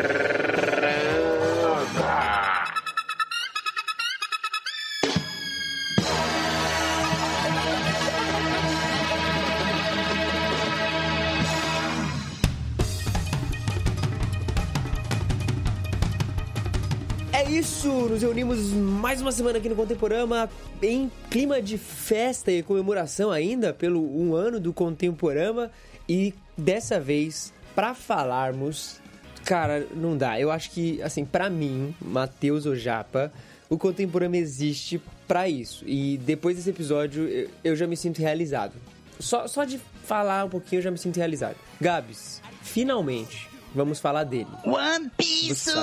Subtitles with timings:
[17.81, 20.47] Isso, nos reunimos mais uma semana aqui no Contemporama
[20.83, 25.71] em clima de festa e comemoração ainda pelo um ano do Contemporama
[26.07, 28.99] e dessa vez para falarmos,
[29.43, 30.39] cara, não dá.
[30.39, 33.33] Eu acho que assim, para mim, Matheus Ojapa,
[33.67, 35.83] o Contemporama existe para isso.
[35.87, 38.73] E depois desse episódio eu, já me sinto realizado.
[39.19, 41.55] Só, só de falar um pouquinho eu já me sinto realizado.
[41.79, 44.47] Gabs, finalmente vamos falar dele.
[44.65, 45.71] One Piece!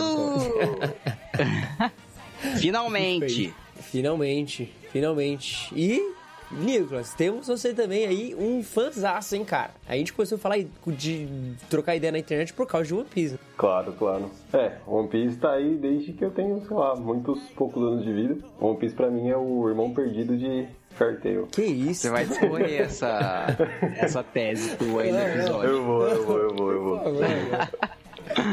[2.58, 3.54] Finalmente!
[3.80, 5.72] Finalmente, finalmente.
[5.74, 6.12] E,
[6.50, 9.70] Nicolas, temos você também aí um fãzaço, hein, cara?
[9.88, 11.28] A gente começou a falar de
[11.70, 13.38] trocar ideia na internet por causa de One Piece.
[13.56, 14.30] Claro, claro.
[14.52, 18.12] É, One Piece tá aí desde que eu tenho, sei lá, muitos poucos anos de
[18.12, 18.36] vida.
[18.60, 20.66] One Piece pra mim é o irmão perdido de
[21.46, 22.02] Que isso?
[22.02, 23.46] Você vai discorrer essa,
[23.96, 25.70] essa tese tua aí no episódio.
[25.70, 27.14] Eu vou, eu vou, eu vou, eu vou.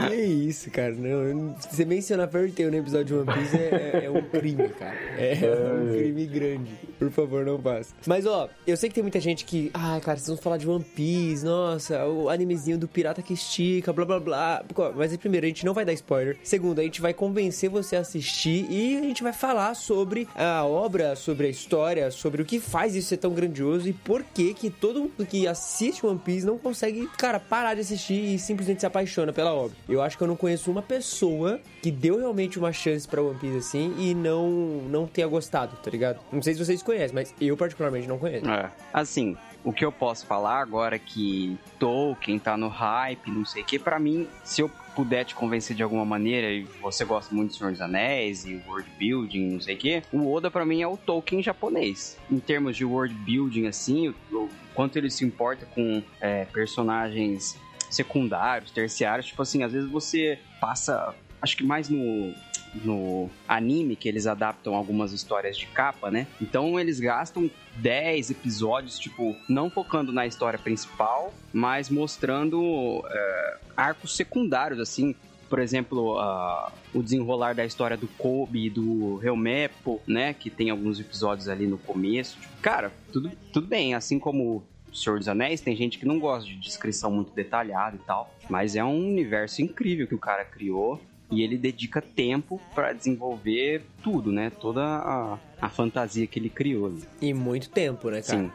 [0.09, 0.93] Que isso, cara?
[0.93, 4.69] Não, você mencionar Fairy Tail no episódio de One Piece é, é- é um crime,
[4.69, 4.95] cara.
[5.17, 6.71] É um crime grande.
[6.99, 7.93] Por favor, não faça.
[8.05, 9.71] Mas, ó, eu sei que tem muita gente que...
[9.73, 13.91] Ah, cara, vocês vão falar de One Piece, nossa, o animezinho do pirata que estica,
[13.93, 14.63] blá, blá, blá.
[14.95, 16.37] Mas, primeiro, a gente não vai dar spoiler.
[16.43, 20.63] Segundo, a gente vai convencer você a assistir e a gente vai falar sobre a
[20.65, 24.53] obra, sobre a história, sobre o que faz isso ser tão grandioso e por que
[24.53, 28.79] que todo mundo que assiste One Piece não consegue, cara, parar de assistir e simplesmente
[28.81, 29.74] se apaixona pela obra.
[29.87, 33.37] Eu acho que eu não conheço uma pessoa que deu realmente uma chance pra One
[33.37, 34.49] Piece assim e não
[34.89, 36.19] não tenha gostado, tá ligado?
[36.31, 38.49] Não sei se vocês conhecem, mas eu particularmente não conheço.
[38.49, 38.71] É.
[38.91, 43.65] Assim, o que eu posso falar agora que Tolkien tá no hype, não sei o
[43.65, 47.49] que, pra mim, se eu puder te convencer de alguma maneira, e você gosta muito
[47.49, 50.81] do Senhor dos Anéis e world building, não sei o que, o Oda pra mim
[50.81, 52.17] é o Tolkien japonês.
[52.31, 57.57] Em termos de world building, assim, o, o quanto ele se importa com é, personagens
[57.89, 62.33] secundários, terciários, tipo assim, às vezes você passa, acho que mais no
[62.83, 66.27] no anime que eles adaptam algumas histórias de capa, né?
[66.41, 74.15] Então eles gastam 10 episódios, tipo, não focando na história principal, mas mostrando é, arcos
[74.15, 75.15] secundários, assim.
[75.47, 80.33] Por exemplo, ah, o desenrolar da história do Kobe e do Helmepo, né?
[80.33, 82.37] Que tem alguns episódios ali no começo.
[82.39, 83.93] Tipo, cara, tudo, tudo bem.
[83.93, 84.63] Assim como
[84.95, 88.33] Senhor dos Anéis, tem gente que não gosta de descrição muito detalhada e tal.
[88.49, 91.01] Mas é um universo incrível que o cara criou.
[91.31, 94.51] E ele dedica tempo pra desenvolver tudo, né?
[94.51, 96.85] Toda a, a fantasia que ele criou.
[96.85, 97.01] ali.
[97.19, 98.39] E muito tempo, né, cara?
[98.43, 98.51] Sim,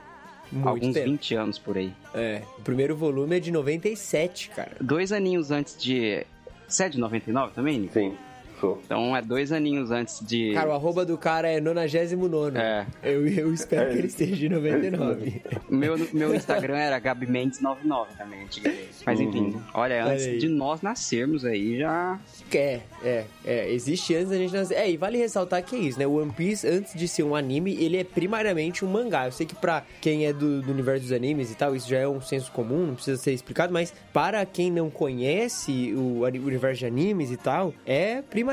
[0.53, 1.11] Muito alguns tempo.
[1.11, 1.93] 20 anos por aí.
[2.15, 4.77] É, o primeiro volume é de 97, cara.
[4.81, 6.25] Dois aninhos antes de.
[6.69, 7.93] Você é de 99 também, Nico?
[7.95, 8.17] Sim,
[8.61, 8.81] sou.
[8.85, 10.53] Então é dois aninhos antes de.
[10.55, 12.59] Cara, o arroba do cara é 99.
[12.59, 12.87] É.
[13.03, 15.43] Eu, eu espero É que ele esteja de 99.
[15.69, 18.89] Meu, meu Instagram era Gabi Mendes 99 também, antigamente.
[19.07, 20.39] Mas enfim, olha, Olha antes aí.
[20.39, 22.19] de nós nascermos aí já.
[22.53, 23.73] É, é, é.
[23.73, 24.75] Existe antes da gente nascer.
[24.77, 26.07] É, e vale ressaltar que é isso, né?
[26.07, 29.27] O One Piece, antes de ser um anime, ele é primariamente um mangá.
[29.27, 31.99] Eu sei que pra quem é do, do universo dos animes e tal, isso já
[31.99, 36.39] é um senso comum, não precisa ser explicado, mas para quem não conhece o ani-
[36.39, 38.50] universo de animes e tal, é primariamente,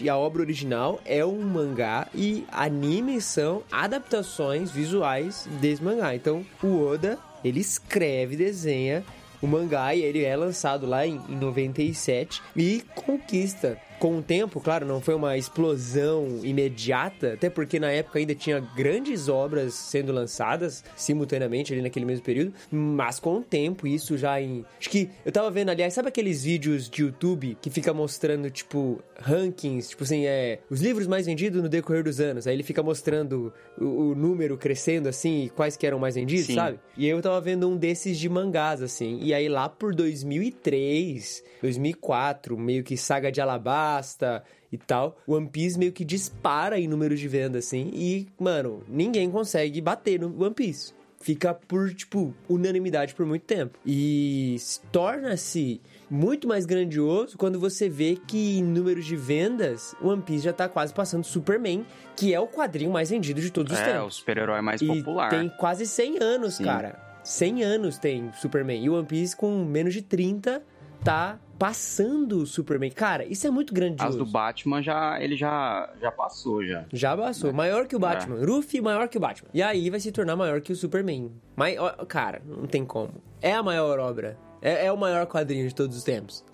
[0.00, 6.14] e a obra original é um mangá e animes são adaptações visuais desse mangá.
[6.14, 9.02] Então, o Oda, ele escreve, desenha
[9.40, 14.60] o mangá e ele é lançado lá em, em 97 e conquista com o tempo,
[14.60, 20.12] claro, não foi uma explosão imediata, até porque na época ainda tinha grandes obras sendo
[20.12, 24.64] lançadas simultaneamente ali naquele mesmo período, mas com o tempo, isso já em.
[24.78, 29.02] Acho que eu tava vendo, aliás, sabe aqueles vídeos de YouTube que fica mostrando, tipo,
[29.18, 30.60] rankings, tipo assim, é.
[30.70, 32.46] Os livros mais vendidos no decorrer dos anos.
[32.46, 36.46] Aí ele fica mostrando o, o número crescendo assim e quais que eram mais vendidos,
[36.46, 36.54] Sim.
[36.54, 36.78] sabe?
[36.96, 39.18] E aí eu tava vendo um desses de mangás, assim.
[39.22, 43.40] E aí lá por 2003, 2004, meio que Saga de
[43.88, 47.90] Alabasta e tal, One Piece meio que dispara em números de venda, assim.
[47.94, 50.92] E, mano, ninguém consegue bater no One Piece.
[51.20, 53.76] Fica por, tipo, unanimidade por muito tempo.
[53.84, 60.22] E se- torna-se muito mais grandioso quando você vê que em números de vendas, One
[60.22, 63.78] Piece já tá quase passando Superman, que é o quadrinho mais vendido de todos os
[63.80, 64.14] É, o tempos.
[64.16, 65.30] super-herói mais E popular.
[65.30, 66.64] tem quase 100 anos, Sim.
[66.64, 67.00] cara.
[67.24, 68.80] 100 anos tem Superman.
[68.84, 70.62] E o One Piece, com menos de 30,
[71.02, 72.90] tá passando o Superman.
[72.90, 74.18] Cara, isso é muito As grandioso.
[74.18, 76.84] do Batman já ele já já passou já.
[76.92, 77.52] Já passou.
[77.52, 77.86] Maior É.
[77.86, 78.44] que o Batman.
[78.44, 79.48] Ruffy maior que o Batman.
[79.52, 81.30] E aí vai se tornar maior que o Superman.
[81.56, 81.76] Mas,
[82.06, 83.10] cara, não tem como.
[83.42, 84.36] É a maior obra.
[84.62, 86.44] É, é o maior quadrinho de todos os tempos.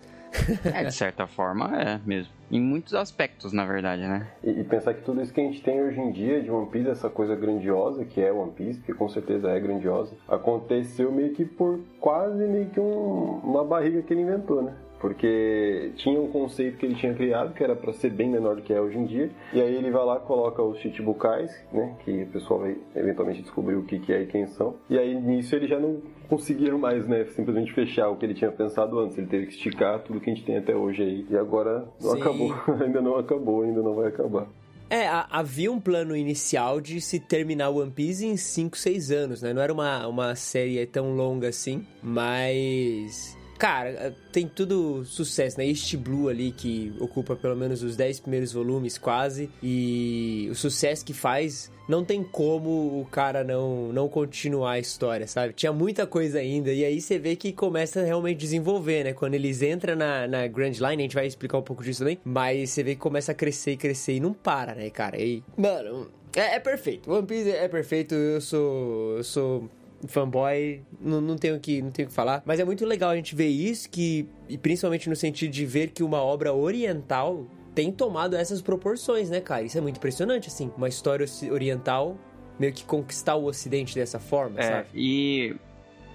[0.65, 2.33] É, de certa forma é mesmo.
[2.51, 4.27] Em muitos aspectos, na verdade, né?
[4.43, 6.69] E, e pensar que tudo isso que a gente tem hoje em dia de One
[6.71, 11.33] Piece, essa coisa grandiosa que é One Piece, que com certeza é grandiosa, aconteceu meio
[11.33, 14.75] que por quase meio que um- uma barriga que ele inventou, né?
[15.05, 18.63] Porque tinha um conceito que ele tinha criado, que era para ser bem menor do
[18.63, 21.95] que é hoje em dia, e aí ele vai lá coloca os Chichibukais, né?
[22.03, 24.77] Que o pessoal vai eventualmente descobrir o que, que é e quem são.
[24.89, 27.27] E aí nisso ele já não conseguia mais, né?
[27.27, 29.19] Simplesmente fechar o que ele tinha pensado antes.
[29.19, 31.27] Ele teve que esticar tudo que a gente tem até hoje aí.
[31.29, 32.21] E agora não Sim.
[32.23, 32.55] acabou.
[32.81, 34.47] ainda não acabou, ainda não vai acabar.
[34.89, 39.53] É, havia um plano inicial de se terminar One Piece em 5, 6 anos, né?
[39.53, 43.37] Não era uma, uma série tão longa assim, mas.
[43.59, 45.67] Cara, tem tudo sucesso, né?
[45.67, 51.05] East Blue ali, que ocupa pelo menos os 10 primeiros volumes quase, e o sucesso
[51.05, 55.53] que faz, não tem como o cara não, não continuar a história, sabe?
[55.53, 59.13] Tinha muita coisa ainda, e aí você vê que começa a realmente desenvolver, né?
[59.13, 62.19] Quando eles entram na, na Grand Line, a gente vai explicar um pouco disso também,
[62.25, 65.21] mas você vê que começa a crescer e crescer e não para, né, cara?
[65.21, 67.11] E, mano, é, é perfeito.
[67.11, 69.17] One Piece é perfeito, eu sou.
[69.19, 69.71] Eu sou
[70.09, 73.17] fanboy, não, não tenho que não tenho o que falar, mas é muito legal a
[73.17, 77.91] gente ver isso que e principalmente no sentido de ver que uma obra oriental tem
[77.91, 79.63] tomado essas proporções, né, cara?
[79.63, 82.17] Isso é muito impressionante assim, uma história oriental
[82.59, 84.89] meio que conquistar o ocidente dessa forma, É, sabe?
[84.95, 85.57] e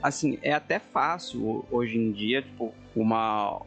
[0.01, 3.61] assim, é até fácil ho- hoje em dia, tipo, uma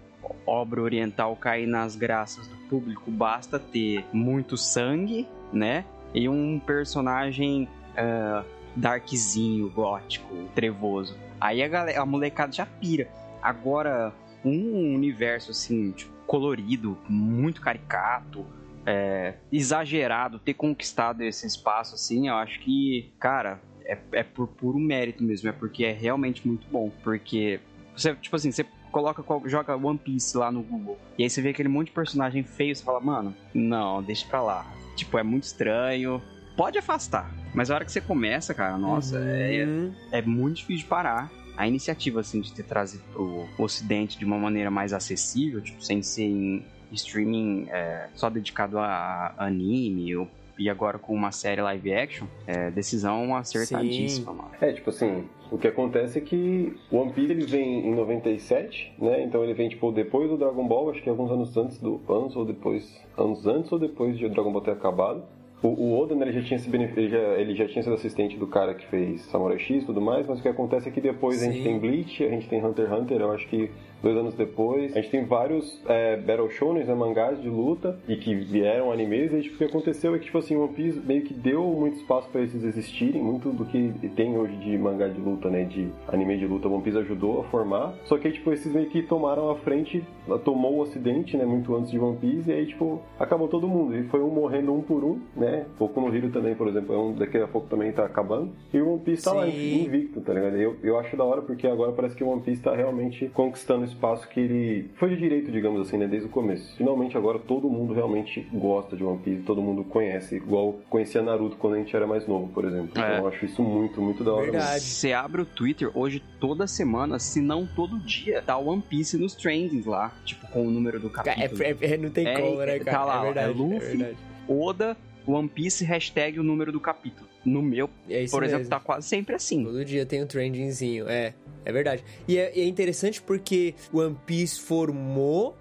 [0.47, 5.85] obra oriental cair nas graças do público, basta ter muito sangue, né?
[6.15, 8.43] E um personagem ah,
[8.77, 11.17] darkzinho, gótico, trevoso.
[11.41, 13.09] Aí a, galera, a molecada já pira.
[13.43, 14.13] Agora,
[14.45, 18.47] um universo assim, tipo, colorido, muito caricato,
[18.87, 24.79] é, exagerado, ter conquistado esse espaço assim, eu acho que, cara, é, é por puro
[24.79, 26.91] mérito mesmo, é porque é realmente muito bom.
[27.03, 27.61] Porque,
[27.97, 31.51] você, tipo assim, você coloca, joga One Piece lá no Google, e aí você vê
[31.51, 34.67] aquele monte de personagem feio, você fala, mano, não, deixa pra lá.
[34.97, 36.23] Tipo, é muito estranho.
[36.57, 39.93] Pode afastar, mas a hora que você começa, cara, nossa, é, Uhum.
[40.11, 41.31] é muito difícil de parar.
[41.57, 46.03] A iniciativa, assim, de ter trazido pro ocidente de uma maneira mais acessível, tipo, sem
[46.03, 50.29] ser em streaming é, só dedicado a anime, ou-
[50.59, 54.51] e agora com uma série live action, é decisão acertadíssima, mano.
[54.61, 58.93] É, tipo assim, o que acontece é que o One Piece ele vem em 97,
[58.99, 59.23] né?
[59.25, 62.37] Então ele vem tipo depois do Dragon Ball, acho que alguns anos antes do anos
[62.37, 65.23] ou depois, anos antes ou depois de o Dragon Ball ter acabado.
[65.63, 66.99] O, o Oda, né, ele já tinha se benef...
[66.99, 70.01] ele, já, ele já tinha sido assistente do cara que fez Samurai X e tudo
[70.01, 71.65] mais, mas o que acontece é que depois a gente Sim.
[71.65, 73.71] tem Bleach, a gente tem Hunter x Hunter, eu acho que
[74.03, 78.17] dois anos depois, a gente tem vários é, Battle Shonen, né, mangás de luta, e
[78.17, 81.23] que vieram animes, e tipo, o que aconteceu é que, tipo assim, One Piece meio
[81.23, 85.21] que deu muito espaço pra esses existirem, muito do que tem hoje de mangá de
[85.21, 88.73] luta, né, de anime de luta, One Piece ajudou a formar, só que, tipo, esses
[88.73, 90.05] meio que tomaram a frente,
[90.45, 93.97] tomou o ocidente, né, muito antes de One Piece, e aí, tipo, acabou todo mundo,
[93.97, 96.99] e foi um morrendo um por um, né, Boku no Hero também, por exemplo, é
[96.99, 99.85] um daqui a pouco também tá acabando, e o One Piece tá lá Sim.
[99.85, 100.57] invicto, tá ligado?
[100.57, 103.85] Eu, eu acho da hora porque agora parece que o One Piece tá realmente conquistando
[103.93, 106.77] espaço que ele foi de direito, digamos assim, né, desde o começo.
[106.77, 111.57] Finalmente agora todo mundo realmente gosta de One Piece, todo mundo conhece, igual conhecia Naruto
[111.57, 112.89] quando a gente era mais novo, por exemplo.
[112.91, 113.19] Então É.
[113.19, 114.43] eu acho isso muito, muito da hora.
[114.47, 114.59] mesmo.
[114.59, 114.81] Verdade.
[114.85, 119.35] Você abre o Twitter hoje toda semana, se não todo dia, tá One Piece nos
[119.35, 121.63] trendings lá, tipo, com o número do Cara, capítulo.
[121.63, 123.05] É, é- é- não tem É, como, né, tá cara?
[123.05, 123.51] lá, é verdade.
[123.51, 123.77] é Luffy.
[123.77, 124.17] É verdade.
[124.49, 124.97] Oda,
[125.27, 127.29] One Piece, hashtag o número do capítulo.
[127.45, 128.71] No meu, É por exemplo, mesmo.
[128.71, 129.65] tá quase sempre assim.
[129.65, 131.35] Todo dia tem um trendingzinho, é.
[131.65, 132.05] É verdade.
[132.27, 135.57] E é, é interessante porque One Piece formou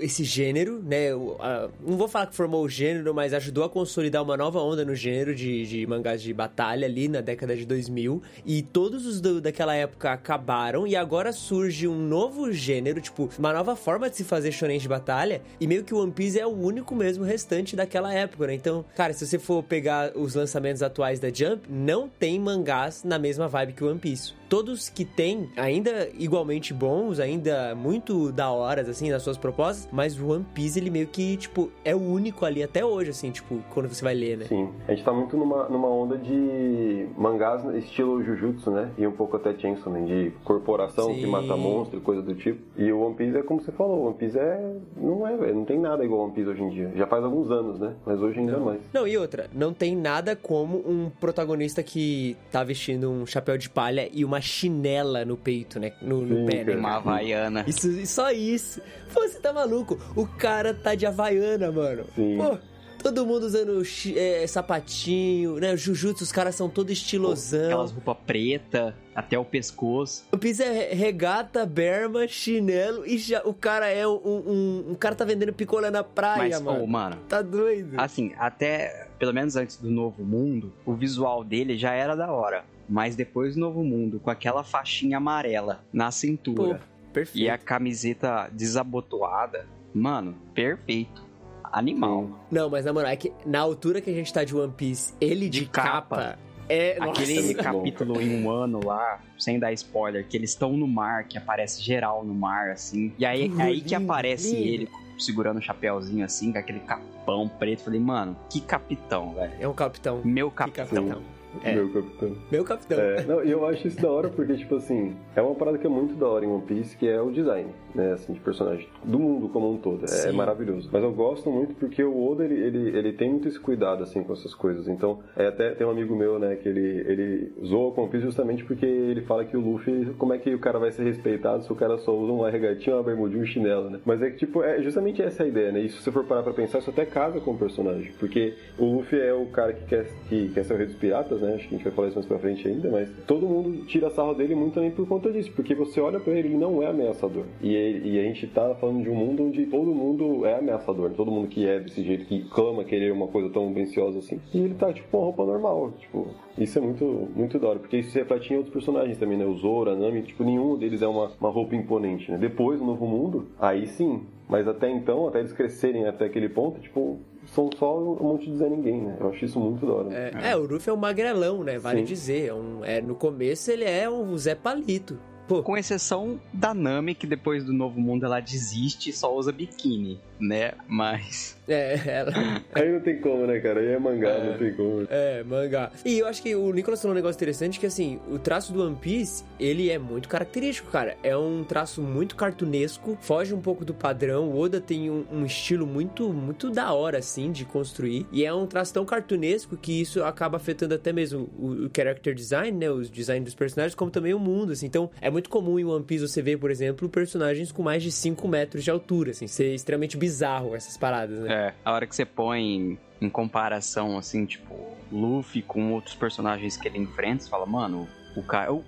[0.00, 1.10] esse gênero, né?
[1.10, 4.94] não vou falar que formou o gênero, mas ajudou a consolidar uma nova onda no
[4.94, 8.22] gênero de, de mangás de batalha ali na década de 2000.
[8.46, 13.52] E todos os do- daquela época acabaram e agora surge um novo gênero, tipo, uma
[13.52, 15.42] nova forma de se fazer shonen de batalha.
[15.60, 18.54] E meio que o One Piece é o único mesmo restante daquela época, né?
[18.54, 23.18] Então, cara, se você for pegar os lançamentos atuais da Jump, não tem mangás na
[23.18, 24.37] mesma vibe que o One Piece.
[24.48, 30.18] Todos que tem, ainda igualmente bons, ainda muito da horas, assim, nas suas propostas, mas
[30.18, 33.62] o One Piece, ele meio que, tipo, é o único ali até hoje, assim, tipo,
[33.70, 34.44] quando você vai ler, né?
[34.46, 38.90] Sim, a gente tá muito numa, numa onda de mangás estilo Jujutsu, né?
[38.96, 41.26] E um pouco até Chainsaw Man, de corporação que Sim.
[41.26, 42.60] mata monstro e coisa do tipo.
[42.76, 44.76] E o One Piece é como você falou, o One Piece é...
[44.96, 46.92] não é, velho, não tem nada igual One Piece hoje em dia.
[46.96, 47.94] Já faz alguns anos, né?
[48.06, 48.80] Mas hoje ainda mais.
[48.92, 53.68] Não, e outra, não tem nada como um protagonista que tá vestindo um chapéu de
[53.68, 55.92] palha e uma chinela no peito, né?
[56.02, 56.76] No, no Sim, pé, né?
[56.76, 57.64] Uma havaiana.
[57.66, 58.80] Isso, só isso.
[59.12, 59.98] Pô, você tá maluco?
[60.16, 62.04] O cara tá de havaiana, mano.
[62.14, 62.36] Sim.
[62.38, 62.58] Pô,
[63.02, 63.82] todo mundo usando
[64.16, 65.76] é, sapatinho, né?
[65.76, 67.66] Jujutsu, os caras são todos estilosão.
[67.66, 70.24] Aquelas roupas preta até o pescoço.
[70.32, 75.14] O piso é regata, berma, chinelo e já, o cara é um, um, um cara
[75.14, 76.86] tá vendendo picolé na praia, Mas, mano.
[76.86, 77.94] mano, Tá doido.
[77.98, 82.64] assim, até pelo menos antes do Novo Mundo, o visual dele já era da hora.
[82.88, 86.80] Mas depois do Novo Mundo, com aquela faixinha amarela na Pô, cintura
[87.12, 87.44] perfeito.
[87.44, 91.26] e a camiseta desabotoada, mano, perfeito.
[91.70, 92.30] Animal.
[92.50, 95.12] Não, mas na moral, é que na altura que a gente tá de One Piece,
[95.20, 96.38] ele de, De capa, capa.
[96.66, 96.96] é...
[96.98, 101.24] Aquele bom, capítulo em um ano lá, sem dar spoiler, que eles estão no mar,
[101.24, 103.12] que aparece geral no mar, assim.
[103.18, 104.66] E aí, Lindo, aí que aparece lindo.
[104.66, 107.82] ele segurando o chapéuzinho assim, com aquele capão preto.
[107.82, 109.52] Falei, mano, que capitão, velho.
[109.60, 110.22] É um capitão.
[110.24, 111.22] Meu Que capitão.
[111.64, 111.74] É.
[111.74, 112.36] Meu capitão.
[112.50, 112.98] Meu capitão.
[112.98, 115.86] É, não, e eu acho isso da hora porque, tipo assim, é uma parada que
[115.86, 118.88] é muito da hora em One Piece, que é o design, né, assim, de personagem.
[119.04, 120.04] Do mundo como um todo.
[120.04, 120.32] É, Sim.
[120.32, 120.88] maravilhoso.
[120.92, 124.22] Mas eu gosto muito porque o Oda, ele, ele, ele tem muito esse cuidado, assim,
[124.22, 124.88] com essas coisas.
[124.88, 128.12] Então, é, até tem um amigo meu, né, que ele, ele zoa com o One
[128.12, 131.04] Piece justamente porque ele fala que o Luffy, como é que o cara vai ser
[131.04, 134.00] respeitado se o cara só usa uma regatinha, uma bermudinha e um chinelo, né?
[134.04, 135.80] Mas é que, tipo, é justamente essa a ideia, né?
[135.80, 138.12] E se você for parar pra pensar, isso até casa com o personagem.
[138.18, 141.37] Porque o Luffy é o cara que quer, que quer ser o rei dos piratas,
[141.40, 141.54] né?
[141.54, 144.10] Acho que a gente vai falar isso mais pra frente ainda, mas todo mundo tira
[144.10, 146.86] sarro dele muito também por conta disso, porque você olha pra ele, ele não é
[146.86, 147.44] ameaçador.
[147.62, 151.10] E, ele- e a gente tá falando de um mundo onde todo mundo é ameaçador,
[151.10, 154.40] todo mundo que é desse jeito, que clama querer uma coisa tão ambiciosa assim.
[154.52, 156.26] E ele tá, tipo, com roupa normal, tipo...
[156.56, 157.04] Isso é muito,
[157.36, 159.44] muito da hora, porque isso se reflete em outros personagens também, né?
[159.46, 162.36] O Zoro, a Nami, tipo, nenhum deles é uma, uma roupa imponente, né?
[162.36, 164.22] Depois, no Novo Mundo, aí sim.
[164.48, 167.18] Mas até então, até eles crescerem até aquele ponto, tipo,
[167.54, 169.16] são só um monte de Zé Ninguém, né?
[169.20, 170.14] Eu acho isso muito da hora.
[170.14, 171.78] É, é, o Luffy é um magrelão, né?
[171.78, 172.04] Vale Sim.
[172.04, 172.46] dizer.
[172.48, 175.18] É um, é, no começo ele é um Zé Palito.
[175.46, 179.50] Pô, Com exceção da Nami, que depois do Novo Mundo ela desiste e só usa
[179.50, 180.72] biquíni, né?
[180.86, 181.56] Mas.
[181.68, 182.32] é, ela,
[182.74, 183.80] Aí não tem como, né, cara?
[183.80, 184.50] Aí é mangá, É.
[184.50, 185.06] não tem como.
[185.10, 185.90] é, mangá.
[186.04, 188.82] E eu acho que o Nicolas falou um negócio interessante que, assim, o traço do
[188.84, 191.16] One Piece, ele é muito característico, cara.
[191.22, 194.48] É um traço muito cartunesco, foge um pouco do padrão.
[194.50, 198.26] O Oda tem um, um estilo muito, muito da hora, assim, de construir.
[198.32, 202.34] E é um traço tão cartunesco que isso acaba afetando até mesmo o, o character
[202.34, 202.90] design, né?
[202.90, 204.86] Os design dos personagens, como também o mundo, assim.
[204.86, 208.10] Então, é muito comum em One Piece você ver, por exemplo, personagens com mais de
[208.10, 209.46] 5 metros de altura, assim.
[209.46, 210.27] Ser extremamente bizarro
[210.74, 211.52] essas paradas, né?
[211.52, 214.74] É, a hora que você põe em comparação, assim, tipo,
[215.10, 218.06] Luffy com outros personagens que ele enfrenta, você fala, mano,
[218.36, 218.72] o cara.
[218.72, 218.84] O,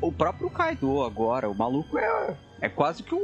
[0.00, 2.36] o próprio Kaido agora, o maluco é.
[2.60, 3.18] É quase que o.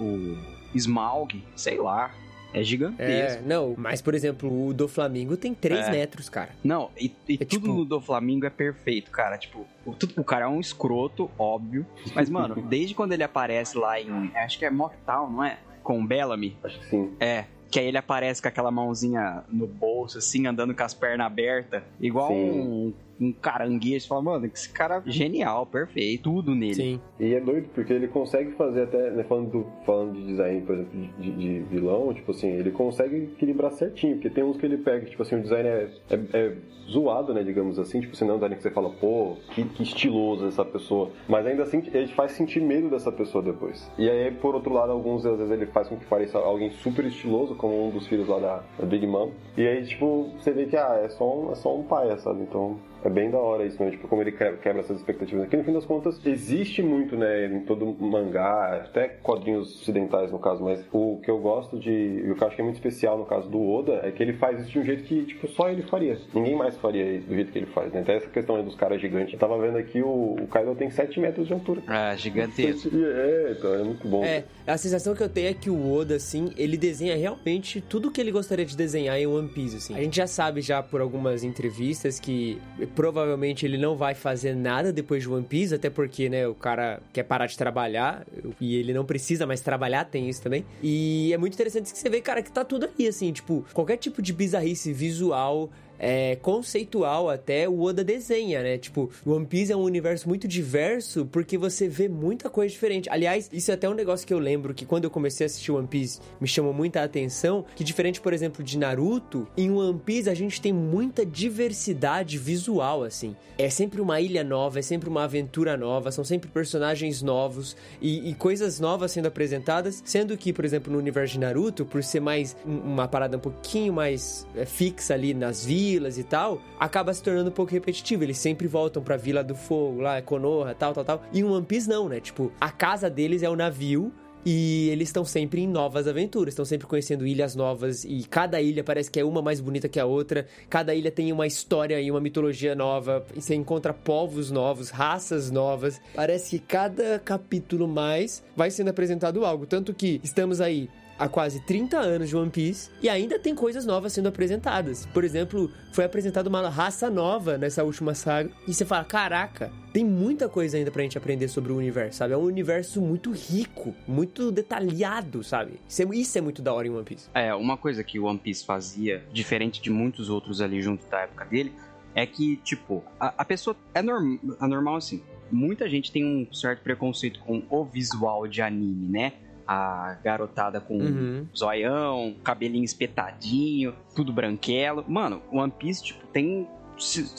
[0.00, 0.36] O
[0.74, 2.10] Smaug, sei lá.
[2.52, 3.44] É gigantesco.
[3.44, 5.90] É, não, mas por exemplo, o do Flamengo tem 3 É.
[5.92, 6.50] metros, cara.
[6.64, 9.38] Não, e, e É tudo tipo- no do Flamengo é perfeito, cara.
[9.38, 11.86] Tipo, o, tudo, o cara é um escroto, óbvio.
[12.12, 14.32] Mas, mano, desde quando ele aparece lá em.
[14.34, 15.58] Acho que é Mortal, não é?
[15.82, 16.56] Com o Bellamy.
[16.62, 17.12] Acho que sim.
[17.20, 17.44] É.
[17.70, 21.82] Que aí ele aparece com aquela mãozinha no bolso, assim, andando com as pernas abertas.
[22.00, 22.50] Igual Sim.
[22.50, 24.00] um, um caranguejo.
[24.00, 26.22] Você fala, mano, esse cara é genial, perfeito.
[26.22, 26.74] Tudo nele.
[26.74, 27.00] Sim.
[27.18, 30.74] E é doido porque ele consegue fazer até, né, falando, do- falando de design, por
[30.74, 34.78] exemplo, de, de vilão, tipo assim, ele consegue equilibrar certinho, porque tem uns que ele
[34.78, 36.56] pega, tipo assim, o design é, é, é
[36.88, 39.64] zoado, né, digamos assim, tipo assim, não é um design que você fala, pô, que,
[39.64, 43.88] que estiloso essa pessoa, mas ainda assim ele faz sentir medo dessa pessoa depois.
[43.98, 47.04] E aí, por outro lado, alguns às vezes ele faz com que pareça alguém super
[47.04, 50.66] estiloso, como um dos filhos lá da, da Big Mom, e aí, tipo, você vê
[50.66, 52.78] que, ah, é só um, é só um pai, sabe, então...
[53.02, 53.90] É, bem da hora isso, né?
[53.90, 55.44] Tipo, como ele quebra essas expectativas.
[55.44, 60.38] Aqui, no fim das contas, existe muito, né, em todo mangá, até quadrinhos ocidentais, no
[60.38, 62.76] caso, mas o que eu gosto de, e o que eu acho que é muito
[62.76, 65.48] especial no caso do Oda, é que ele faz isso de um jeito que, tipo,
[65.48, 66.16] só ele faria.
[66.34, 68.00] Ninguém mais faria isso do jeito que ele faz, né?
[68.00, 69.32] Até essa questão dos caras gigantes.
[69.34, 71.82] Eu tava vendo aqui, o, o Kaido tem 7 metros de altura.
[71.86, 72.90] Ah, gigantesco.
[72.94, 74.24] É, então, é muito bom.
[74.24, 78.10] É, a sensação que eu tenho é que o Oda, assim, ele desenha realmente tudo
[78.10, 79.94] que ele gostaria de desenhar em One Piece, assim.
[79.94, 82.60] A gente já sabe já por algumas entrevistas que
[83.00, 87.00] provavelmente ele não vai fazer nada depois de One Piece, até porque, né, o cara
[87.14, 88.26] quer parar de trabalhar
[88.60, 90.66] e ele não precisa mais trabalhar, tem isso também.
[90.82, 93.96] E é muito interessante que você vê, cara, que tá tudo aí, assim, tipo, qualquer
[93.96, 98.78] tipo de bizarrice visual é, conceitual até o Oda desenha, né?
[98.78, 103.10] Tipo, One Piece é um universo muito diverso porque você vê muita coisa diferente.
[103.10, 105.70] Aliás, isso é até um negócio que eu lembro que quando eu comecei a assistir
[105.70, 110.30] One Piece me chamou muita atenção, que diferente, por exemplo, de Naruto, em One Piece
[110.30, 113.36] a gente tem muita diversidade visual, assim.
[113.58, 118.30] É sempre uma ilha nova, é sempre uma aventura nova, são sempre personagens novos e,
[118.30, 122.20] e coisas novas sendo apresentadas, sendo que, por exemplo, no universo de Naruto, por ser
[122.20, 127.12] mais uma parada um pouquinho mais é, fixa ali nas vidas, vilas e tal, acaba
[127.12, 128.22] se tornando um pouco repetitivo.
[128.22, 131.22] Eles sempre voltam pra Vila do Fogo, lá, Konoha, tal, tal, tal.
[131.32, 132.20] E em One Piece não, né?
[132.20, 134.12] Tipo, a casa deles é o navio
[134.46, 138.82] e eles estão sempre em novas aventuras, estão sempre conhecendo ilhas novas e cada ilha
[138.82, 140.46] parece que é uma mais bonita que a outra.
[140.68, 143.26] Cada ilha tem uma história e uma mitologia nova.
[143.34, 146.00] E você encontra povos novos, raças novas.
[146.14, 149.66] Parece que cada capítulo mais vai sendo apresentado algo.
[149.66, 150.88] Tanto que estamos aí
[151.20, 155.04] há quase 30 anos de One Piece e ainda tem coisas novas sendo apresentadas.
[155.06, 160.02] Por exemplo, foi apresentada uma raça nova nessa última saga e você fala: caraca, tem
[160.04, 162.32] muita coisa ainda pra gente aprender sobre o universo, sabe?
[162.32, 165.74] É um universo muito rico, muito detalhado, sabe?
[165.86, 167.28] Isso é, isso é muito da hora em One Piece.
[167.34, 171.20] É, uma coisa que o One Piece fazia, diferente de muitos outros ali junto da
[171.20, 171.72] época dele,
[172.14, 173.76] é que, tipo, a, a pessoa.
[173.94, 175.22] É, norm, é normal assim.
[175.52, 179.32] Muita gente tem um certo preconceito com o visual de anime, né?
[179.72, 181.46] A garotada com uhum.
[181.56, 185.04] zoião, cabelinho espetadinho, tudo branquelo.
[185.06, 186.66] Mano, One Piece, tipo, tem.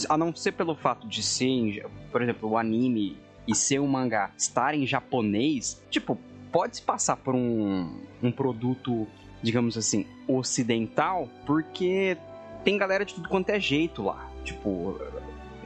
[0.08, 4.32] A não ser pelo fato de ser, por exemplo, o anime e ser um mangá
[4.38, 6.18] estar em japonês, tipo,
[6.54, 9.06] pode se passar por um, um produto,
[9.44, 12.18] digamos assim, ocidental, porque
[12.64, 14.32] tem galera de tudo quanto é jeito lá.
[14.46, 14.98] Tipo,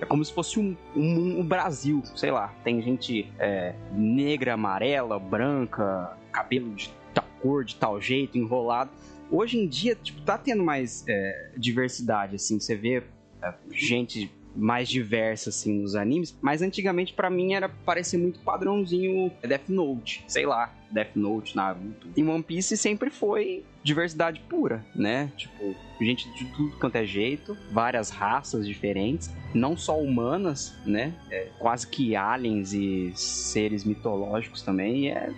[0.02, 2.52] é como se fosse um, um, um Brasil, sei lá.
[2.64, 8.92] Tem gente é, negra, amarela, branca, cabelo de tal cor, de tal jeito, enrolado.
[9.32, 12.60] Hoje em dia, tipo, tá tendo mais é, diversidade, assim.
[12.60, 13.04] Você vê
[13.42, 16.38] é, gente mais diversa, assim, nos animes.
[16.42, 20.24] Mas antigamente, para mim, era parecer muito padrãozinho Death Note.
[20.28, 22.08] Sei lá, Death Note, Naruto.
[22.16, 25.32] Em One Piece sempre foi diversidade pura, né?
[25.36, 31.14] Tipo, gente de tudo quanto é jeito, várias raças diferentes, não só humanas, né?
[31.30, 35.34] É, quase que aliens e seres mitológicos também, é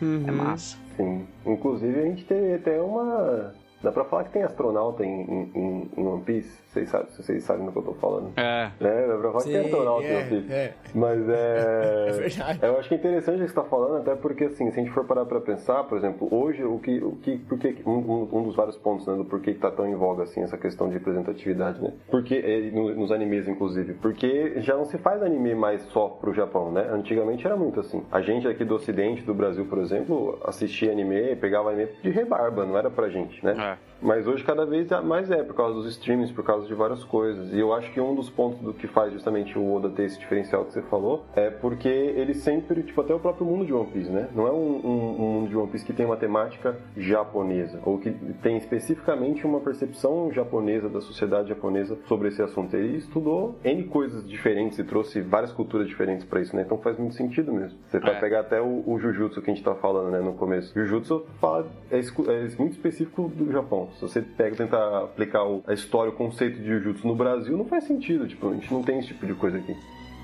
[0.00, 0.24] uhum.
[0.26, 0.76] é massa.
[0.96, 1.26] Sim.
[1.46, 5.22] Inclusive a gente tem até uma Dá pra falar que tem astronauta em,
[5.54, 6.58] em, em One Piece?
[6.68, 8.32] Vocês sabem, vocês sabem do que eu tô falando.
[8.36, 8.70] É.
[8.78, 10.52] é dá pra falar Sim, que tem astronauta é, em One Piece.
[10.52, 10.74] É.
[10.94, 12.06] Mas é.
[12.08, 12.58] é verdade.
[12.62, 14.82] Eu acho que é interessante o que você tá falando, até porque, assim, se a
[14.82, 16.98] gente for parar pra pensar, por exemplo, hoje, o que.
[16.98, 19.94] O que porque, um, um dos vários pontos, né, do porquê que tá tão em
[19.94, 21.94] voga, assim, essa questão de representatividade, né?
[22.10, 23.94] Porque, é, nos animes, inclusive.
[23.94, 26.86] Porque já não se faz anime mais só pro Japão, né?
[26.90, 28.04] Antigamente era muito assim.
[28.12, 32.66] A gente aqui do Ocidente, do Brasil, por exemplo, assistia anime, pegava anime de rebarba,
[32.66, 33.54] não era pra gente, né?
[33.58, 33.87] É.
[34.00, 34.04] É.
[34.04, 37.52] Mas hoje cada vez mais é, por causa dos streams, por causa de várias coisas.
[37.52, 40.18] E eu acho que um dos pontos do que faz justamente o Oda ter esse
[40.18, 43.90] diferencial que você falou é porque ele sempre, tipo, até o próprio mundo de One
[43.90, 44.28] Piece, né?
[44.34, 47.98] Não é um, um, um mundo de One Piece que tem uma temática japonesa, ou
[47.98, 48.10] que
[48.42, 52.74] tem especificamente uma percepção japonesa da sociedade japonesa sobre esse assunto.
[52.76, 56.62] Ele estudou N coisas diferentes e trouxe várias culturas diferentes para isso, né?
[56.62, 57.78] Então faz muito sentido mesmo.
[57.86, 58.20] Você vai é.
[58.20, 60.72] pegar até o, o Jujutsu que a gente tá falando, né, no começo.
[60.74, 63.87] Jujutsu fala, é, é muito específico do Japão.
[63.94, 67.84] Se você pega tentar aplicar a história, o conceito de Jujutsu no Brasil, não faz
[67.84, 68.26] sentido.
[68.26, 69.76] Tipo, a gente não tem esse tipo de coisa aqui.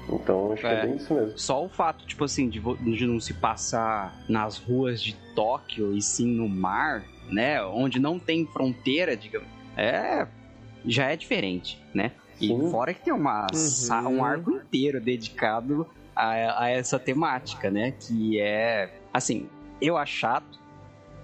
[0.09, 1.39] Então, acho é, que é bem isso mesmo.
[1.39, 6.03] Só o fato, tipo assim, de, de não se passar nas ruas de Tóquio e
[6.03, 7.63] sim no mar, né?
[7.65, 9.49] Onde não tem fronteira, digamos.
[9.77, 10.27] É.
[10.85, 12.13] Já é diferente, né?
[12.41, 12.71] E sim.
[12.71, 14.19] fora que tem uma, uhum.
[14.19, 17.93] um arco inteiro dedicado a, a essa temática, né?
[17.93, 18.93] Que é.
[19.13, 19.49] Assim,
[19.81, 20.59] eu acho chato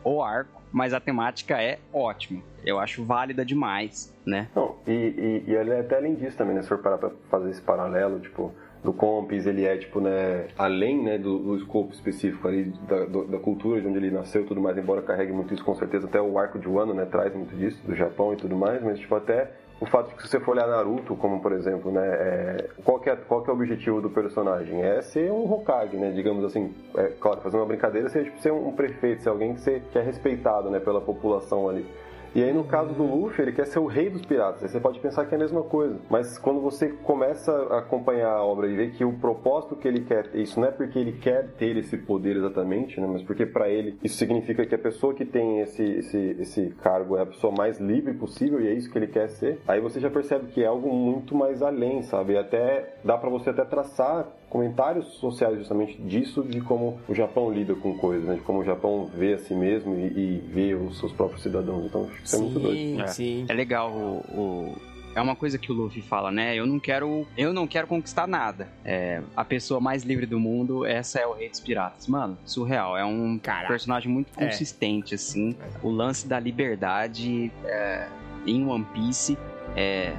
[0.03, 2.43] o arco mas a temática é ótima.
[2.65, 4.49] Eu acho válida demais, né?
[4.55, 6.63] Não, e, e, e ele é até além disso também, né?
[6.63, 8.53] Se for parar pra fazer esse paralelo, tipo,
[8.83, 13.25] do Compis, ele é, tipo, né, além, né, do, do escopo específico ali da, do,
[13.27, 16.07] da cultura de onde ele nasceu e tudo mais, embora carregue muito isso, com certeza,
[16.07, 18.99] até o arco de Wano, né, traz muito disso, do Japão e tudo mais, mas,
[18.99, 19.51] tipo, até
[19.81, 23.01] o fato de que se você for olhar Naruto, como por exemplo, né, é, qual,
[23.05, 24.83] é, qual é o objetivo do personagem?
[24.83, 28.53] É ser um Hokage, né, digamos assim, é, claro, fazendo uma brincadeira, seria tipo, ser
[28.53, 31.87] um prefeito, ser alguém que, ser, que é respeitado, né, pela população ali.
[32.35, 34.63] E aí, no caso do Luffy, ele quer ser o rei dos piratas.
[34.63, 35.99] Aí você pode pensar que é a mesma coisa.
[36.09, 40.01] Mas quando você começa a acompanhar a obra e ver que o propósito que ele
[40.01, 43.07] quer, isso não é porque ele quer ter esse poder exatamente, né?
[43.07, 47.17] Mas porque para ele isso significa que a pessoa que tem esse, esse, esse cargo
[47.17, 49.61] é a pessoa mais livre possível e é isso que ele quer ser.
[49.67, 52.35] Aí você já percebe que é algo muito mais além, sabe?
[52.35, 57.51] E até dá para você até traçar comentários sociais justamente disso, de como o Japão
[57.51, 58.35] lida com coisas, né?
[58.35, 61.87] De como o Japão vê a si mesmo e, e vê os seus próprios cidadãos.
[61.87, 63.01] Então, isso sim, é muito doido.
[63.01, 63.47] É, sim.
[63.49, 64.77] é legal o, o-
[65.15, 66.55] É uma coisa que o Luffy fala, né?
[66.55, 67.27] Eu não quero.
[67.37, 68.69] Eu não quero conquistar nada.
[68.85, 72.07] É, a pessoa mais livre do mundo, essa é o Rei dos Piratas.
[72.07, 72.97] Mano, surreal.
[72.97, 73.69] É um Caraca.
[73.69, 74.45] personagem muito É.
[74.47, 75.57] consistente, assim.
[75.83, 78.07] O lance da liberdade é,
[78.47, 79.37] em One Piece
[79.77, 80.13] é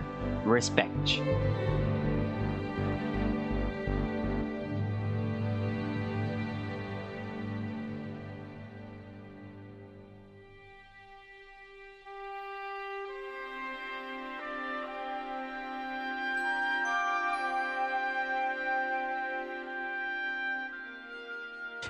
[0.46, 1.22] respect.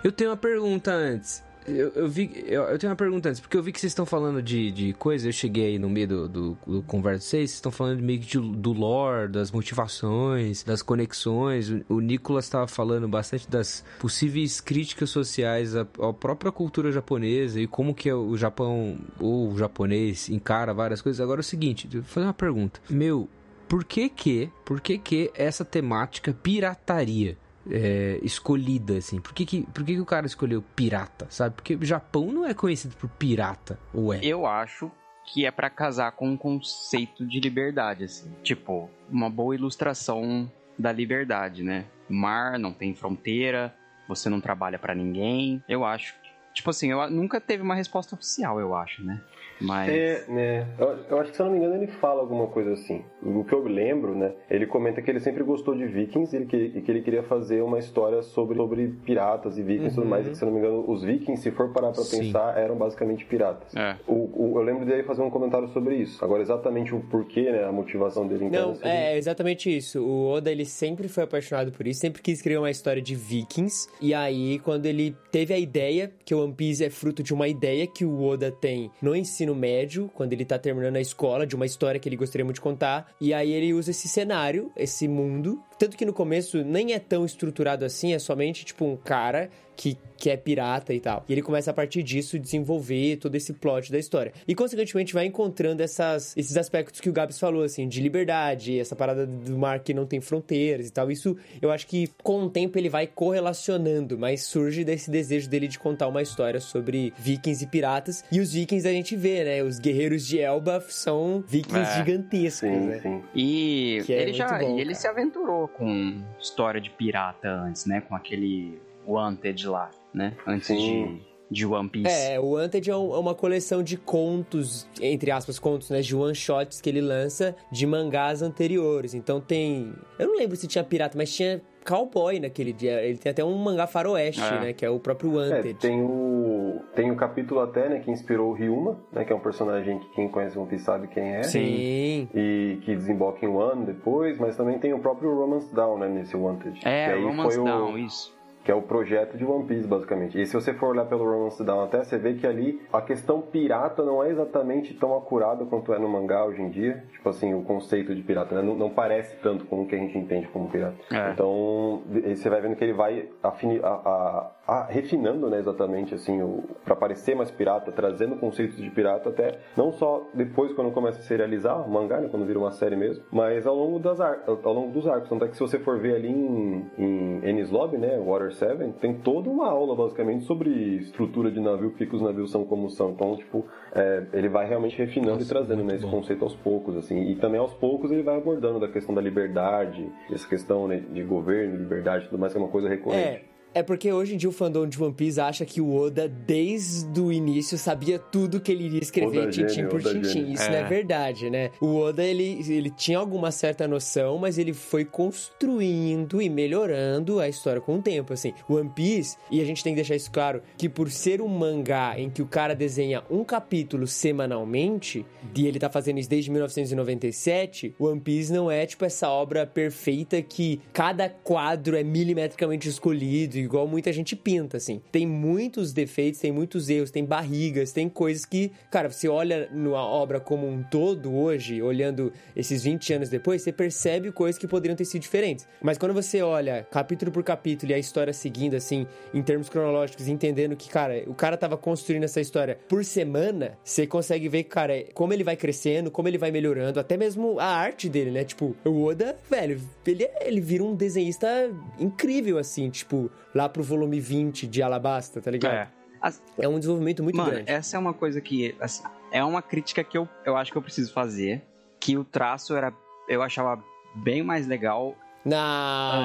[0.04, 1.44] Eu tenho uma pergunta antes.
[1.68, 4.04] Eu, eu vi, eu, eu tenho uma pergunta antes, porque eu vi que vocês estão
[4.06, 7.52] falando de, de coisa, eu cheguei aí no meio do, do, do conversa 6, vocês
[7.52, 11.70] estão falando meio que de- do lore, das motivações, das conexões.
[11.70, 17.62] O, o Nicolas estava falando bastante das possíveis críticas sociais à, à própria cultura japonesa
[17.62, 21.22] e como que o Japão, ou o japonês, encara várias coisas.
[21.22, 22.82] Agora é o seguinte, vou fazer uma pergunta.
[22.90, 23.30] Meu,
[23.70, 27.38] por que que, por que que essa temática pirataria
[27.70, 29.20] é, escolhida, assim?
[29.20, 31.56] Por que que, por que que o cara escolheu pirata, sabe?
[31.56, 34.20] Porque o Japão não é conhecido por pirata, ou é?
[34.24, 34.92] Eu acho
[35.26, 38.32] que é pra casar com um conceito de liberdade, assim.
[38.44, 41.86] Tipo, uma boa ilustração da liberdade, né?
[42.10, 43.74] Mar não tem fronteira,
[44.08, 45.64] você não trabalha pra ninguém.
[45.70, 46.16] Eu acho.
[46.54, 49.22] Tipo assim, eu nunca teve uma resposta oficial, eu acho, né?
[49.62, 49.90] Mas.
[49.94, 50.68] É, né?
[50.80, 53.04] Eu, eu acho que, se eu não me engano, ele fala alguma coisa assim.
[53.24, 54.34] O que eu lembro, né?
[54.50, 57.62] Ele comenta que ele sempre gostou de vikings e que, e que ele queria fazer
[57.62, 60.26] uma história sobre, sobre piratas e vikings e tudo mais.
[60.28, 62.20] E que, se eu não me engano, os vikings, se for parar pra Sim.
[62.26, 63.76] pensar, eram basicamente piratas.
[63.76, 63.96] É.
[64.08, 66.24] O, o- eu lembro dele fazer um comentário sobre isso.
[66.24, 67.64] Agora, exatamente o porquê, né?
[67.64, 70.02] A motivação dele interna Não, seria- é exatamente isso.
[70.04, 73.88] O Oda, ele sempre foi apaixonado por isso, sempre quis escrever uma história de vikings.
[74.02, 77.48] E aí, quando ele teve a ideia, que o One Piece é fruto de uma
[77.48, 81.56] ideia que o Oda tem no ensino médio, quando ele tá terminando a escola, de
[81.56, 83.12] uma história que ele gostaria muito de contar.
[83.20, 85.62] E aí ele usa esse cenário, esse mundo.
[85.82, 89.98] Tanto que no começo nem é tão estruturado assim, é somente tipo um cara que,
[90.16, 91.26] que é pirata e tal.
[91.28, 94.32] E ele começa a partir disso desenvolver todo esse plot da história.
[94.48, 98.96] E consequentemente vai encontrando essas, esses aspectos que o Gabs falou, assim, de liberdade, essa
[98.96, 101.10] parada do mar que não tem fronteiras e tal.
[101.10, 105.68] Isso eu acho que com o tempo ele vai correlacionando, mas surge desse desejo dele
[105.68, 108.24] de contar uma história sobre vikings e piratas.
[108.32, 109.64] E os vikings a gente vê, né?
[109.64, 111.98] Os guerreiros de Elbaf são vikings É.
[111.98, 113.00] gigantescos, Sim, né?
[113.02, 113.24] sim.
[113.34, 114.96] E Que é ele já bom, e ele cara.
[114.96, 118.02] se aventurou com história de pirata antes, né?
[118.02, 120.36] Com aquele Wanted lá, né?
[120.46, 121.22] Antes Sim.
[121.50, 122.10] de, de One Piece.
[122.10, 126.02] É, o Wanted é, é uma coleção de contos, entre aspas, contos, né?
[126.02, 129.14] De one-shots que ele lança de mangás anteriores.
[129.14, 129.94] Então tem.
[130.18, 133.02] Eu não lembro se tinha pirata, mas tinha cowboy naquele dia.
[133.04, 134.60] Ele tem até um mangá faroeste, É.
[134.60, 134.74] né?
[134.74, 135.74] Que é o próprio É, Wanted.
[135.76, 139.40] tem o tem o capítulo até, né, que inspirou o Ryuma, né, que é um
[139.40, 141.44] personagem que quem conhece One Piece sabe quem é.
[141.44, 142.28] Sim.
[142.34, 146.36] E que desemboca em One depois, mas também tem o próprio Romance Down, né, nesse
[146.36, 146.80] Wanted.
[146.86, 148.34] É, que aí Romance foi o, Down, isso.
[148.64, 150.40] Que é o projeto de One Piece, basicamente.
[150.40, 153.42] E se você for olhar pelo Romance Down até, você vê que ali a questão
[153.42, 157.04] pirata não é exatamente tão acurada quanto é no mangá hoje em dia.
[157.12, 158.62] Tipo assim, o conceito de pirata, né?
[158.62, 160.96] Não, não parece tanto com o que a gente entende como pirata.
[161.12, 161.32] É.
[161.32, 162.02] Então,
[162.36, 166.64] você vai vendo que ele vai afini- a- a- a- refinando, né, exatamente, assim, o,
[166.86, 171.24] pra parecer mais pirata, trazendo conceitos de pirata até, não só depois quando começa a
[171.24, 174.74] serializar o mangá, né, quando vira uma série mesmo, mas ao longo, das ar- ao
[174.74, 175.30] longo dos arcos.
[175.30, 178.94] Tanto é que se você for ver ali em, em Enies Lobby, né, Water 7,
[179.00, 182.90] tem toda uma aula, basicamente, sobre estrutura de navio, por que os navios são como
[182.90, 183.12] são.
[183.12, 187.30] Então, tipo, é, ele vai realmente refinando e trazendo, né, esse conceito aos poucos, assim.
[187.30, 191.24] E também aos poucos ele vai abordando da questão da liberdade, essa questão, né, de
[191.24, 193.46] governo, liberdade e tudo mais, que é uma coisa recorrente.
[193.48, 193.51] É.
[193.74, 197.20] É porque hoje em dia o fandom de One Piece acha que o Oda, desde
[197.22, 200.30] o início, sabia tudo que ele iria escrever Oda tintim gênio, por Oda tintim.
[200.30, 200.54] gênio.
[200.54, 201.72] Isso não é verdade, né?
[201.80, 207.48] O Oda, ele, ele tinha alguma certa noção, mas ele foi construindo e melhorando a
[207.48, 208.54] história com o tempo, assim.
[208.68, 212.16] One Piece, e a gente tem que deixar isso claro, que por ser um mangá
[212.18, 217.96] em que o cara desenha um capítulo semanalmente, e ele tá fazendo isso desde 1997,
[217.98, 223.88] One Piece não é, tipo, essa obra perfeita que cada quadro é milimetricamente escolhido, igual
[223.88, 225.02] muita gente pinta, assim.
[225.12, 229.92] Tem muitos defeitos, tem muitos erros, tem barrigas, tem coisas que, cara, você olha na
[229.92, 234.96] obra como um todo hoje, olhando esses 20 anos depois, você percebe coisas que poderiam
[234.96, 235.68] ter sido diferentes.
[235.82, 240.28] Mas quando você olha capítulo por capítulo e a história seguindo, assim, em termos cronológicos,
[240.28, 245.06] entendendo que, cara, o cara tava construindo essa história por semana, você consegue ver, cara,
[245.14, 248.44] como ele vai crescendo, como ele vai melhorando, até mesmo a arte dele, né?
[248.44, 254.20] Tipo, o Oda, velho, ele, ele vira um desenhista incrível, assim, tipo, lá pro volume
[254.20, 255.74] 20 de Alabasta, tá ligado?
[255.74, 255.88] É.
[256.22, 257.70] As- É, um desenvolvimento muito Mano, grande.
[257.72, 260.82] essa é uma coisa que, assim, é uma crítica que eu, eu acho que eu
[260.82, 261.64] preciso fazer.
[262.00, 262.94] Que o traço era.
[263.28, 263.84] Eu achava
[264.16, 265.16] bem mais legal.
[265.44, 265.58] Não,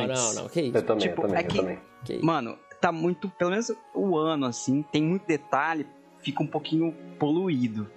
[0.05, 0.35] Antes.
[0.35, 0.77] não, não, que isso?
[0.77, 1.79] Eu também, Tipo, eu também, é que- eu também.
[2.23, 3.29] Mano, tá muito.
[3.31, 5.87] Pelo menos o ano, assim, tem muito detalhe,
[6.21, 7.91] fica um pouquinho poluído.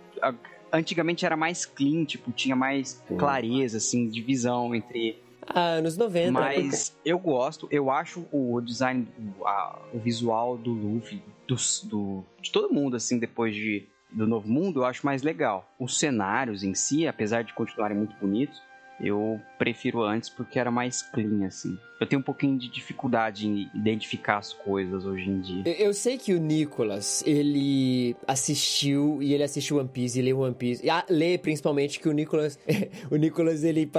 [0.71, 3.17] Antigamente era mais clean, tipo, tinha mais Sim.
[3.17, 6.31] clareza, assim, de visão entre anos 90.
[6.31, 9.07] Mas eu gosto, eu acho o design,
[9.39, 14.27] o, a- o visual do Luffy, dos- do, de todo mundo, assim, depois de, do
[14.27, 15.69] Novo Mundo, eu acho mais legal.
[15.79, 18.61] Os cenários em si, apesar de continuarem muito bonitos,
[18.99, 21.77] eu prefiro antes porque era mais clean, assim.
[21.99, 25.63] Eu tenho um pouquinho de dificuldade em identificar as coisas hoje em dia.
[25.65, 30.39] Eu, eu sei que o Nicolas, ele assistiu e ele assistiu One Piece e leu
[30.39, 30.85] One Piece.
[30.85, 32.57] E ah, lê principalmente que o Nicolas,
[33.11, 33.89] o Nicolas, ele,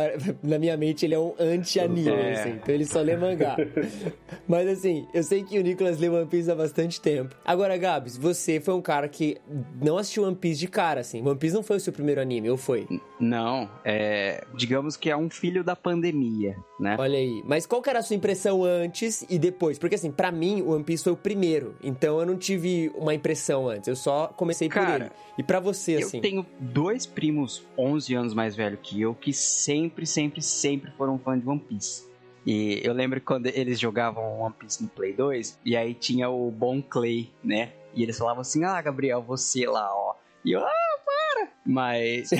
[0.43, 2.33] na minha mente, ele é um anti-anime, É.
[2.33, 2.51] assim.
[2.51, 3.57] Então ele só lê mangá.
[4.49, 7.35] Mas assim, eu sei que o Nicolas leu One Piece há bastante tempo.
[7.45, 9.37] Agora, Gabs, você foi um cara que
[9.81, 11.21] não assistiu One Piece de cara, assim.
[11.27, 12.87] One Piece não foi o seu primeiro anime, ou foi?
[13.21, 16.97] Não, é, digamos que é um filho da pandemia, né?
[16.99, 17.43] Olha aí.
[17.45, 19.79] Mas qual que era a sua impressão antes e depois?
[19.79, 21.75] Porque assim, pra mim, o One Piece foi o primeiro.
[21.83, 23.89] Então eu não tive uma impressão antes.
[23.89, 25.13] Eu só comecei por Cara, ele.
[25.39, 26.21] E pra você, Eu assim?
[26.21, 31.39] tenho dois primos 11 anos mais velho que eu que sempre, sempre, sempre foram fã
[31.39, 32.09] de One Piece.
[32.47, 36.51] E eu lembro quando eles jogavam One Piece no Play 2 e aí tinha o
[36.51, 37.73] Bon Clay, né?
[37.95, 40.15] E eles falavam assim: "Ah, Gabriel, você lá, ó".
[40.45, 40.90] E eu: "Ah,
[41.35, 41.49] para".
[41.65, 42.31] Mas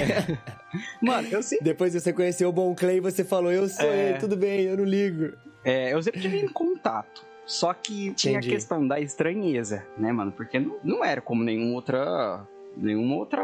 [1.01, 4.11] Mano, eu sempre Depois você conheceu o Bon Clay, você falou, eu sou É.
[4.11, 5.33] ele, tudo bem, eu não ligo.
[5.65, 7.25] É, eu sempre tive em contato.
[7.47, 8.49] Só que tinha Entendi.
[8.49, 10.31] a questão da estranheza, né, mano?
[10.31, 12.47] Porque não, não era como nenhum outra.
[12.77, 13.41] Nenhum outro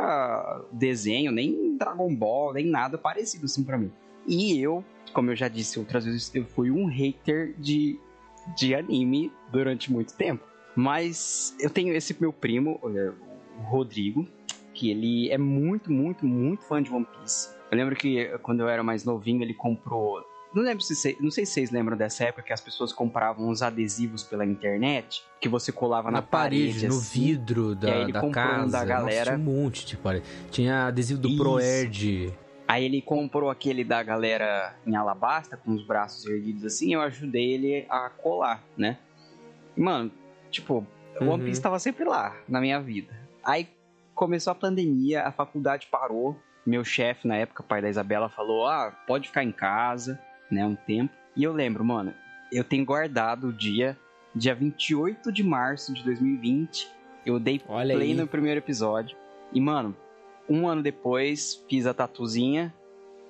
[0.71, 3.91] desenho, nem Dragon Ball, nem nada parecido assim pra mim.
[4.25, 7.99] E eu, como eu já disse outras vezes, eu fui um hater de,
[8.57, 10.45] de anime durante muito tempo.
[10.77, 13.11] Mas eu tenho esse meu primo, é,
[13.59, 14.29] o Rodrigo,
[14.77, 17.49] que ele é muito, muito, muito fã de One Piece.
[17.71, 20.23] Eu lembro que quando eu era mais novinho, ele comprou.
[20.55, 23.61] Não lembro se não sei se vocês lembram dessa época que as pessoas compravam uns
[23.63, 27.21] adesivos pela internet que você colava na, Na parede, no assim.
[27.27, 28.73] vidro da, da comprou um casa.
[28.73, 29.33] da galera.
[29.33, 30.25] Nossa, tinha um monte de parede.
[30.51, 31.37] Tinha adesivo do Isso.
[31.39, 32.35] Proerd.
[32.69, 37.53] Aí ele comprou aquele da galera em alabasta, com os braços erguidos assim, eu ajudei
[37.55, 38.99] ele a colar, né?
[39.77, 40.11] Mano,
[40.51, 40.87] tipo,
[41.21, 41.45] o One Uhum.
[41.45, 43.15] Piece tava sempre lá na minha vida.
[43.45, 43.69] Aí
[44.17, 46.37] começou a pandemia, a faculdade parou.
[46.67, 50.75] Meu chefe, na época, pai da Isabela, falou: Ah, pode ficar em casa, né, um
[50.75, 51.15] tempo.
[51.37, 52.13] E eu lembro, mano,
[52.51, 53.97] eu tenho guardado o dia,
[54.35, 56.91] dia 28 de março de 2020.
[57.25, 58.17] Eu dei Olha play aí.
[58.17, 59.17] no primeiro episódio.
[59.53, 59.95] E, mano,
[60.49, 62.75] um ano depois, fiz a tatuzinha,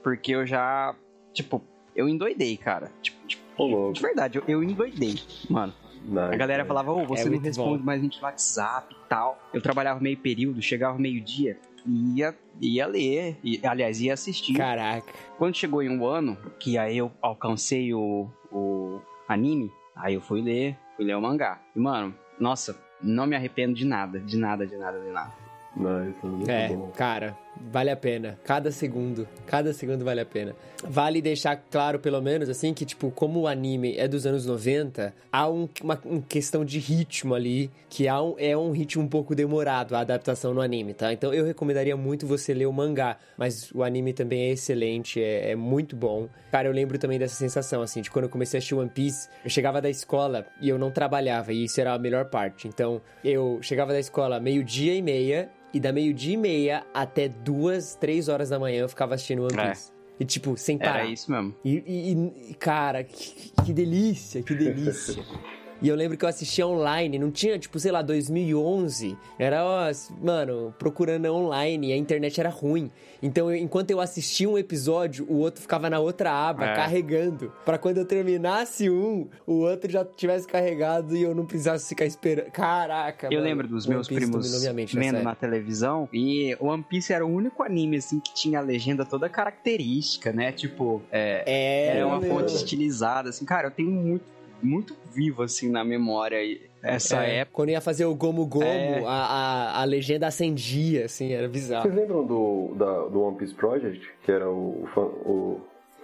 [0.03, 0.95] porque eu já,
[1.33, 1.63] tipo,
[1.95, 2.93] eu endoidei, cara.
[3.03, 5.17] Tipo, tipo, de verdade, eu, eu endoidei,
[5.49, 5.75] mano.
[6.09, 6.69] Nice, A galera né?
[6.69, 7.85] falava, ô, você É não responde bom.
[7.85, 9.39] mais gente no WhatsApp e tal.
[9.53, 14.55] Eu trabalhava meio período, chegava meio-dia, ia, ia ler, e, aliás, ia assistir.
[14.55, 15.13] Caraca.
[15.37, 20.41] Quando chegou em um ano, que aí eu alcancei o, o anime, aí eu fui
[20.41, 21.61] ler, fui ler o mangá.
[21.75, 25.33] E, mano, nossa, não me arrependo de nada, de nada, de nada, de nada.
[25.77, 26.91] Nice, muito É, bom.
[26.97, 27.37] cara,
[27.73, 28.39] vale a pena.
[28.45, 30.55] Cada segundo, cada segundo vale a pena.
[30.85, 35.13] Vale deixar claro, pelo menos, assim, que, tipo, como o anime é dos anos 90,
[35.33, 39.09] há um- uma, uma questão de ritmo ali, que há um- é um ritmo um
[39.09, 41.13] pouco demorado, a adaptação no anime, tá?
[41.13, 45.53] Então eu recomendaria muito você ler o mangá, mas o anime também é excelente, é,
[45.53, 46.29] é muito bom.
[46.53, 49.29] Cara, eu lembro também dessa sensação, assim, de quando eu comecei a assistir One Piece,
[49.45, 52.69] eu chegava da escola e eu não trabalhava, e isso era a melhor parte.
[52.69, 57.95] Então, eu chegava da escola meio-dia e meia, e da meio-dia e meia até duas,
[57.95, 59.69] três horas da manhã eu ficava assistindo One É.
[59.69, 59.93] Piece.
[60.19, 61.01] E tipo, sem parar.
[61.01, 61.55] Era isso mesmo.
[61.65, 65.23] E, e- e, cara, que, que delícia, que delícia.
[65.83, 69.17] E eu lembro que eu assistia online, não tinha, tipo, sei lá, 2011.
[69.39, 69.91] Era, ó,
[70.23, 72.91] mano, procurando online, e a internet era ruim.
[73.23, 76.75] Então, eu- enquanto eu assistia um episódio, o outro ficava na outra aba, É.
[76.77, 77.53] carregando.
[77.65, 82.05] Pra quando eu terminasse um, o outro já tivesse carregado e eu não precisasse ficar
[82.05, 82.51] esperando.
[82.51, 83.43] Caraca, Eu mano.
[83.45, 87.97] lembro dos meus primos nessa vendo na televisão e One Piece era o único anime
[87.99, 90.53] assim que tinha a legenda toda característica, né?
[90.53, 92.31] Tipo, é, É, era uma meu.
[92.31, 94.25] fonte estilizada, assim, cara, eu tenho muito,
[94.63, 96.37] muito vivo assim na memória
[96.83, 97.55] essa É, época.
[97.57, 99.03] Quando ia fazer o Gomu Gomu, É.
[99.05, 101.83] a, a, a legenda acendia, assim, era bizarro.
[101.83, 104.09] Vocês lembram do, da- do One Piece Project?
[104.25, 105.61] Que era o, fan, o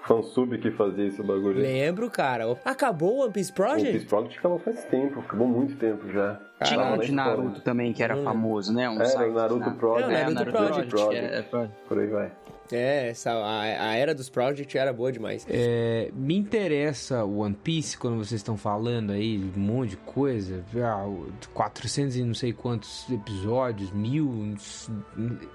[0.07, 1.63] fansub que fazia esse bagulho aí?
[1.63, 2.57] Lembro, cara.
[2.65, 3.93] Acabou o One Piece One Project?
[3.93, 6.41] Piece Project acabou faz tempo, acabou muito tempo já.
[6.65, 7.13] Tinha um de.
[7.13, 8.25] Naruto também que era Hum.
[8.25, 8.89] famoso, né?
[8.89, 10.13] Um Era site o Naruto na- Project.
[10.15, 11.77] É, o Naruto Project, é, é, Project.
[11.89, 12.33] Por aí vai.
[12.73, 15.47] É, essa, a, a era dos Project era boa demais.
[15.49, 20.65] É, me interessa One Piece quando vocês estão falando aí de um monte de coisa,
[20.83, 24.55] ah, o- 400 e não sei quantos episódios, mil,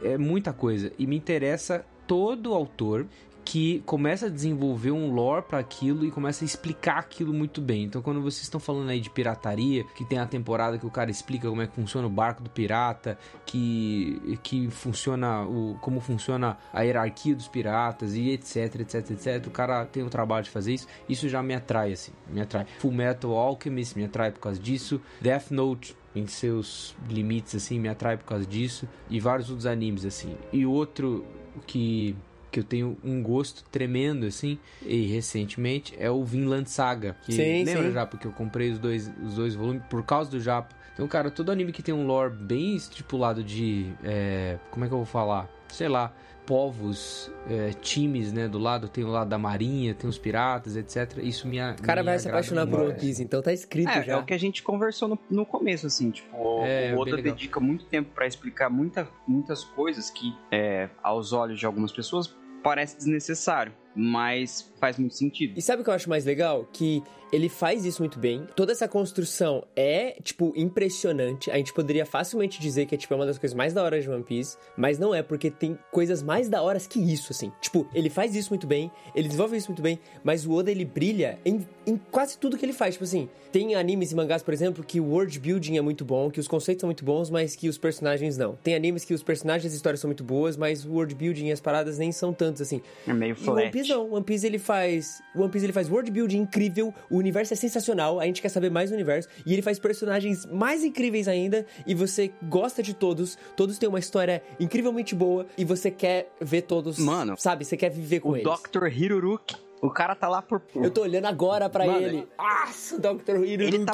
[0.04, 0.92] é muita coisa.
[0.98, 3.06] E me interessa todo autor
[3.48, 7.86] que começa a desenvolver um lore para aquilo e começa a explicar aquilo muito bem.
[7.86, 11.10] Então, quando vocês estão falando aí de pirataria, que tem a temporada que o cara
[11.10, 16.58] explica como é que funciona o barco do pirata, que, que funciona o, como funciona
[16.74, 19.48] a hierarquia dos piratas e etc, etc, etc.
[19.48, 20.88] O cara tem o trabalho de fazer isso.
[21.08, 22.68] Isso já me atrai, assim, me atrai.
[22.80, 25.00] Full Metal Alchemist me atrai por causa disso.
[25.22, 28.90] Death Note em seus limites, assim, me atrai por causa disso.
[29.10, 30.36] E vários outros animes, assim.
[30.52, 31.26] E outro
[31.66, 32.14] que
[32.52, 37.16] que eu tenho um gosto tremendo, assim, e recentemente, é o Vinland Saga.
[37.24, 37.92] Que Sim, lembra sim.
[37.92, 40.76] já, porque eu comprei os dois, os dois volumes por causa do Japa.
[40.94, 43.94] Então, cara, todo anime que tem um lore bem estipulado de.
[44.04, 45.48] é, como é que eu vou falar?
[45.68, 46.12] Sei lá.
[46.48, 48.48] Povos, é, times, né?
[48.48, 51.20] Do lado tem o lado da marinha, tem os piratas, etc.
[51.22, 52.80] Isso me a- O cara me vai se apaixonar por.
[52.80, 54.14] One Piece, então tá escrito É, já.
[54.14, 57.60] é o que a gente conversou no, no começo, assim, tipo, É, o Oda dedica
[57.60, 62.34] muito tempo pra explicar muita, muitas coisas que, é, aos olhos de algumas pessoas,
[62.64, 65.54] parece desnecessário, mas faz muito sentido.
[65.58, 66.68] E sabe o que eu acho mais legal?
[66.72, 68.48] Que ele faz isso muito bem.
[68.56, 71.52] Toda essa construção é, tipo, impressionante.
[71.52, 74.00] A gente poderia facilmente dizer que é, tipo, é uma das coisas mais da hora
[74.00, 74.58] de One Piece.
[74.78, 77.52] Mas não é, porque tem coisas mais da horas que isso, assim.
[77.60, 80.86] Tipo, ele faz isso muito bem, ele desenvolve isso muito bem, mas o Oda, ele
[80.86, 82.96] brilha em, em quase tudo que ele faz.
[82.96, 86.32] Tipo assim, tem animes e mangás, por exemplo, que o world building é muito bom,
[86.32, 88.56] que os conceitos são muito bons, mas que os personagens não.
[88.64, 91.48] Tem animes que os personagens e as histórias são muito boas, mas o world building
[91.48, 92.82] e as paradas nem são tantos, assim.
[93.06, 94.00] É meio E o One Piece flat.
[94.00, 95.24] não, One Piece ele faz.
[95.34, 98.50] o One Piece ele faz world building incrível, o universo é sensacional, a gente quer
[98.50, 102.94] saber mais do universo, e ele faz personagens mais incríveis ainda, e você gosta de
[102.94, 107.00] todos, todos têm uma história incrivelmente boa, e você quer ver todos.
[107.00, 107.64] Mano, sabe?
[107.64, 108.46] Você quer viver com O eles.
[108.46, 108.88] Dr.
[108.88, 110.62] Hiruruki, o cara tá lá por...
[110.76, 112.28] Eu tô olhando agora pra Mano, ele.
[112.38, 113.44] Nossa, o Dr.
[113.44, 113.76] Hiruruki.
[113.76, 113.94] Ele tá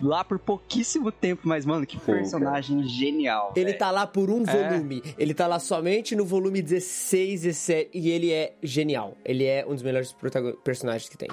[0.00, 3.52] lá por pouquíssimo tempo, mas, mano, que personagem genial.
[3.54, 3.78] Ele velho.
[3.78, 4.70] tá lá por um É.
[4.70, 5.02] volume.
[5.16, 9.16] Ele tá lá somente no volume 16, 17, e ele é genial.
[9.24, 10.14] Ele é um dos melhores
[10.64, 11.28] personagens que tem.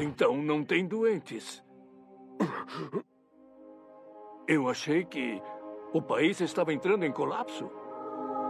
[0.00, 1.62] Então não tem doentes.
[4.48, 5.40] Eu achei que
[5.92, 7.70] o país estava entrando em colapso.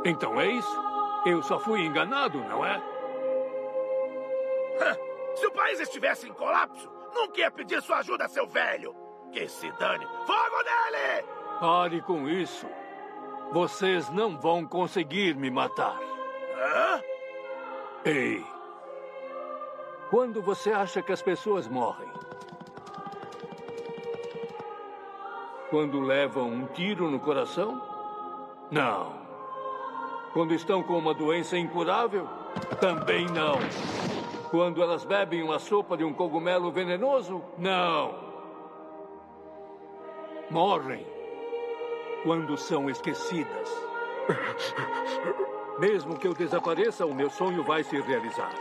[0.05, 0.83] Então é isso.
[1.27, 2.83] Eu só fui enganado, não é?
[5.35, 8.95] Se o país estivesse em colapso, nunca ia pedir sua ajuda, seu velho.
[9.33, 10.07] Que se dane.
[10.27, 11.25] Fogo nele!
[11.59, 12.67] Pare com isso.
[13.53, 15.99] Vocês não vão conseguir me matar.
[16.57, 17.03] Hã?
[18.05, 18.45] Ei.
[20.11, 22.09] Quando você acha que as pessoas morrem?
[25.71, 27.81] Quando levam um tiro no coração?
[28.71, 29.23] Não.
[30.33, 32.29] Quando estão com uma doença incurável?
[32.81, 33.59] Também não.
[34.53, 37.43] Quando elas bebem uma sopa de um cogumelo venenoso?
[37.57, 38.15] Não.
[40.51, 41.07] Morrem
[42.23, 43.71] quando são esquecidas.
[45.79, 48.53] Mesmo que eu desapareça, o meu sonho vai se realizar.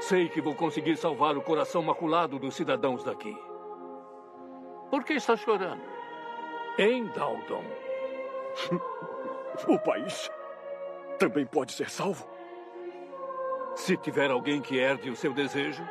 [0.00, 3.34] Sei que vou conseguir salvar o coração maculado dos cidadãos daqui.
[4.90, 5.82] Por que está chorando?
[6.78, 7.64] Hein, Dalton?
[9.66, 10.30] O país
[11.18, 12.35] também pode ser salvo?
[13.76, 15.86] Se tiver alguém que herde o seu desejo,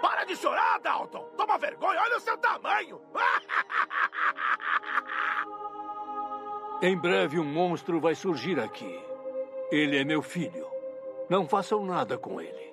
[0.00, 1.28] Para de chorar, Dalton!
[1.36, 3.00] Toma vergonha, olha o seu tamanho!
[6.80, 8.98] em breve um monstro vai surgir aqui.
[9.70, 10.66] Ele é meu filho.
[11.28, 12.72] Não façam nada com ele.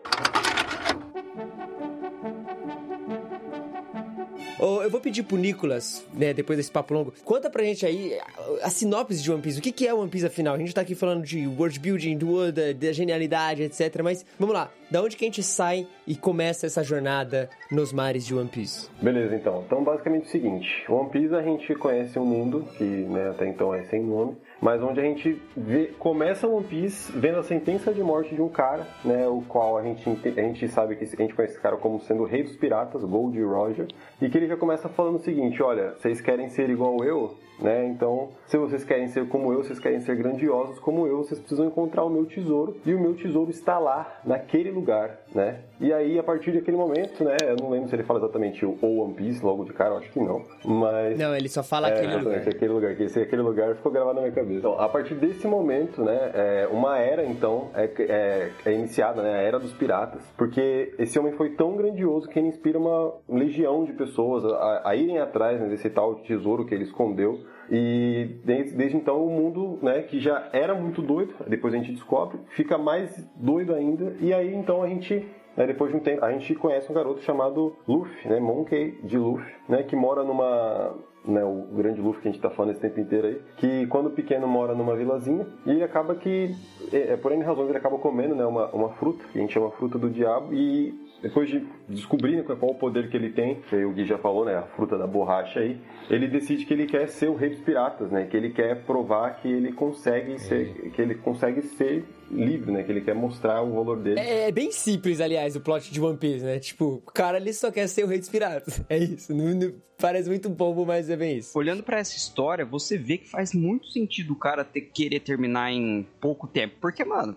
[4.60, 8.17] Ô, eu vou pedir pro Nicolas, né, depois desse papo longo, conta pra gente aí
[8.62, 9.60] a, a sinopse de One Piece.
[9.60, 10.56] O que, que é One Piece afinal?
[10.56, 14.02] A gente tá aqui falando de world building, do da genialidade, etc.
[14.04, 14.72] Mas vamos lá.
[14.89, 18.89] Da onde que a gente sai e começa essa jornada nos mares de One Piece?
[19.02, 19.63] Beleza, então.
[19.65, 23.47] Então, basicamente é o seguinte: One Piece a gente conhece um mundo que né, até
[23.47, 27.93] então é sem nome, mas onde a gente vê, começa One Piece vendo a sentença
[27.93, 31.07] de morte de um cara, né, o qual a gente, a gente sabe que a
[31.07, 33.88] gente conhece esse cara como sendo o rei dos piratas, Gold Roger,
[34.22, 37.38] e que ele já começa falando o seguinte: olha, vocês querem ser igual eu?
[37.60, 37.88] Né?
[37.88, 41.66] Então, se vocês querem ser como eu, vocês querem ser grandiosos como eu, vocês precisam
[41.66, 45.62] encontrar o meu tesouro e o meu tesouro está lá, naquele lugar, né?
[45.80, 47.38] E aí, a partir daquele momento, né?
[47.43, 50.11] Eu não lembro se ele fala exatamente o One Piece logo de cara, eu acho
[50.11, 50.43] que não.
[50.65, 51.17] Mas.
[51.17, 52.38] Não, ele só fala é, aquele lugar.
[52.38, 54.59] Aquele lugar, que esse, aquele lugar ficou gravado na minha cabeça.
[54.59, 56.32] Então, a partir desse momento, né?
[56.34, 59.36] É, uma era, então, é, é, é iniciada, né?
[59.36, 60.21] A era dos piratas.
[60.36, 64.95] Porque esse homem foi tão grandioso que ele inspira uma legião de pessoas a, a
[64.95, 67.39] irem atrás né, desse tal tesouro que ele escondeu.
[67.69, 71.91] E desde, desde, então o mundo, né, que já era muito doido, depois a gente
[71.91, 74.15] descobre, fica mais doido ainda.
[74.21, 75.28] E aí então a gente
[75.58, 79.18] né, depois de um tempo, a gente conhece um garoto chamado Luffy, né, Monkey de
[79.18, 80.95] Luffy, né, que mora numa
[81.26, 84.12] né, o grande Luffy que a gente tá falando esse tempo inteiro aí, que quando
[84.12, 86.55] pequeno mora numa vilazinha e acaba que,
[86.93, 89.53] é, é por N razões, ele acaba comendo né, uma, uma fruta, que a gente
[89.53, 93.61] chama fruta do diabo, e depois de descobrir né, qual o poder que ele tem,
[93.61, 96.86] que o Gui já falou, né, a fruta da borracha aí, ele decide que ele
[96.86, 100.91] quer ser o rei dos piratas, né, que ele quer provar que ele consegue ser,
[100.91, 104.20] que ele consegue ser livre, né, que ele quer mostrar o valor dele.
[104.20, 107.53] É, é bem simples, aliás, o plot de One Piece, né, tipo, o cara ele
[107.53, 111.09] só quer ser o rei dos piratas, é isso, não, não, parece muito bobo, mas
[111.09, 111.57] é bem isso.
[111.57, 115.72] Olhando para essa história, você vê que faz muito sentido o cara ter, querer terminar
[115.72, 117.36] em pouco tempo, porque, mano,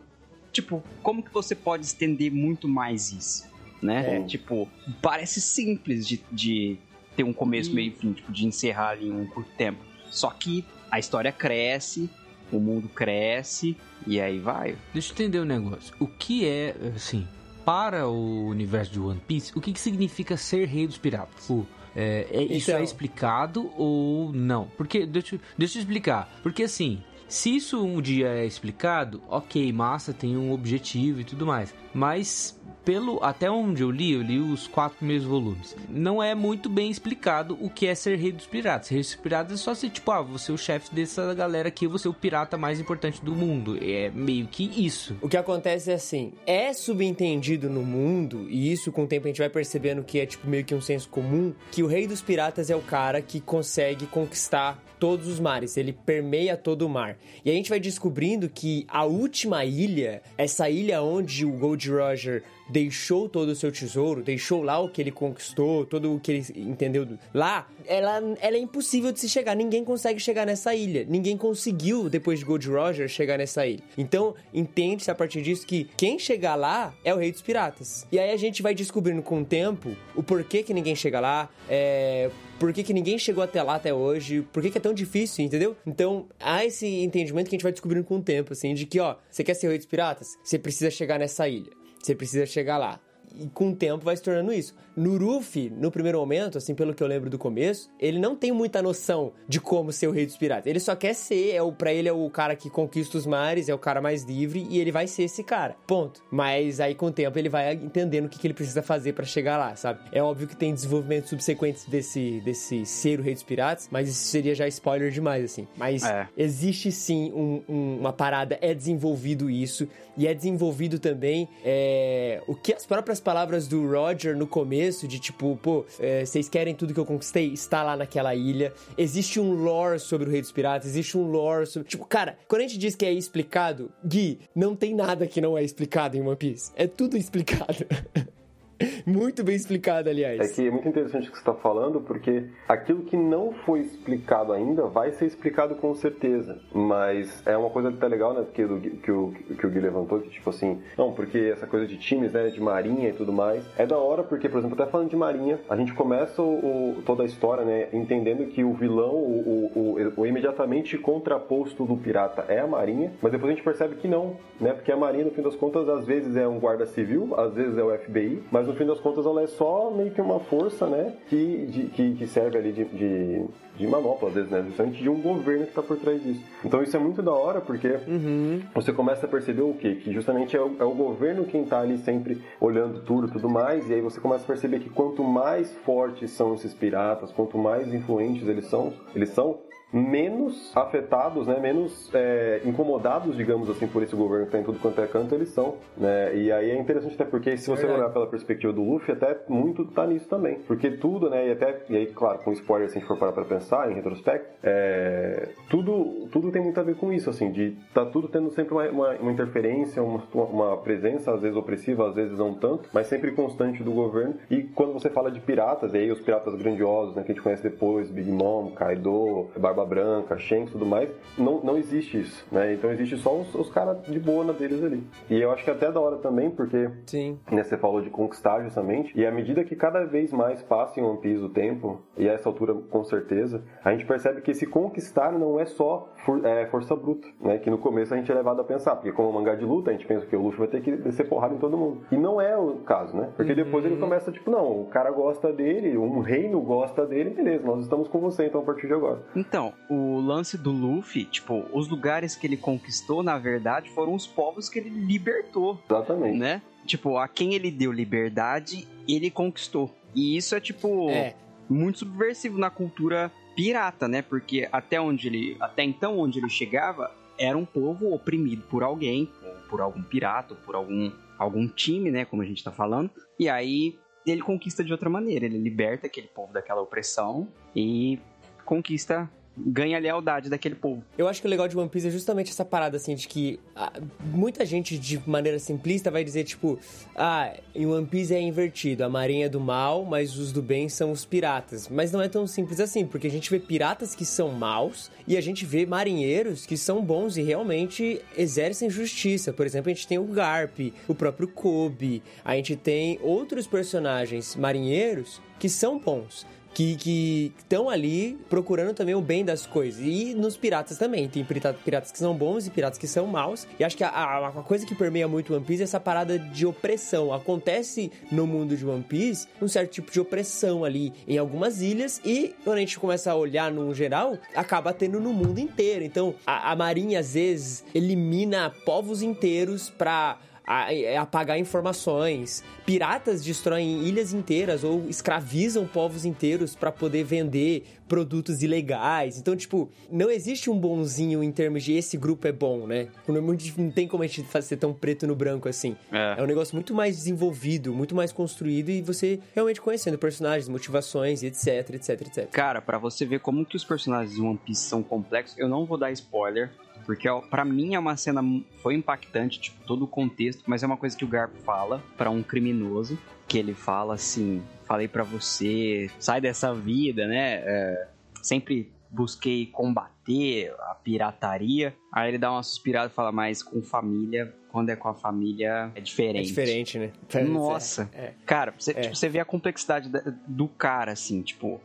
[0.52, 3.49] tipo, como que você pode estender muito mais isso?
[3.82, 4.16] Né?
[4.16, 4.22] É.
[4.22, 4.68] Tipo,
[5.00, 6.78] parece simples de, de
[7.16, 9.78] ter um começo, meio e fim, tipo, de encerrar ali em um curto tempo.
[10.10, 12.10] Só que a história cresce,
[12.52, 13.76] o mundo cresce
[14.06, 14.76] e aí vai.
[14.92, 15.94] Deixa eu entender um negócio.
[15.98, 17.26] O que é, assim,
[17.64, 21.48] para o universo de One Piece, o que, que significa ser rei dos piratas?
[21.48, 22.80] O, é, é, isso então...
[22.80, 24.66] é explicado ou não?
[24.76, 26.32] Porque, deixa, deixa eu explicar.
[26.42, 31.46] Porque assim, se isso um dia é explicado, ok, massa, tem um objetivo e tudo
[31.46, 31.72] mais.
[31.94, 35.76] Mas pelo até onde eu li, eu li os quatro primeiros volumes.
[35.88, 38.88] Não é muito bem explicado o que é ser rei dos piratas.
[38.88, 41.86] Rei dos piratas é só ser tipo, ah, você é o chefe dessa galera aqui,
[41.86, 43.78] você é o pirata mais importante do mundo.
[43.80, 45.16] É meio que isso.
[45.20, 49.28] O que acontece é assim, é subentendido no mundo, e isso com o tempo a
[49.28, 52.22] gente vai percebendo que é tipo meio que um senso comum, que o rei dos
[52.22, 57.16] piratas é o cara que consegue conquistar todos os mares, ele permeia todo o mar.
[57.42, 62.44] E a gente vai descobrindo que a última ilha, essa ilha onde o Gold Roger
[62.70, 66.46] deixou todo o seu tesouro, deixou lá o que ele conquistou, todo o que ele
[66.56, 69.54] entendeu lá, ela, ela é impossível de se chegar.
[69.54, 71.04] Ninguém consegue chegar nessa ilha.
[71.08, 73.82] Ninguém conseguiu, depois de Gold Roger, chegar nessa ilha.
[73.98, 78.06] Então, entende-se a partir disso que quem chegar lá é o rei dos piratas.
[78.12, 81.48] E aí a gente vai descobrindo com o tempo o porquê que ninguém chega lá,
[81.68, 84.92] é, por que, que ninguém chegou até lá até hoje, por que, que é tão
[84.92, 85.74] difícil, entendeu?
[85.86, 89.00] Então, há esse entendimento que a gente vai descobrindo com o tempo, assim, de que,
[89.00, 90.28] ó, você quer ser rei dos piratas?
[90.44, 91.79] Você precisa chegar nessa ilha.
[92.02, 92.98] Você precisa chegar lá.
[93.34, 94.74] E com o tempo vai se tornando isso.
[94.96, 98.52] No Ruffy, no primeiro momento, assim, pelo que eu lembro do começo, ele não tem
[98.52, 100.66] muita noção de como ser o rei dos piratas.
[100.66, 103.68] Ele só quer ser, é o, pra ele é o cara que conquista os mares,
[103.68, 105.76] é o cara mais livre e ele vai ser esse cara.
[105.86, 106.22] Ponto.
[106.30, 109.24] Mas aí com o tempo ele vai entendendo o que, que ele precisa fazer para
[109.24, 110.00] chegar lá, sabe?
[110.12, 114.24] É óbvio que tem desenvolvimentos subsequentes desse, desse ser o rei dos piratas, mas isso
[114.24, 115.66] seria já spoiler demais, assim.
[115.76, 116.28] Mas é.
[116.36, 122.54] existe sim um, um, uma parada, é desenvolvido isso, e é desenvolvido também é, o
[122.54, 126.74] que as próprias palavras do Roger no começo começo, de tipo, pô, é, vocês querem
[126.74, 127.52] tudo que eu conquistei?
[127.52, 128.72] Está lá naquela ilha.
[128.96, 131.88] Existe um lore sobre o Rei dos Piratas, existe um lore sobre.
[131.88, 135.56] Tipo, cara, quando a gente diz que é explicado, Gui, não tem nada que não
[135.56, 136.72] é explicado em One Piece.
[136.76, 137.86] É tudo explicado.
[139.06, 140.40] muito bem explicado, aliás.
[140.40, 143.80] É que é muito interessante o que você está falando, porque aquilo que não foi
[143.80, 146.58] explicado ainda vai ser explicado com certeza.
[146.72, 148.42] Mas é uma coisa que tá legal, né?
[148.42, 151.86] Porque do, que, o, que o Gui levantou, que tipo assim, não, porque essa coisa
[151.86, 152.48] de times, né?
[152.48, 153.64] De marinha e tudo mais.
[153.76, 157.02] É da hora, porque, por exemplo, até falando de marinha, a gente começa o, o
[157.04, 157.88] toda a história, né?
[157.92, 163.32] Entendendo que o vilão, o, o, o, imediatamente contraposto do pirata é a marinha, mas
[163.32, 164.72] depois a gente percebe que não, né?
[164.72, 167.76] Porque a marinha, no fim das contas, às vezes é um guarda civil, às vezes
[167.76, 170.86] é o FBI, mas no fim das contas ela é só meio que uma força,
[170.86, 173.44] né, que, de, que, que, serve ali de, de,
[173.76, 176.42] de manopla, às vezes, né, justamente de um governo que está por trás disso.
[176.64, 178.62] Então isso é muito da hora, porque uhum.
[178.74, 179.96] você começa a perceber o quê?
[179.96, 183.48] Que justamente é o, é o governo quem está ali sempre olhando tudo e tudo
[183.48, 187.58] mais, e aí você começa a perceber que quanto mais fortes são esses piratas, quanto
[187.58, 189.58] mais influentes eles são, eles são
[189.92, 194.78] menos afetados, né, menos é, incomodados, digamos assim, por esse governo que tá em tudo
[194.78, 196.34] quanto é canto, eles são, né?
[196.36, 198.00] E aí é interessante até porque se você Verdade.
[198.00, 200.58] olhar pela perspectiva do Luffy, até muito tá nisso também.
[200.66, 203.32] Porque tudo, né, e até, e aí, claro, com spoiler, se a gente for parar
[203.32, 207.76] pra pensar, em retrospecto, é, tudo, tudo tem muito a ver com isso, assim, de
[207.92, 212.14] tá tudo tendo sempre uma, uma, uma interferência, uma, uma presença, às vezes opressiva, às
[212.14, 214.34] vezes não tanto, mas sempre constante do governo.
[214.50, 217.42] E quando você fala de piratas, e aí os piratas grandiosos, né, que a gente
[217.42, 221.08] conhece depois, Big Mom, Kaido, Barba Branca, Shanks e tudo mais,
[221.38, 222.74] não, não existe isso, né?
[222.74, 225.02] Então existe só os, os caras de boa na deles ali.
[225.28, 227.38] E eu acho que até da hora também, porque Sim.
[227.50, 231.02] né, você falou de conquistar justamente, e à medida que cada vez mais passa em
[231.02, 234.66] One Piece o tempo, e a essa altura com certeza, a gente percebe que esse
[234.66, 237.58] conquistar não é só for- é, força bruta, né?
[237.58, 239.92] Que no começo a gente é levado a pensar, porque como mangá de luta, a
[239.92, 242.02] gente pensa que o Luffy vai ter que descer porrada em todo mundo.
[242.10, 243.28] E não é o caso, né?
[243.36, 247.64] Porque depois ele começa, tipo, não, o cara gosta dele, um reino gosta dele, beleza,
[247.64, 249.20] nós estamos com você então a partir de agora.
[249.34, 254.26] Então, o lance do Luffy, tipo, os lugares que ele conquistou, na verdade, foram os
[254.26, 256.38] povos que ele libertou, Exatamente.
[256.38, 256.62] né?
[256.86, 259.94] Tipo, a quem ele deu liberdade, ele conquistou.
[260.14, 261.34] E isso é, tipo, É.
[261.68, 264.22] muito subversivo na cultura pirata, né?
[264.22, 269.30] Porque até onde ele, até então onde ele chegava, era um povo oprimido por alguém,
[269.42, 273.10] ou por algum pirata, ou por algum algum time, né, como a gente tá falando.
[273.38, 278.18] E aí ele conquista de outra maneira, ele liberta aquele povo daquela opressão e
[278.66, 281.02] conquista ganha a lealdade daquele povo.
[281.16, 283.60] Eu acho que o legal de One Piece é justamente essa parada, assim, de que
[283.74, 283.92] ah,
[284.32, 286.78] muita gente, de maneira simplista, vai dizer, tipo,
[287.14, 290.88] ah, em One Piece é invertido, a marinha é do mal, mas os do bem
[290.88, 291.88] são os piratas.
[291.88, 295.36] Mas não é tão simples assim, porque a gente vê piratas que são maus e
[295.36, 299.52] a gente vê marinheiros que são bons e realmente exercem justiça.
[299.52, 300.78] Por exemplo, a gente tem o Garp,
[301.08, 308.38] o próprio Kobe, a gente tem outros personagens marinheiros que são bons que estão ali
[308.48, 310.00] procurando também o bem das coisas.
[310.04, 311.28] E nos piratas também.
[311.28, 313.66] Tem pirata- piratas que são bons e piratas que são maus.
[313.78, 316.38] E acho que a, a- a coisa que permeia muito One Piece é essa parada
[316.38, 317.32] de opressão.
[317.32, 322.20] Acontece no mundo de One Piece um certo tipo de opressão ali em algumas ilhas.
[322.24, 326.04] E quando a gente começa a olhar no geral, acaba tendo no mundo inteiro.
[326.04, 332.62] Então a, a marinha às vezes elimina povos inteiros pra a- é apagar informações.
[332.86, 339.38] Piratas destroem ilhas inteiras ou escravizam povos inteiros pra poder vender produtos ilegais.
[339.38, 343.08] Então, tipo, não existe um bonzinho em termos de esse grupo é bom, né?
[343.28, 345.96] Não, tem como a gente fazer tão preto no branco assim.
[346.10, 346.34] É.
[346.38, 351.42] É um negócio muito mais desenvolvido, muito mais construído e você realmente conhecendo personagens, motivações
[351.42, 352.50] etc, etc, etc.
[352.50, 355.84] Cara, pra você ver como que os personagens de One Piece são complexos, eu não
[355.86, 356.72] vou dar spoiler,
[357.04, 358.42] porque ó, pra mim é uma cena
[358.82, 362.30] foi impactante, tipo, todo o contexto, mas é uma coisa que o Garp fala pra
[362.30, 367.62] um criminoso, que ele fala assim, falei pra você, sai dessa vida, né?
[367.64, 368.08] É,
[368.42, 371.94] sempre busquei combater a pirataria.
[372.12, 375.90] Aí ele dá uma suspirada e fala, mas com família, quando é com a família
[375.94, 376.38] é diferente.
[376.38, 377.12] É diferente, né?
[377.44, 378.08] Nossa.
[378.12, 378.34] É.
[378.46, 379.00] Cara, você, É.
[379.02, 381.80] tipo, você vê a complexidade da- do cara, assim, tipo.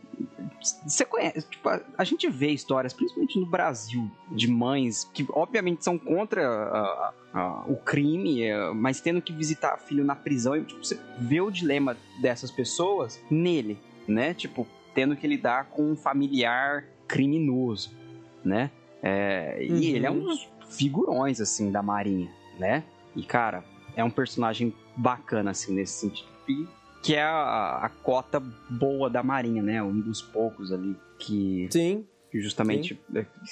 [0.86, 1.48] Você conhece.
[1.50, 6.48] Tipo, a, a gente vê histórias, principalmente no Brasil, de mães que, obviamente, são contra
[6.48, 10.56] a- a- o crime, é, mas tendo que visitar filho na prisão.
[10.56, 14.34] E, tipo, você vê o dilema dessas pessoas nele, né?
[14.34, 17.92] Tipo, tendo que lidar com um familiar criminoso,
[18.44, 18.72] né?
[19.02, 19.78] É, Uhum.
[19.78, 22.30] E ele é um dos figurões, assim, da Marinha,
[22.60, 22.84] né?
[23.16, 23.64] E, cara,
[23.96, 26.28] é um personagem bacana, assim, nesse sentido.
[26.48, 26.68] E
[27.02, 29.82] que é a, a cota boa da Marinha, né?
[29.84, 32.06] Um dos poucos ali que, Sim.
[32.36, 33.00] Que justamente...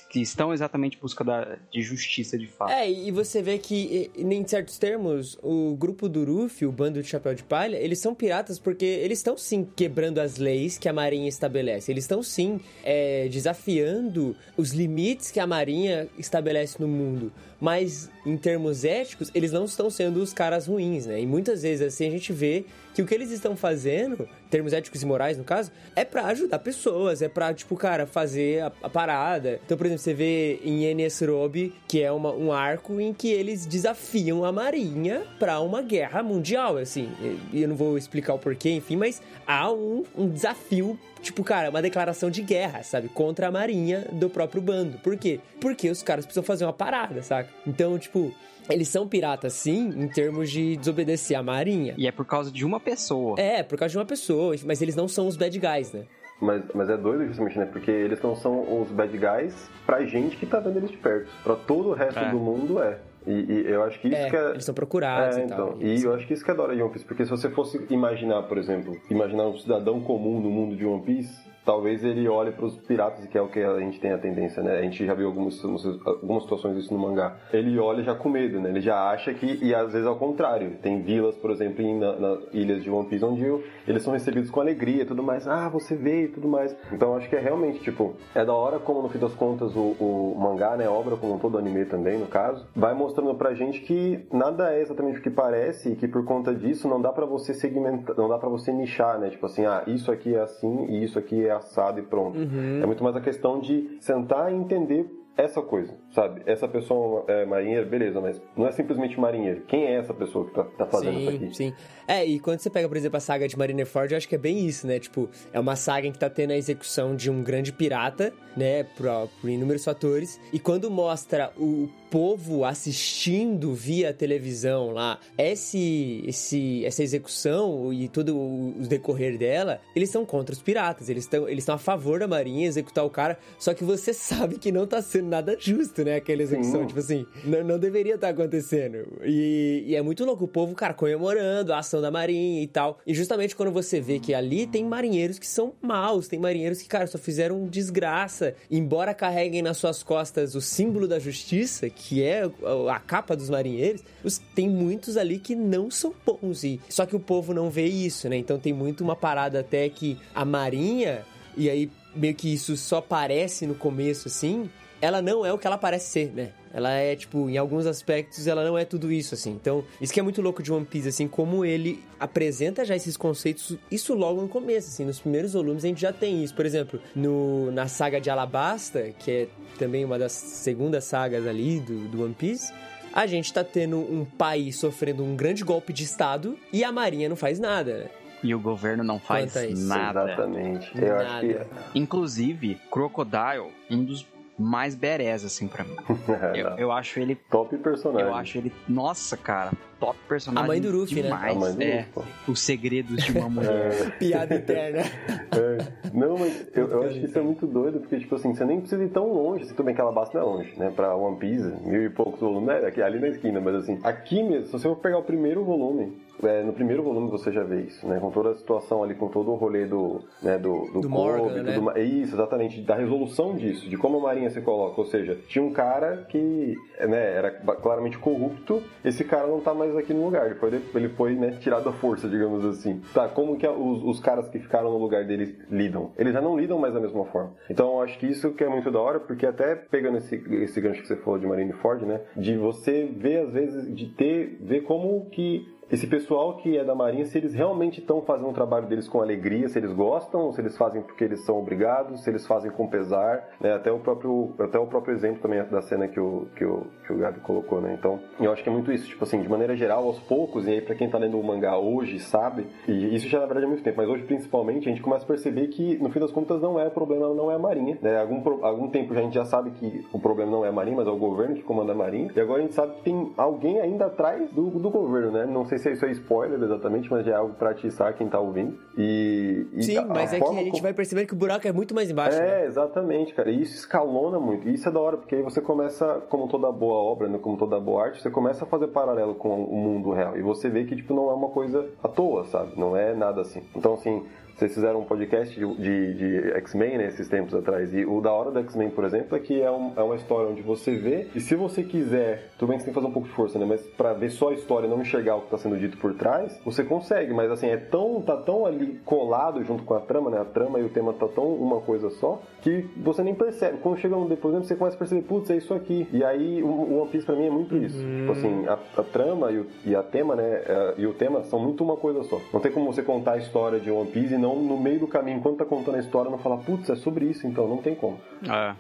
[0.10, 2.72] que estão exatamente em busca da, de justiça de fato.
[2.72, 7.08] É, e você vê que, em certos termos, o grupo do Ruffy, o bando de
[7.08, 10.94] Chapéu de Palha, eles são piratas porque eles estão sim quebrando as leis que a
[10.94, 11.92] Marinha estabelece.
[11.92, 17.32] Eles estão sim é, desafiando os limites que a Marinha estabelece no mundo.
[17.62, 21.22] Mas, em termos éticos, eles não estão sendo os caras ruins, né?
[21.22, 25.02] E muitas vezes, assim, a gente vê que o que eles estão fazendo, termos éticos
[25.02, 28.90] e morais, no caso, é pra ajudar pessoas, é pra, tipo, cara, fazer a, a
[28.90, 29.60] parada.
[29.66, 33.30] Então, por exemplo, você vê em Enies Lobby, que é uma- um arco em que
[33.32, 37.10] eles desafiam a Marinha pra uma guerra mundial, assim.
[37.52, 41.70] E eu não vou explicar o porquê, enfim, mas há um, um desafio Tipo, cara,
[41.72, 43.10] uma declaração de guerra, sabe?
[43.10, 45.00] Contra a marinha do próprio bando.
[45.00, 45.40] Por quê?
[45.60, 47.50] Porque os caras precisam fazer uma parada, saca?
[47.66, 48.32] Então, tipo,
[48.70, 51.96] eles são piratas sim, em termos de desobedecer a marinha.
[51.98, 53.40] E é por causa de uma pessoa.
[53.40, 56.04] É, por causa de uma pessoa, mas eles não são os bad guys, né?
[56.42, 57.66] Mas, mas é doido justamente, né?
[57.66, 59.56] Porque eles não são os bad guys
[59.86, 61.30] pra gente que tá vendo eles de perto.
[61.42, 62.30] Pra todo o resto É.
[62.32, 62.98] do mundo é.
[63.26, 64.50] E, e eu acho que isso É, que é.
[64.52, 65.76] eles são procurados É, e tal.
[65.78, 65.82] então.
[65.88, 67.50] E eu acho que isso que é da hora de One Piece, porque se você
[67.50, 72.28] fosse imaginar, por exemplo, imaginar um cidadão comum no mundo de One Piece, talvez ele
[72.28, 74.78] olhe para os piratas, que é o que a gente tem a tendência, né?
[74.78, 75.64] A gente já viu algumas,
[76.06, 77.36] algumas situações disso no mangá.
[77.52, 78.70] Ele olha já com medo, né?
[78.70, 82.14] Ele já acha que, e às vezes ao contrário, tem vilas, por exemplo, em, na,
[82.16, 83.44] na ilhas de One Piece, onde
[83.88, 85.48] eles são recebidos com alegria e tudo mais.
[85.48, 86.76] Ah, você veio e tudo mais.
[86.92, 89.96] Então acho que é realmente, tipo, é da hora como no fim das contas o,
[90.00, 90.88] o mangá, né?
[90.90, 95.20] Obra como todo, anime também, no caso, vai mostrando pra gente que nada é exatamente
[95.20, 98.38] o que parece e que por conta disso não dá para você segmentar, não dá
[98.38, 99.30] para você nichar, né?
[99.30, 102.38] Tipo assim, ah, isso aqui é assim e isso aqui é assado e pronto.
[102.38, 102.82] Uhum.
[102.82, 106.44] É muito mais a questão de sentar e entender essa coisa, sabe?
[106.46, 109.62] Essa pessoa é marinheiro, beleza, mas não é simplesmente marinheiro.
[109.68, 111.56] Quem é essa pessoa que tá, tá fazendo sim, isso aqui?
[111.56, 111.74] Sim,
[112.08, 114.38] É, e quando você pega, por exemplo, a saga de Marineford, eu acho que é
[114.38, 115.00] bem isso, né?
[115.00, 118.84] Tipo, é uma saga em que tá tendo a execução de um grande pirata, né?
[118.84, 119.08] Por,
[119.42, 120.40] por inúmeros fatores.
[120.52, 128.38] E quando mostra o povo assistindo via televisão lá esse, esse, essa execução e todo
[128.38, 131.10] o decorrer dela, eles estão contra os piratas.
[131.10, 134.72] Eles estão eles a favor da marinha executar o cara, só que você sabe que
[134.72, 136.16] não tá sendo nada justo, né?
[136.16, 136.82] Aquela execução.
[136.82, 136.88] Sim.
[136.88, 139.08] Tipo assim, não, não deveria estar acontecendo.
[139.24, 143.00] E, e é muito louco o povo, cara, comemorando a ação da marinha e tal.
[143.06, 146.88] E justamente quando você vê que ali tem marinheiros que são maus, tem marinheiros que,
[146.88, 148.56] cara, só fizeram desgraça.
[148.70, 152.44] Embora carreguem nas suas costas o símbolo da justiça, que é
[152.90, 156.64] a capa dos marinheiros, os- tem muitos ali que não são bons.
[156.64, 158.38] E, só que o povo não vê isso, né?
[158.38, 163.02] Então tem muito uma parada até que a marinha, e aí meio que isso só
[163.02, 164.70] parece no começo, assim,
[165.04, 166.52] ela não é o que ela parece ser, né?
[166.74, 169.52] Ela é, tipo, em alguns aspectos, ela não é tudo isso, assim.
[169.52, 173.18] Então, isso que é muito louco de One Piece, assim, como ele apresenta já esses
[173.18, 175.04] conceitos, isso logo no começo, assim.
[175.04, 176.56] Nos primeiros volumes a gente já tem isso.
[176.56, 179.48] Por exemplo, no, na saga de Alabasta, que é
[179.78, 182.72] também uma das segundas sagas ali do, do One Piece,
[183.12, 187.28] a gente tá tendo um país sofrendo um grande golpe de Estado e a Marinha
[187.28, 188.10] não faz nada, né?
[188.42, 189.54] E o governo não faz
[189.86, 190.24] nada.
[190.24, 190.92] Exatamente.
[190.96, 191.54] Eu acho que.
[191.54, 191.68] Nada.
[191.96, 194.26] Inclusive, Crocodile, um dos
[194.58, 195.96] mais berés, assim, pra mim.
[196.56, 197.36] Eu, eu acho ele.
[197.50, 198.28] Top personagem.
[198.28, 198.72] Eu acho ele.
[198.88, 199.72] Nossa, cara,
[200.04, 200.66] top personagem.
[200.66, 201.22] A mãe do Luffy, né?
[201.24, 201.56] demais.
[201.56, 202.34] A mãe do é, Luffy.
[202.48, 204.18] Os segredos de uma mulher.
[204.20, 205.00] Piada interna.
[205.00, 206.10] É.
[206.14, 208.80] Não, mas eu, eu acho que isso é muito doido, porque, tipo assim, você nem
[208.80, 210.92] precisa ir tão longe, se tudo bem que Alabasta não é longe, né?
[210.96, 214.44] Pra One Piece, mil e poucos volumes, é aqui, ali na esquina, mas assim, aqui
[214.44, 217.82] mesmo, se você for pegar o primeiro volume, é, no primeiro volume você já vê
[217.82, 218.20] isso, né?
[218.20, 221.50] Com toda a situação ali, com todo o rolê do, né, do, do, Do Morgan,
[221.50, 221.78] tudo né?
[221.80, 222.04] mais.
[222.04, 225.00] Isso, exatamente, da resolução disso, de como a Marinha se coloca.
[225.00, 229.93] Ou seja, tinha um cara que né, era claramente corrupto, esse cara não tá mais
[229.98, 233.02] aqui no lugar, foi, ele foi né, tirado à força, digamos assim.
[233.14, 236.12] Tá, como que os, os caras que ficaram no lugar dele lidam?
[236.18, 237.54] Eles já não lidam mais da mesma forma.
[237.70, 240.80] Então eu acho que isso que é muito da hora, porque até pegando esse, esse
[240.82, 244.82] gancho que você falou de Marineford, né, de você ver às vezes, de ter, ver
[244.82, 248.88] como que esse pessoal que é da Marinha, se eles realmente estão fazendo o trabalho
[248.88, 252.46] deles com alegria, se eles gostam, se eles fazem porque eles são obrigados, se eles
[252.48, 253.74] fazem com pesar, né?
[253.74, 257.14] Até o próprio, até o próprio exemplo também da cena que o, que o, que
[257.14, 257.96] o Gabi colocou, né?
[257.98, 260.72] Então, eu acho que é muito isso, tipo assim, de maneira geral, aos poucos, e
[260.72, 263.70] aí pra quem tá lendo o mangá hoje, sabe, e isso já na verdade há
[263.70, 266.62] muito tempo, mas hoje principalmente, a gente começa a perceber que, no fim das contas,
[266.62, 268.20] não é o problema, não é a Marinha, né?
[268.20, 270.98] Algum, algum tempo já a gente já sabe que o problema não é a Marinha,
[270.98, 273.34] mas é o governo que comanda a Marinha, e agora a gente sabe que tem
[273.38, 275.46] alguém ainda atrás do, do governo, né?
[275.46, 278.40] Não sei se isso é spoiler exatamente, mas já é algo pra atiçar quem tá
[278.40, 278.78] ouvindo.
[278.98, 281.72] E, e Sim, mas é que a gente como- vai percebendo que o buraco é
[281.72, 282.64] muito mais embaixo, né?
[282.64, 283.50] é, exatamente, cara.
[283.50, 284.68] E isso escalona muito.
[284.68, 287.58] E isso é da hora, porque aí você começa, como toda boa obra, né, como
[287.58, 290.38] toda boa arte, você começa a fazer paralelo com o mundo real.
[290.38, 292.74] E você vê que, tipo, não é uma coisa à toa, sabe?
[292.78, 293.64] Não é nada assim.
[293.76, 294.24] Então, assim,
[294.56, 297.94] vocês fizeram um podcast de, de, de X-Men, né, esses tempos atrás.
[297.94, 300.50] E o da hora do X-Men, por exemplo, é que é, um- é uma história
[300.50, 303.14] onde você vê, e se você quiser, tudo bem que você tem que fazer um
[303.14, 303.66] pouco de força, né?
[303.68, 306.14] Mas pra ver só a história e não enxergar o que tá sendo dito por
[306.14, 307.34] trás, você consegue.
[307.34, 310.40] Mas assim, é tão, tá tão ali colado junto com a trama, né?
[310.40, 313.78] A trama e o tema tá tão uma coisa só, que você nem percebe.
[313.80, 316.08] Quando chega um depoimento, você começa a perceber, putz, é isso aqui.
[316.12, 317.98] E aí, o, o One Piece pra mim é muito isso.
[317.98, 320.44] Tipo assim, a, a trama e o, e a tema, né?
[320.66, 322.40] é, e o tema são muito uma coisa só.
[322.54, 325.08] Não tem como você contar a história de One Piece e não no meio do
[325.08, 327.68] caminho, enquanto tá contando a história, não falar, putz, é sobre isso, então.
[327.68, 328.20] Não tem como.
[328.44, 328.76] É.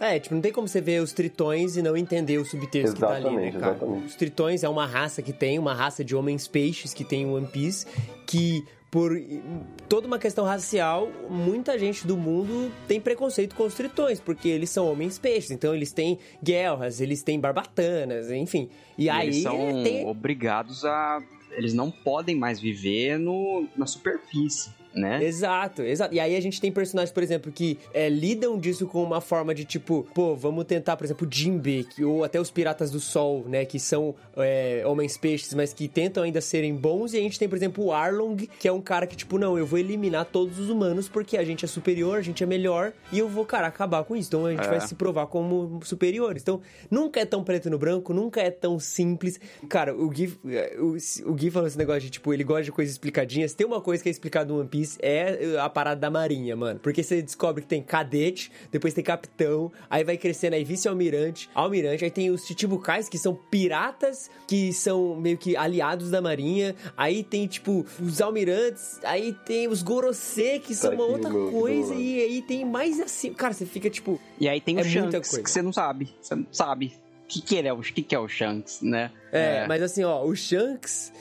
[0.00, 2.94] É, É, tipo, não tem como você ver os tritões e não entender o subtexto
[2.94, 3.72] que tá ali, né, Exatamente, cara?
[3.72, 4.06] exatamente.
[4.06, 7.34] Os tritões é uma raça que tem, uma raça de homens peixes que tem o
[7.34, 7.86] One Piece,
[8.26, 9.12] que por
[9.88, 14.70] toda uma questão racial, muita gente do mundo tem preconceito com os tritões, porque eles
[14.70, 18.68] são homens peixes, então eles têm guerras, eles têm barbatanas, enfim.
[18.98, 20.06] E, E aí eles são tem...
[20.06, 21.22] obrigados a.
[21.52, 24.70] Eles não podem mais viver no, na superfície.
[24.94, 25.22] Né?
[25.24, 26.14] Exato, exato.
[26.14, 29.54] E aí a gente tem personagens, por exemplo, que é, lidam disso com uma forma
[29.54, 33.44] de tipo, pô, vamos tentar, por exemplo, Jinbe, que, ou até os Piratas do Sol,
[33.48, 37.12] né, que são é, homens peixes, mas que tentam ainda serem bons.
[37.14, 39.56] E a gente tem, por exemplo, o Arlong, que é um cara que, tipo, não,
[39.58, 42.92] eu vou eliminar todos os humanos porque a gente é superior, a gente é melhor,
[43.12, 44.28] e eu vou, cara, acabar com isso.
[44.28, 44.68] Então a gente É.
[44.68, 46.42] vai se provar como superiores.
[46.42, 46.60] Então,
[46.90, 49.40] nunca é tão preto no branco, nunca é tão simples.
[49.68, 50.32] Cara, o Gui,
[50.78, 53.54] o, o Gui falou esse negócio de, tipo, ele gosta de coisas explicadinhas.
[53.54, 56.80] Tem uma coisa que é explicada no One Piece, é a parada da marinha, mano.
[56.80, 62.04] Porque você descobre que tem cadete, depois tem capitão, aí vai crescendo aí vice-almirante, almirante,
[62.04, 67.22] aí tem os Chichibukais, que são piratas, que são meio que aliados da marinha, aí
[67.22, 71.94] tem, tipo, os almirantes, aí tem os Gorosei, que são uma aqui, outra meu, coisa,
[71.94, 73.32] e aí tem mais assim...
[73.32, 74.20] Cara, você fica, tipo...
[74.38, 75.42] E aí tem o É muita Shanks, coisa.
[75.44, 76.08] que você não sabe.
[76.20, 76.92] Você não sabe.
[77.24, 77.72] O que, que é?
[77.72, 79.10] O que, que é o Shanks, né?
[79.30, 81.12] É, mas assim, ó, o Shanks.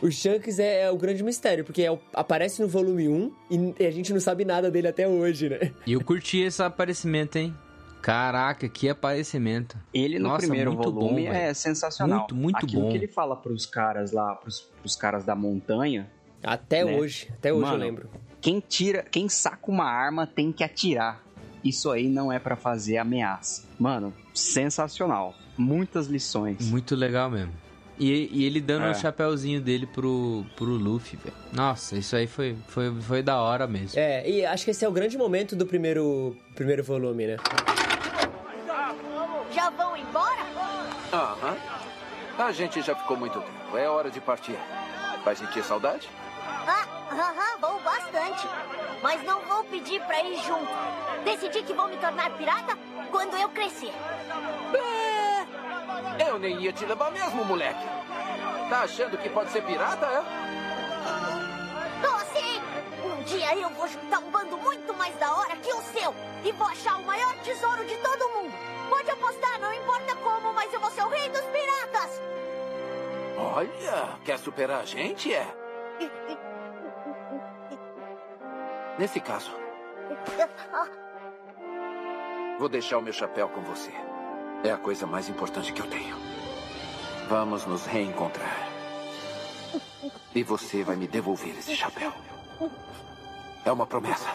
[0.00, 3.32] O Shanks é, é o grande mistério, porque é o- aparece no volume 1
[3.80, 5.72] e a gente não sabe nada dele até hoje, né?
[5.86, 7.54] E eu curti esse aparecimento, hein?
[8.00, 9.76] Caraca, que aparecimento.
[9.92, 11.54] Ele no Nossa, primeiro muito volume bom, é velho.
[11.56, 12.18] sensacional.
[12.20, 12.90] Muito, muito Aquilo bom.
[12.90, 16.08] que ele fala pros caras lá, pros, pros caras da montanha,
[16.40, 16.96] Até Né?
[16.96, 18.10] hoje, até hoje Mano, eu lembro.
[18.40, 21.20] quem tira, quem saca uma arma tem que atirar.
[21.64, 23.64] Isso aí não é pra fazer ameaça.
[23.76, 25.34] Mano, sensacional.
[25.58, 26.70] Muitas lições.
[26.70, 27.52] Muito legal mesmo.
[27.98, 28.90] E, e ele dando É.
[28.90, 31.34] o chapéuzinho dele pro, pro Luffy, velho.
[31.52, 33.98] Nossa, isso aí foi, foi, foi da hora mesmo.
[33.98, 37.36] É, e acho que esse é o grande momento do primeiro, primeiro volume, né?
[39.52, 40.42] Já vão embora?
[41.12, 41.56] Aham.
[42.38, 43.76] A gente já ficou muito tempo.
[43.76, 44.56] É hora de partir.
[45.24, 46.08] Vai sentir saudade?
[46.46, 48.46] Ah, aham, vou bastante.
[49.02, 50.68] Mas não vou pedir pra ir junto.
[51.24, 52.78] Decidi que vou me tornar pirata
[53.10, 53.92] quando eu crescer.
[54.72, 54.97] É,
[56.18, 57.84] eu nem ia te levar mesmo, moleque.
[58.68, 60.22] Tá achando que pode ser pirata, é?
[62.02, 62.60] Tô sim!
[63.04, 66.14] Um dia eu vou juntar um bando muito mais da hora que o seu.
[66.44, 68.52] E vou achar o maior tesouro de todo mundo.
[68.88, 72.20] Pode apostar, não importa como, mas eu vou ser o rei dos piratas.
[73.36, 75.46] Olha, quer superar a gente, é?
[78.98, 79.52] Nesse caso,
[82.58, 83.92] vou deixar o meu chapéu com você.
[84.64, 86.16] É a coisa mais importante que eu tenho.
[87.28, 88.68] Vamos nos reencontrar.
[90.34, 92.12] E você vai me devolver esse chapéu.
[93.64, 94.28] É uma promessa.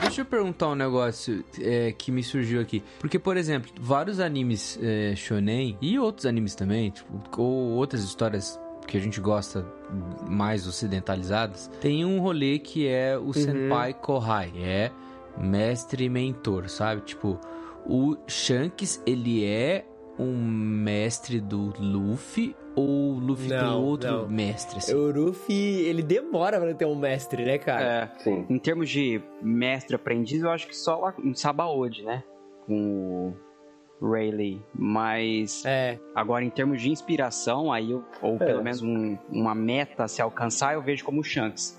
[0.00, 2.82] Deixa eu perguntar um negócio é, que me surgiu aqui.
[3.00, 8.60] Porque, por exemplo, vários animes é, shonen e outros animes também, tipo, ou outras histórias
[8.86, 9.66] que a gente gosta
[10.28, 14.92] mais ocidentalizadas, tem um rolê que é o Senpai Kohai, é
[15.38, 17.00] mestre e mentor, sabe?
[17.00, 17.40] Tipo,
[17.88, 19.84] o Shanks, ele é
[20.18, 24.28] um mestre do Luffy ou o Luffy tem Não, outro não.
[24.28, 24.94] mestre, assim?
[24.94, 25.54] O Ruffy,
[25.86, 27.84] ele demora pra ter um mestre, né, cara?
[28.14, 28.46] É, Sim.
[28.48, 32.22] em termos de mestre aprendiz, eu acho que só lá em Sabaody, né?
[32.66, 33.34] Com
[34.00, 34.60] o Rayleigh.
[34.74, 35.98] Mas É.
[36.14, 38.62] agora, em termos de inspiração, aí eu, ou pelo É.
[38.62, 41.75] menos um- uma meta a se alcançar, eu vejo como o Shanks.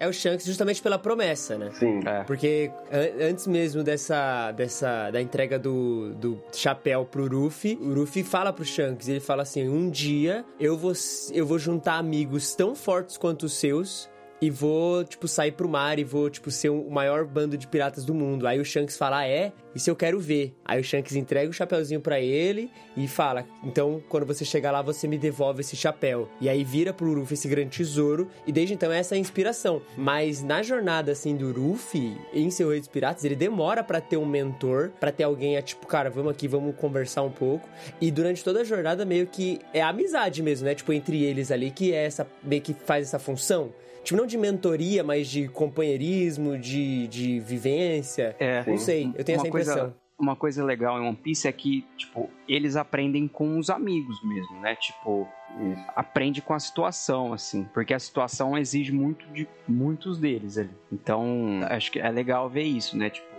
[0.00, 1.70] É o Shanks justamente pela promessa, né?
[1.78, 2.00] Sim.
[2.06, 2.24] É.
[2.24, 8.22] Porque an- antes mesmo dessa, dessa da entrega do, do chapéu pro Ruffy, o Ruffy
[8.22, 10.92] fala pro Shanks, ele fala assim, um dia eu vou,
[11.32, 14.08] eu vou juntar amigos tão fortes quanto os seus
[14.40, 18.04] e vou, tipo, sair pro mar e vou, tipo, ser o maior bando de piratas
[18.04, 18.46] do mundo.
[18.46, 19.52] Aí o Shanks fala, ah, é?
[19.74, 20.54] Isso eu quero ver.
[20.64, 24.82] Aí o Shanks entrega o chapéuzinho pra ele e fala, então, quando você chegar lá,
[24.82, 26.28] você me devolve esse chapéu.
[26.40, 29.82] E aí vira pro Ruffy esse grande tesouro e desde então essa é a inspiração.
[29.96, 34.16] Mas na jornada, assim, do Ruffy, em seu Rei dos Piratas, ele demora pra ter
[34.16, 37.68] um mentor, pra ter alguém, a, tipo, cara, vamos aqui, vamos conversar um pouco.
[38.00, 40.74] E durante toda a jornada, meio que é amizade mesmo, né?
[40.74, 43.72] Tipo, entre eles ali, que é essa, meio que faz essa função.
[44.02, 48.34] Tipo, não de mentoria, mas de companheirismo, de, de vivência.
[48.38, 48.64] É.
[48.66, 49.94] Não sei, eu tenho uma essa coisa, impressão.
[50.18, 54.60] Uma coisa legal em One Piece é que, tipo, eles aprendem com os amigos mesmo,
[54.60, 54.74] né?
[54.76, 55.26] Tipo,
[55.58, 55.84] Isso.
[55.96, 60.76] aprende com a situação, assim, porque a situação exige muito de muitos deles ali.
[60.92, 63.08] Então, acho que é legal ver isso, né?
[63.08, 63.30] Tipo,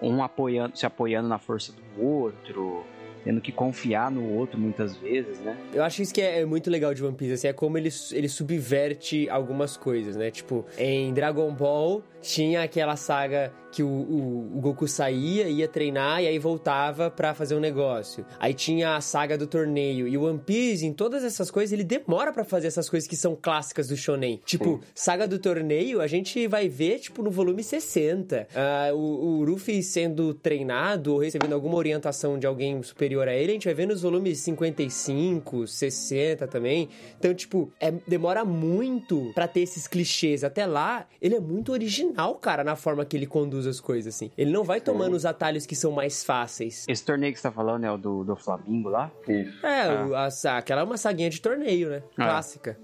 [0.00, 2.84] um apoiando, se apoiando na força do outro,
[3.24, 5.56] tendo que confiar no outro muitas vezes, né?
[5.72, 7.90] Eu acho isso que é, é muito legal de One Piece, assim, é como ele,
[8.12, 10.30] ele subverte algumas coisas, né?
[10.30, 16.22] Tipo, em Dragon Ball tinha aquela saga que o, o, o Goku saía, ia treinar
[16.22, 18.24] e aí voltava pra fazer um negócio.
[18.38, 20.08] Aí tinha a saga do torneio.
[20.08, 23.16] E o One Piece, em todas essas coisas, ele demora pra fazer essas coisas que
[23.16, 24.40] são clássicas do Shonen.
[24.44, 28.48] Tipo, saga do torneio, a gente vai ver, tipo, no volume 60.
[28.54, 33.50] Ah, o, o Luffy sendo treinado ou recebendo alguma orientação de alguém superior a ele,
[33.50, 36.88] a gente vai ver nos volumes 55, 60 também.
[37.18, 40.42] Então, tipo, é, demora muito pra ter esses clichês.
[40.42, 44.30] Até lá, ele é muito original, cara, na forma que ele conduz as coisas, assim.
[44.36, 46.84] Ele não vai tomando os atalhos que são mais fáceis.
[46.88, 49.10] Esse torneio que você tá falando é o do, do Flamingo lá?
[49.28, 49.64] Isso.
[49.66, 52.02] É, o- a, aquela é uma saguinha de torneio, né?
[52.16, 52.78] Clássica.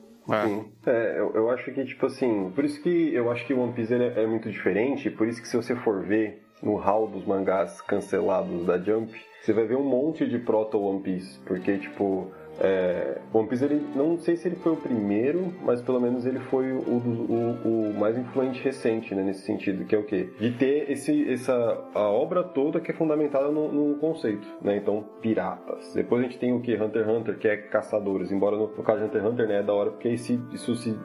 [0.45, 0.65] Sim.
[0.87, 3.73] É, eu, eu acho que, tipo assim, por isso que eu acho que o One
[3.73, 7.25] Piece é, é muito diferente, por isso que se você for ver no hall dos
[7.25, 12.33] mangás cancelados da Jump, você vai ver um monte de proto One Piece, porque, tipo,
[12.61, 16.41] é, One Piece, ele, não sei se ele foi o primeiro, mas pelo menos ele
[16.41, 20.29] foi o, o, o mais influente recente, né, nesse sentido, que é o quê?
[20.39, 21.55] De ter esse, essa,
[21.95, 25.93] a obra toda que é fundamentada no, no conceito, né, então, piratas.
[25.95, 26.75] Depois a gente tem o que?
[26.75, 29.61] Hunter x Hunter, que é caçadores, embora no, no caso de Hunter x Hunter, né,
[29.61, 30.97] é da hora porque esse, isso se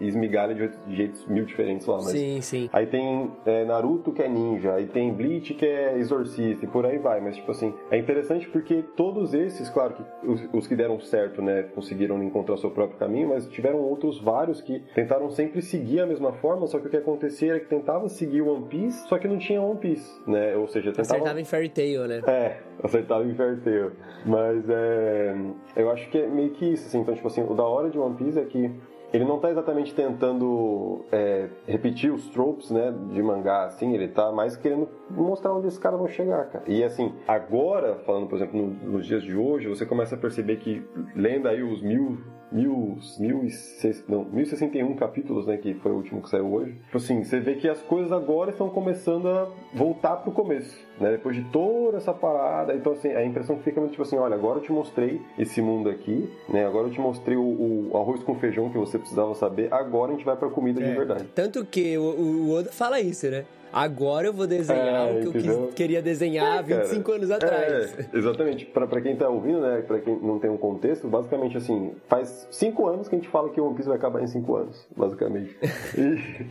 [0.00, 2.06] esmigalha de jeitos mil diferentes lá, mas...
[2.06, 2.70] Sim, sim.
[2.72, 6.86] Aí tem é, Naruto que é ninja, aí tem Bleach que é exorcista e por
[6.86, 7.20] aí vai.
[7.20, 11.42] Mas, tipo assim, é interessante porque todos esses, claro que os, os que deram certo,
[11.42, 16.06] né, conseguiram encontrar seu próprio caminho, mas tiveram outros vários que tentaram sempre seguir a
[16.06, 19.28] mesma forma, só que o que acontecia era que tentava seguir One Piece, só que
[19.28, 20.56] não tinha One Piece, né?
[20.56, 21.16] Ou seja, tentava...
[21.16, 22.22] Acertava em Fairy Tail, né?
[22.26, 23.92] É, acertava em Fairy Tail.
[24.24, 25.36] Mas é.
[25.76, 27.00] Eu acho que é meio que isso, assim.
[27.00, 28.70] Então, tipo assim, o da hora de One Piece é que
[29.12, 34.32] ele não tá exatamente tentando é, repetir os tropes, né, de mangá, assim, ele tá
[34.32, 36.64] mais querendo mostrar onde esses caras vão chegar, cara.
[36.66, 40.56] E assim, agora, falando, por exemplo, no- nos dias de hoje, você começa a perceber
[40.56, 40.82] que,
[41.14, 42.18] lendo aí os mil,
[42.52, 46.72] mil, mil e seis- não, 1061 capítulos, né, que foi o último que saiu hoje,
[46.84, 51.10] tipo assim, você vê que as coisas agora estão começando a voltar pro começo, né,
[51.12, 54.16] depois de toda essa parada, então assim, a impressão que fica é muito tipo assim,
[54.16, 57.96] olha, agora eu te mostrei esse mundo aqui, né, agora eu te mostrei o, o
[57.96, 60.94] arroz com feijão que você precisava saber, agora a gente vai pra comida de É.
[60.94, 61.24] verdade.
[61.34, 63.44] Tanto que o, o Oda fala isso, né?
[63.72, 67.30] Agora eu vou desenhar É, o que eu quis- queria desenhar há 25 Cara, anos
[67.30, 67.98] atrás.
[67.98, 68.66] É, exatamente.
[68.66, 69.82] Pra, pra quem tá ouvindo, né?
[69.86, 73.48] Pra quem não tem um contexto, basicamente assim, faz cinco anos que a gente fala
[73.50, 75.56] que o One Piece vai acabar em cinco anos, basicamente.
[75.96, 76.46] E,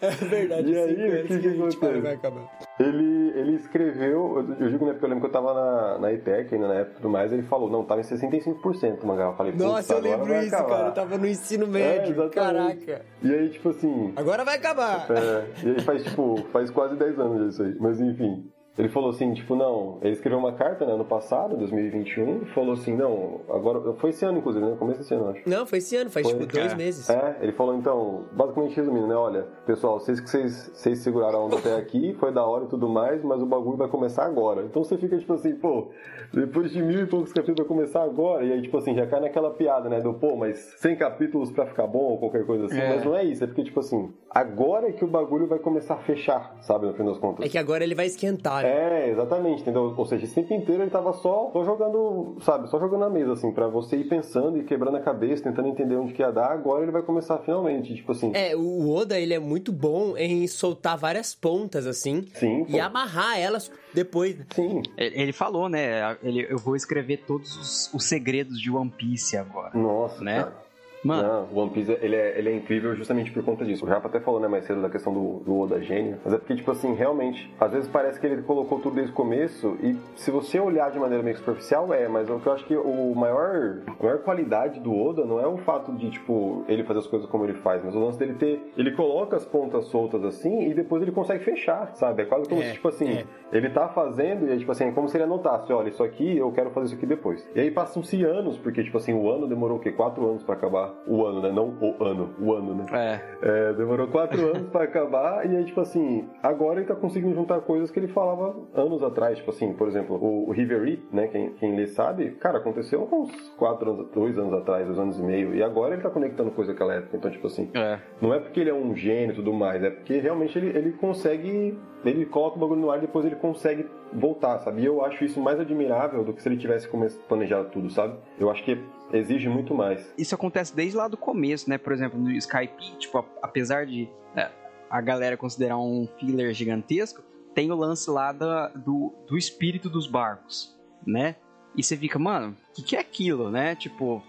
[0.00, 2.67] É verdade, E aí, o que que que a gente fala acontece?
[2.78, 4.92] Ele, ele escreveu, eu, digo, né?
[4.92, 7.32] Porque eu lembro que eu tava na, na ETEC ainda na época e tudo mais,
[7.32, 9.24] ele falou, não, tava em 65% o mangá.
[9.24, 10.88] Eu falei, Nossa, "Putz, eu lembro isso, acabar." cara.
[10.88, 12.12] Eu tava no ensino É, médio.
[12.12, 12.86] exatamente.
[12.86, 13.04] Caraca.
[13.22, 15.06] E aí, tipo assim, Agora vai acabar.
[15.10, 17.74] É, e aí faz, tipo, faz quase 10 anos isso aí.
[17.80, 18.50] Mas enfim.
[18.78, 22.74] Ele falou assim, tipo, não, ele escreveu uma carta, né, ano passado, 2021, e falou
[22.74, 25.48] assim, não, agora, foi esse ano, inclusive, né, começo desse ano, acho.
[25.48, 26.76] Não, foi esse ano, faz Foi, tipo dois é.
[26.76, 27.10] meses.
[27.10, 29.16] É, ele falou então, basicamente resumindo, né?
[29.16, 32.68] Olha, pessoal, vocês que vocês, vocês seguraram a onda até aqui, foi da hora e
[32.68, 34.62] tudo mais, mas o bagulho vai começar agora.
[34.62, 35.88] Então você fica tipo assim, pô,
[36.32, 39.20] depois de mil e poucos capítulos vai começar agora, e aí tipo assim, já cai
[39.20, 40.00] naquela piada, né?
[40.00, 42.88] Do pô, mas 100 capítulos pra ficar bom ou qualquer coisa assim, É.
[42.94, 45.94] mas não é isso, é porque tipo assim, agora é que o bagulho vai começar
[45.94, 47.44] a fechar, sabe, no fim das contas.
[47.44, 48.67] É que agora ele vai esquentar, né?
[48.68, 49.94] É, exatamente, entendeu?
[49.96, 53.32] Ou seja, esse tempo inteiro ele tava só, só jogando, sabe, só jogando na mesa,
[53.32, 56.50] assim, pra você ir pensando e quebrando a cabeça, tentando entender onde que ia dar,
[56.52, 58.32] agora ele vai começar finalmente, tipo assim.
[58.34, 62.80] É, o Oda, ele é muito bom em soltar várias pontas, assim, Sim, e pô.
[62.80, 64.36] amarrar elas depois.
[64.38, 64.44] né?
[64.54, 64.82] Sim.
[64.96, 66.16] Ele ele falou, né?
[66.22, 69.70] Ele, eu vou escrever todos os, os segredos de One Piece agora.
[69.76, 70.42] Nossa, Né?
[70.42, 70.67] cara.
[71.08, 73.84] Mano, Não, o One Piece ele é, ele é incrível justamente por conta disso.
[73.84, 76.38] O Rafa até falou né, mais cedo da questão do, do Oda gênio, mas é
[76.38, 79.96] porque, tipo assim, realmente, às vezes parece que ele colocou tudo desde o começo e
[80.16, 83.14] se você olhar de maneira meio superficial, é, mas o que eu acho que o
[83.14, 87.06] maior, a maior qualidade do Oda não é o fato de, tipo, ele fazer as
[87.06, 88.72] coisas como ele faz, mas o lance dele ter.
[88.76, 92.22] Ele coloca as pontas soltas assim e depois ele consegue fechar, sabe?
[92.22, 93.24] É quase como É, se, tipo assim, é.
[93.52, 96.36] ele tá fazendo e é tipo assim, é como se ele anotasse, olha, isso aqui
[96.36, 97.48] eu quero fazer isso aqui depois.
[97.54, 99.90] E aí passam-se anos, porque, tipo assim, o ano demorou o quê?
[99.92, 100.94] Quatro anos pra acabar.
[101.06, 101.50] O ano, né?
[101.52, 102.86] Não o ano, o ano, né?
[102.92, 103.38] é.
[103.40, 107.60] É, demorou quatro anos pra acabar e aí, tipo assim, agora ele tá conseguindo juntar
[107.60, 109.38] coisas que ele falava anos atrás.
[109.38, 111.28] Tipo assim, por exemplo, o, o Rivery, né?
[111.28, 115.22] Quem, quem lê sabe, cara, aconteceu uns quatro anos, dois anos atrás, dois anos e
[115.22, 115.54] meio.
[115.54, 117.16] E agora ele tá conectando coisa com aquela época.
[117.16, 117.98] Então, tipo assim, É.
[118.20, 120.92] não é porque ele é um gênio e tudo mais, é porque realmente ele, ele
[120.92, 121.78] consegue.
[122.04, 124.82] Ele coloca o bagulho no ar e depois ele consegue voltar, sabe?
[124.82, 126.88] E eu acho isso mais admirável do que se ele tivesse
[127.28, 128.18] planejado tudo, sabe?
[128.38, 128.78] Eu acho que
[129.12, 130.12] exige muito mais.
[130.16, 131.78] Isso acontece desde lá do começo, né?
[131.78, 134.48] Por exemplo, no Skype, tipo, apesar de é,
[134.90, 137.22] a galera considerar um filler gigantesco,
[137.54, 141.36] tem o lance lá do, do espírito dos barcos, né?
[141.76, 143.74] E você fica, mano, o que, que é aquilo, né?
[143.74, 144.22] Tipo,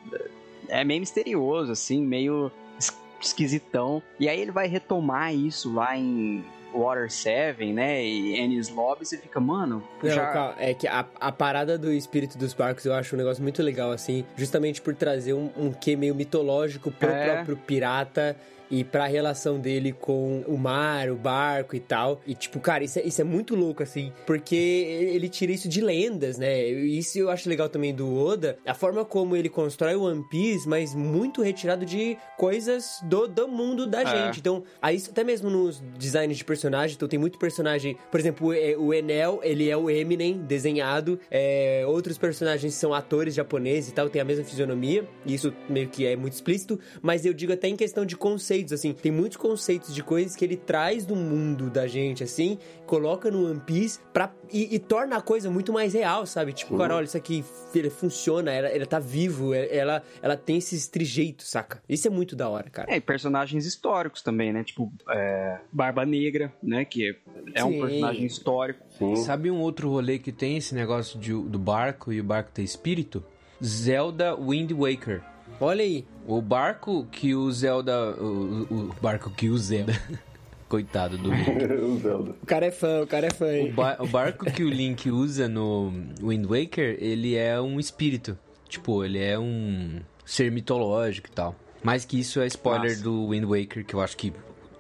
[0.68, 4.02] é meio misterioso, assim, meio es- esquisitão.
[4.20, 6.44] E aí ele vai retomar isso lá em
[6.74, 8.04] Water 7, né?
[8.04, 9.84] E Ennis Lobby, você fica, mano.
[10.02, 10.28] Não, já...
[10.28, 13.62] calma, é que a, a parada do espírito dos barcos eu acho um negócio muito
[13.62, 17.36] legal, assim, justamente por trazer um, um quê meio mitológico pro É.
[17.36, 18.36] próprio pirata
[18.72, 22.22] e pra relação dele com o mar, o barco e tal.
[22.26, 25.82] E, tipo, cara, isso é, isso é muito louco, assim, porque ele tira isso de
[25.82, 26.68] lendas, né?
[26.70, 30.68] Isso eu acho legal também do Oda, a forma como ele constrói o One Piece,
[30.68, 34.06] mas muito retirado de coisas do, do mundo da É.
[34.06, 34.40] gente.
[34.40, 38.48] Então, aí isso até mesmo nos designs de personagem, então tem muito personagem, por exemplo,
[38.48, 43.90] o E- o Enel, ele é o Eminem desenhado, é, outros personagens são atores japoneses
[43.90, 47.34] e tal, tem a mesma fisionomia, e isso meio que é muito explícito, mas eu
[47.34, 48.16] digo até em questão de
[48.60, 52.58] conceitos, assim, tem muitos conceitos de coisas que ele traz do mundo da gente, assim,
[52.86, 56.54] coloca no One Piece pra, e, e torna a coisa muito mais real, sabe?
[56.54, 57.44] Tipo, cara, olha, isso aqui
[57.74, 61.82] ele funciona, ela, ela tá vivo, ela, ela tem esses trejeitos, saca?
[61.88, 62.92] Isso é muito da hora, cara.
[62.92, 64.64] É, e personagens históricos também, né?
[64.64, 66.86] Tipo, é, Barba Negra, né?
[66.86, 67.16] Que
[67.54, 67.80] é um Sim.
[67.82, 68.86] personagem histórico.
[68.98, 69.16] Sim.
[69.18, 72.64] Sabe um outro rolê que tem esse negócio de- do barco e o barco ter
[72.64, 73.24] espírito?
[73.64, 75.22] Zelda Wind Waker.
[75.60, 76.06] Olha aí.
[76.28, 78.12] O barco que o Zelda.
[78.22, 79.94] O, o- barco que o Zelda.
[80.70, 81.50] Coitado do Link.
[81.82, 82.32] o Zelda.
[82.42, 85.10] O cara é fã, o cara é fã, O, ba- o barco que o Link
[85.10, 85.92] usa no
[86.22, 88.38] Wind Waker, ele é um espírito.
[88.68, 91.56] Tipo, ele é um ser mitológico e tal.
[91.82, 93.04] Mais que isso é spoiler Massa.
[93.04, 94.32] do Wind Waker, que eu acho que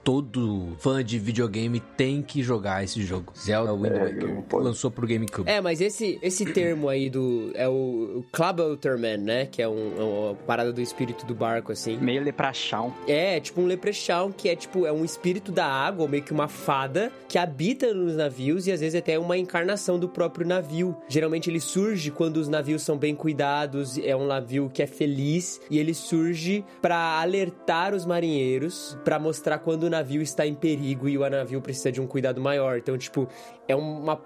[0.04, 3.34] todo fã de videogame tem que jogar esse jogo.
[3.38, 4.41] Zelda Wind É, Waker.
[4.43, 4.64] pode.
[4.66, 5.50] Lançou pro GameCube.
[5.50, 7.52] É, mas esse, esse termo aí do.
[7.56, 9.45] É o, o Clubberman, né?
[9.45, 11.97] Que é, um, é uma parada do espírito do barco, assim.
[11.97, 12.93] Meio leprachão.
[13.08, 16.32] É, tipo um leprechaun, que é tipo, é um espírito da água, ou meio que
[16.32, 20.45] uma fada, que habita nos navios e às vezes até é uma encarnação do próprio
[20.47, 20.95] navio.
[21.08, 25.60] Geralmente ele surge quando os navios são bem cuidados, é um navio que é feliz,
[25.70, 31.10] e ele surge pra alertar os marinheiros, pra mostrar quando o navio está em perigo
[31.10, 32.78] e o navio precisa de um cuidado maior.
[32.78, 33.28] Então, tipo,
[33.68, 34.20] é uma.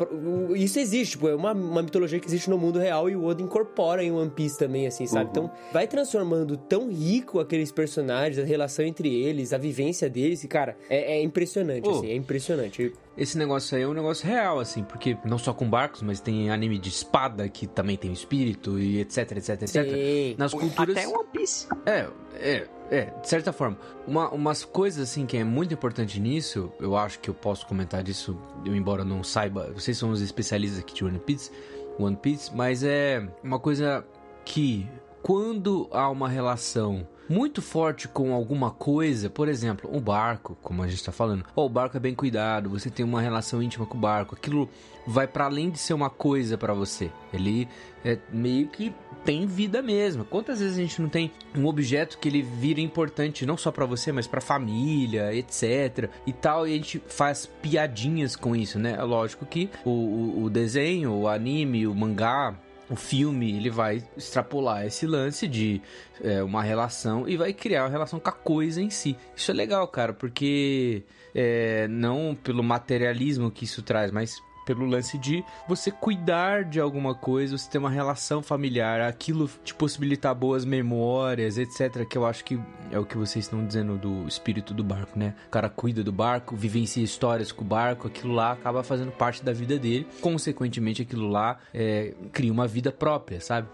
[0.56, 3.42] Isso existe, tipo, é uma, uma mitologia que existe no mundo real e o Oda
[3.42, 5.30] incorpora em One Piece também, assim, sabe?
[5.32, 10.48] Então, vai transformando tão rico aqueles personagens, a relação entre eles, a vivência deles, e,
[10.48, 11.92] cara, é, é impressionante, Ô.
[11.92, 12.94] assim, é impressionante.
[13.16, 16.50] Esse negócio aí é um negócio real, assim, porque não só com barcos, mas tem
[16.50, 19.68] anime de espada que também tem espírito e etc, etc, etc.
[19.68, 20.36] Sim.
[20.38, 20.98] Nas culturas.
[20.98, 21.68] Até One Piece.
[21.86, 23.78] É, é, é, de certa forma.
[24.08, 28.04] Uma, umas coisas, assim, que é muito importante nisso, eu acho que eu posso comentar
[28.04, 31.52] disso, eu embora não saiba, vocês são os especialistas aqui de One Piece,
[31.98, 34.06] One Piece, mas é uma coisa
[34.46, 34.88] que,
[35.24, 40.88] quando há uma relação muito forte com alguma coisa, por exemplo, um barco, como a
[40.88, 43.98] gente tá falando, ó, o barco é bem cuidado, você tem uma relação íntima com
[43.98, 44.70] o barco, aquilo
[45.06, 47.12] vai para além de ser uma coisa para você.
[47.34, 47.68] Ele
[48.04, 48.94] é meio que
[49.24, 50.26] tem vida mesmo.
[50.26, 53.86] Quantas vezes a gente não tem um objeto que ele vira importante não só para
[53.86, 56.10] você, mas para família, etc.
[56.26, 58.96] e tal, e a gente faz piadinhas com isso, né?
[58.98, 62.56] É lógico que o, o, o desenho, o anime, o mangá,
[62.90, 65.82] o filme ele vai extrapolar esse lance de
[66.22, 69.16] é, uma relação e vai criar uma relação com a coisa em si.
[69.36, 71.04] Isso é legal, cara, porque
[71.34, 77.14] é, não pelo materialismo que isso traz, mas pelo lance de você cuidar de alguma
[77.16, 82.06] coisa, você ter uma relação familiar, aquilo te possibilitar boas memórias, etc.
[82.08, 82.60] Que eu acho que
[82.92, 85.34] é o que vocês estão dizendo do espírito do barco, né?
[85.48, 89.44] O cara cuida do barco, vivencia histórias com o barco, aquilo lá acaba fazendo parte
[89.44, 90.08] da vida dele.
[90.22, 93.68] Consequentemente, aquilo lá é, cria uma vida própria, sabe?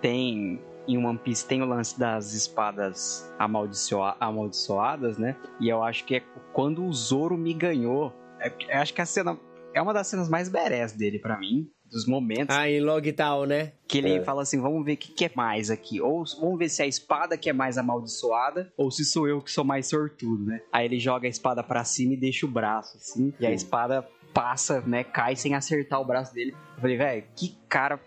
[0.00, 0.60] Tem.
[0.88, 5.36] Em One Piece tem o lance das espadas amaldiçoa- amaldiçoadas, né?
[5.60, 6.22] E eu acho que é
[6.52, 8.12] quando o Zoro me ganhou.
[8.40, 9.38] é- eu acho que a cena.
[9.74, 11.68] É uma das cenas mais berés dele pra mim.
[11.90, 12.56] Dos momentos.
[12.56, 13.72] Ah, em Logtown, né?
[13.86, 14.22] Que ele É.
[14.22, 16.00] fala assim: vamos ver o que, que é mais aqui.
[16.00, 19.42] Ou vamos ver se é a espada que é mais amaldiçoada, ou se sou eu
[19.42, 20.62] que sou mais sortudo, né?
[20.72, 23.32] Aí ele joga a espada pra cima e deixa o braço, assim.
[23.38, 23.54] E a Sim.
[23.56, 25.04] espada passa, né?
[25.04, 26.54] Cai sem acertar o braço dele.
[26.76, 28.00] Eu falei, velho, que cara.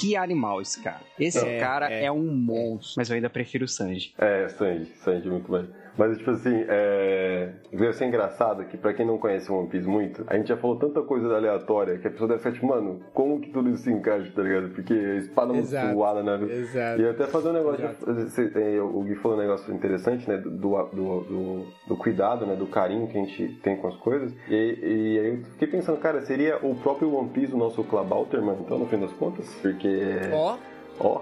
[0.00, 1.00] Que animal esse cara.
[1.18, 2.04] Esse É, cara é.
[2.04, 2.94] é, um monstro.
[2.98, 4.14] Mas eu ainda prefiro o Sanji.
[4.16, 5.66] É, Sanji, Sanji muito mais.
[5.98, 7.50] Mas, tipo assim, é...
[7.72, 10.76] Deve ser engraçado que, pra quem não conhece One Piece muito, a gente já falou
[10.76, 13.90] tanta coisa aleatória que a pessoa deve ficar tipo, mano, como que tudo isso se
[13.90, 14.68] encaixa, tá ligado?
[14.70, 15.94] Porque a espada Exato.
[15.94, 16.38] voada, né?
[16.54, 17.02] Exato.
[17.02, 20.50] E até fazer um negócio, de- é, o Gui falou um negócio interessante, né, do,
[20.50, 24.54] do, do, do cuidado, né, do carinho que a gente tem com as coisas, e,
[24.54, 28.60] e aí eu fiquei pensando, cara, seria o próprio One Piece o nosso Clubauter, mano,
[28.64, 29.52] então, no fim das contas?
[29.60, 30.00] Porque...
[30.32, 30.56] Ó,
[31.00, 31.20] Ó,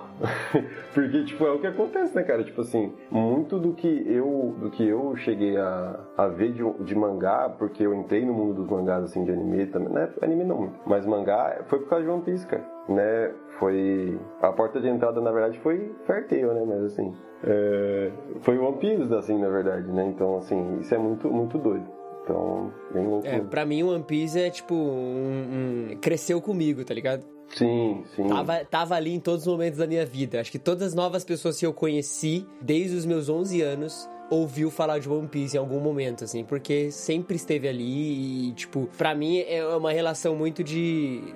[0.95, 2.43] porque tipo é o que acontece, né, cara?
[2.43, 6.95] Tipo assim, muito do que eu do que eu cheguei a, a ver de, de
[6.95, 10.09] mangá, porque eu entrei no mundo dos mangás assim de anime também, né?
[10.23, 12.65] Anime não muito, mas mangá foi por causa de One Piece, cara.
[12.89, 13.33] Né?
[13.59, 16.65] Foi a porta de entrada na verdade foi Fairtail, né?
[16.67, 17.15] Mas assim,
[17.45, 18.11] é,
[18.41, 20.07] foi One Piece assim, na verdade, né?
[20.07, 21.85] Então assim, isso é muito muito doido.
[22.25, 23.25] Então, bem louco.
[23.27, 27.36] É, pra mim, One Piece é tipo um, um- Cresceu comigo, tá ligado?
[27.55, 28.29] Sim, sim.
[28.29, 30.41] Tava, tava ali em todos os momentos da minha vida.
[30.41, 34.71] Acho que todas as novas pessoas que eu conheci, desde os meus 11 anos, ouviu
[34.71, 39.15] falar de One Piece em algum momento, assim, porque sempre esteve ali e, tipo, pra
[39.15, 41.35] mim é uma relação muito de.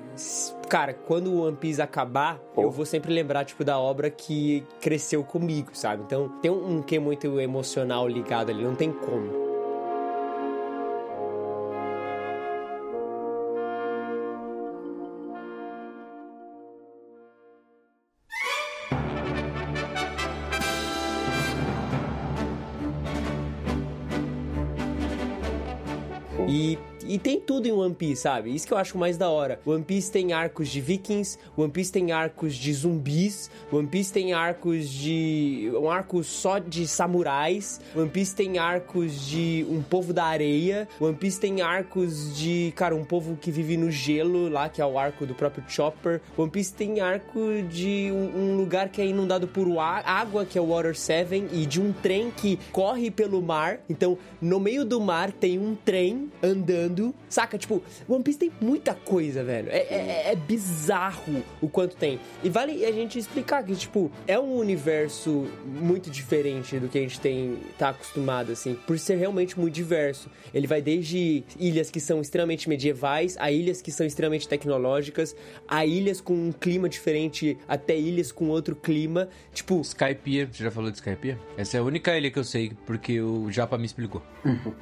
[0.68, 5.24] Cara, quando o One Piece acabar, eu vou sempre lembrar, tipo, da obra que cresceu
[5.24, 6.02] comigo, sabe?
[6.04, 9.49] Então tem um, um quê muito emocional ligado ali, não tem como.
[26.50, 26.76] E,
[27.10, 28.54] e tem tudo em One Piece, sabe?
[28.54, 29.60] Isso que eu acho mais da hora.
[29.66, 34.32] One Piece tem arcos de vikings, One Piece tem arcos de zumbis, One Piece tem
[34.32, 35.72] arcos de.
[35.74, 41.16] um arco só de samurais, One Piece tem arcos de um povo da areia, One
[41.16, 44.96] Piece tem arcos de, cara, um povo que vive no gelo lá, que é o
[44.96, 46.20] arco do próprio Chopper.
[46.36, 50.60] One Piece tem arco de um, um lugar que é inundado por água, que é
[50.60, 53.80] o Water 7, e de um trem que corre pelo mar.
[53.88, 56.99] Então, no meio do mar tem um trem andando.
[57.28, 57.56] Saca?
[57.58, 59.68] Tipo, One Piece tem muita coisa, velho.
[59.70, 62.18] É, é- é bizarro o quanto tem.
[62.44, 67.00] E vale a gente explicar que, tipo, é um universo muito diferente do que a
[67.00, 70.28] gente tem tá acostumado, assim, por ser realmente muito diverso.
[70.52, 75.34] Ele vai desde ilhas que são extremamente medievais, a ilhas que são extremamente tecnológicas,
[75.66, 79.28] a ilhas com um clima diferente, até ilhas com outro clima.
[79.54, 81.38] Tipo, Skypiea, você já falou de Skypiea?
[81.56, 84.22] Essa é a única ilha que eu sei, porque o Japa me explicou.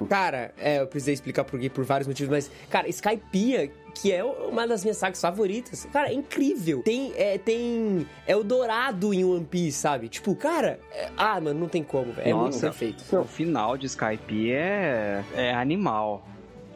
[0.09, 4.23] Cara, é, eu precisei explicar por quê, por vários motivos, mas, cara, Skypiea, que é
[4.25, 6.83] uma das minhas sagas favoritas, cara, é incrível.
[6.83, 10.09] Tem, é, tem Eldorado em One Piece, sabe?
[10.09, 12.29] Tipo, cara, é- ah, mano, não tem como, velho.
[12.29, 13.05] É muito perfeito.
[13.17, 16.27] o final de Skype é, é animal.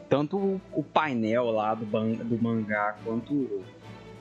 [0.09, 3.61] Tanto o, o painel lá do, ban- do mangá quanto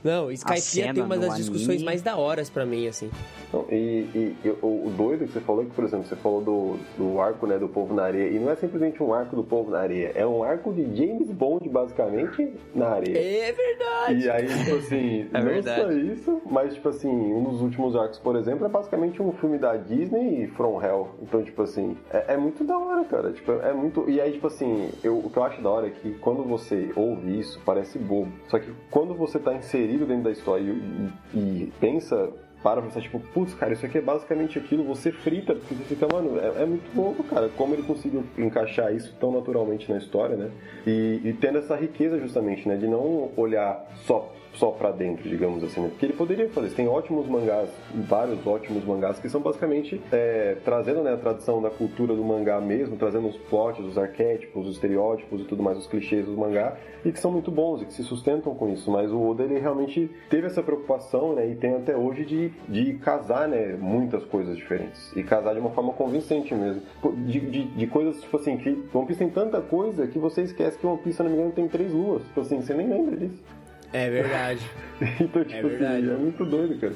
[0.03, 1.85] Não, Skypiea tem uma das discussões anime.
[1.85, 3.11] mais da horas pra mim, assim.
[3.53, 3.75] Não, e,
[4.15, 6.77] e- e o, o doido que você falou é que, por exemplo, você falou do,
[6.97, 9.71] do arco né, do povo na areia, e não é simplesmente um arco do povo
[9.71, 13.19] na areia, é um arco de James Bond, basicamente, na areia.
[13.19, 14.25] É verdade.
[14.25, 15.83] E aí, tipo assim, É não verdade.
[15.83, 19.59] só isso, mas, tipo assim, um dos últimos arcos, por exemplo, é basicamente um filme
[19.59, 21.09] da Disney e From Hell.
[21.23, 23.33] Então, tipo assim, é, é muito da hora, cara.
[23.33, 24.09] Tipo, é muito.
[24.09, 26.91] E aí, tipo assim, eu, o que eu acho da hora é que quando você
[26.97, 28.33] ouve isso, parece bobo.
[28.49, 32.31] Só que quando você tá inserido dentro da história e, e- e pensa.
[32.63, 36.07] Para pensar, tipo, putz, cara, isso aqui é basicamente aquilo, você frita, porque você fica,
[36.07, 40.37] mano, é, é muito louco, cara, como ele conseguiu encaixar isso tão naturalmente na história,
[40.37, 40.49] né?
[40.87, 45.65] E, e tendo essa riqueza justamente, né, de não olhar só só pra dentro, digamos
[45.65, 45.89] assim, né?
[45.89, 46.77] Porque ele poderia fazer isso.
[46.77, 51.71] Tem ótimos mangás, vários ótimos mangás, que são basicamente é, trazendo né, a tradição da
[51.71, 55.87] cultura do mangá mesmo, trazendo os plots, os arquétipos, os estereótipos e tudo mais, os
[55.87, 58.91] clichês do mangá, e que são muito bons e que se sustentam com isso.
[58.91, 61.49] Mas o Oda, ele realmente teve essa preocupação, né?
[61.49, 63.77] E tem até hoje de, de casar, né?
[63.79, 65.13] Muitas coisas diferentes.
[65.17, 66.83] E casar de uma forma convincente mesmo.
[67.27, 70.79] De, de, de coisas, tipo assim, que One Piece tem tanta coisa que você esquece
[70.79, 72.23] que One Piece, se não me engano, tem três luas.
[72.25, 73.43] Tipo assim, você nem lembra disso.
[73.93, 74.61] É verdade.
[75.21, 76.07] Então, tipo verdade.
[76.07, 76.93] assim, é muito doido, cara.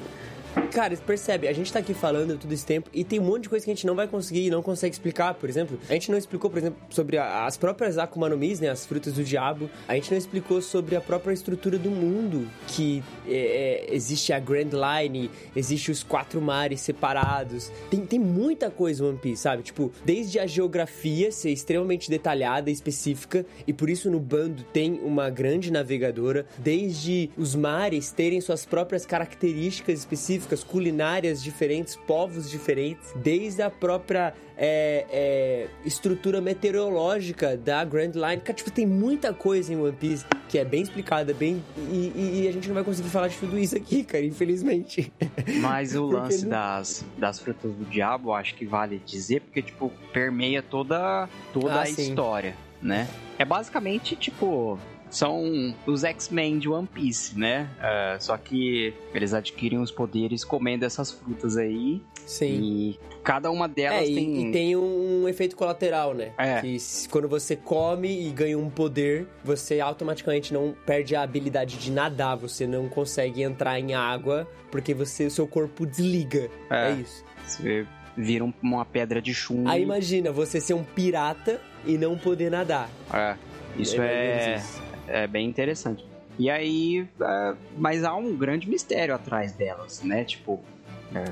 [0.71, 3.49] Cara, percebe, a gente tá aqui falando todo esse tempo e tem um monte de
[3.49, 5.33] coisa que a gente não vai conseguir e não consegue explicar.
[5.33, 8.59] Por exemplo, a gente não explicou, por exemplo, sobre a- as próprias Akuma no Mis,
[8.59, 8.69] né?
[8.69, 9.69] As frutas do diabo.
[9.87, 14.39] A gente não explicou sobre a própria estrutura do mundo, que é, é, existe a
[14.39, 17.71] Grand Line, existe os quatro mares separados.
[17.89, 19.63] Tem, tem muita coisa One Piece, sabe?
[19.63, 24.99] Tipo, desde a geografia ser extremamente detalhada e específica, e por isso no bando tem
[25.03, 33.11] uma grande navegadora, desde os mares terem suas próprias características específicas, culinárias diferentes, povos diferentes,
[33.15, 38.37] desde a própria é, é, estrutura meteorológica da Grand Line.
[38.41, 41.61] Cara, tipo, tem muita coisa em One Piece que é bem explicada, bem.
[41.77, 45.11] E, e- e a gente não vai conseguir falar de tudo isso aqui, cara, infelizmente.
[45.61, 49.91] Mas o lance não- das, das frutas do diabo, acho que vale dizer, porque, tipo,
[50.13, 52.01] permeia toda, toda Ah, a sim.
[52.09, 53.07] história, né?
[53.37, 54.79] É basicamente, tipo,
[55.09, 57.69] são os X-Men de One Piece, né?
[57.81, 62.01] É, só que eles adquirem os poderes comendo essas frutas aí.
[62.25, 62.59] Sim.
[62.61, 64.49] E cada uma delas É, e, tem...
[64.49, 66.31] e tem um efeito colateral, né?
[66.37, 66.59] É.
[66.61, 66.77] Que
[67.09, 72.35] quando você come e ganha um poder, você automaticamente não perde a habilidade de nadar,
[72.35, 76.49] você não consegue entrar em água, porque você, o seu corpo desliga.
[76.69, 76.93] É, É.
[76.95, 77.23] isso.
[77.45, 77.85] Você
[78.17, 79.69] vira um- uma pedra de chumbo.
[79.69, 82.89] Aí imagina, você ser um pirata e não poder nadar.
[83.13, 83.35] É,
[83.77, 84.81] isso é, isso.
[85.07, 86.05] É bem interessante.
[86.39, 90.23] E aí, é, mas há um grande mistério atrás delas, né?
[90.23, 90.61] Tipo.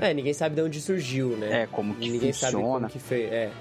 [0.00, 1.62] É, é ninguém sabe de onde surgiu, né?
[1.62, 2.52] É, como que ninguém funciona.
[2.52, 3.52] Sabe como que foi, é.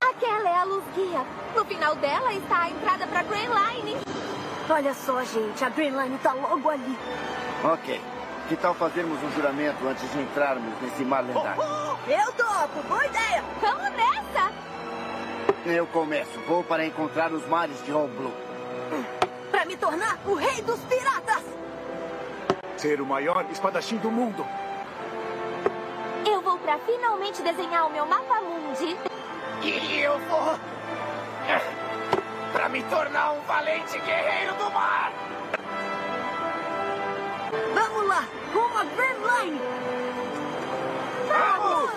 [0.00, 1.24] Aquela é a luz guia.
[1.54, 3.96] No final dela está a entrada para Green Line.
[4.68, 6.98] Olha só, gente, a Green Line está logo ali.
[7.64, 8.00] Ok,
[8.48, 11.60] que tal fazermos um juramento antes de entrarmos nesse mar lendário?
[12.06, 13.42] Eu topo, boa ideia.
[13.60, 14.52] Vamos nessa.
[15.64, 16.38] Eu começo.
[16.46, 18.32] Vou para encontrar os mares de Blue.
[19.50, 21.42] Para me tornar o rei dos piratas.
[22.76, 24.46] Ser o maior espadachim do mundo.
[26.24, 28.96] Eu vou para finalmente desenhar o meu mapa mundi.
[29.62, 30.56] E eu vou
[32.52, 35.10] para me tornar um valente guerreiro do mar.
[37.74, 39.60] Vamos lá, rumo a Grand Line.
[41.28, 41.90] Vamos!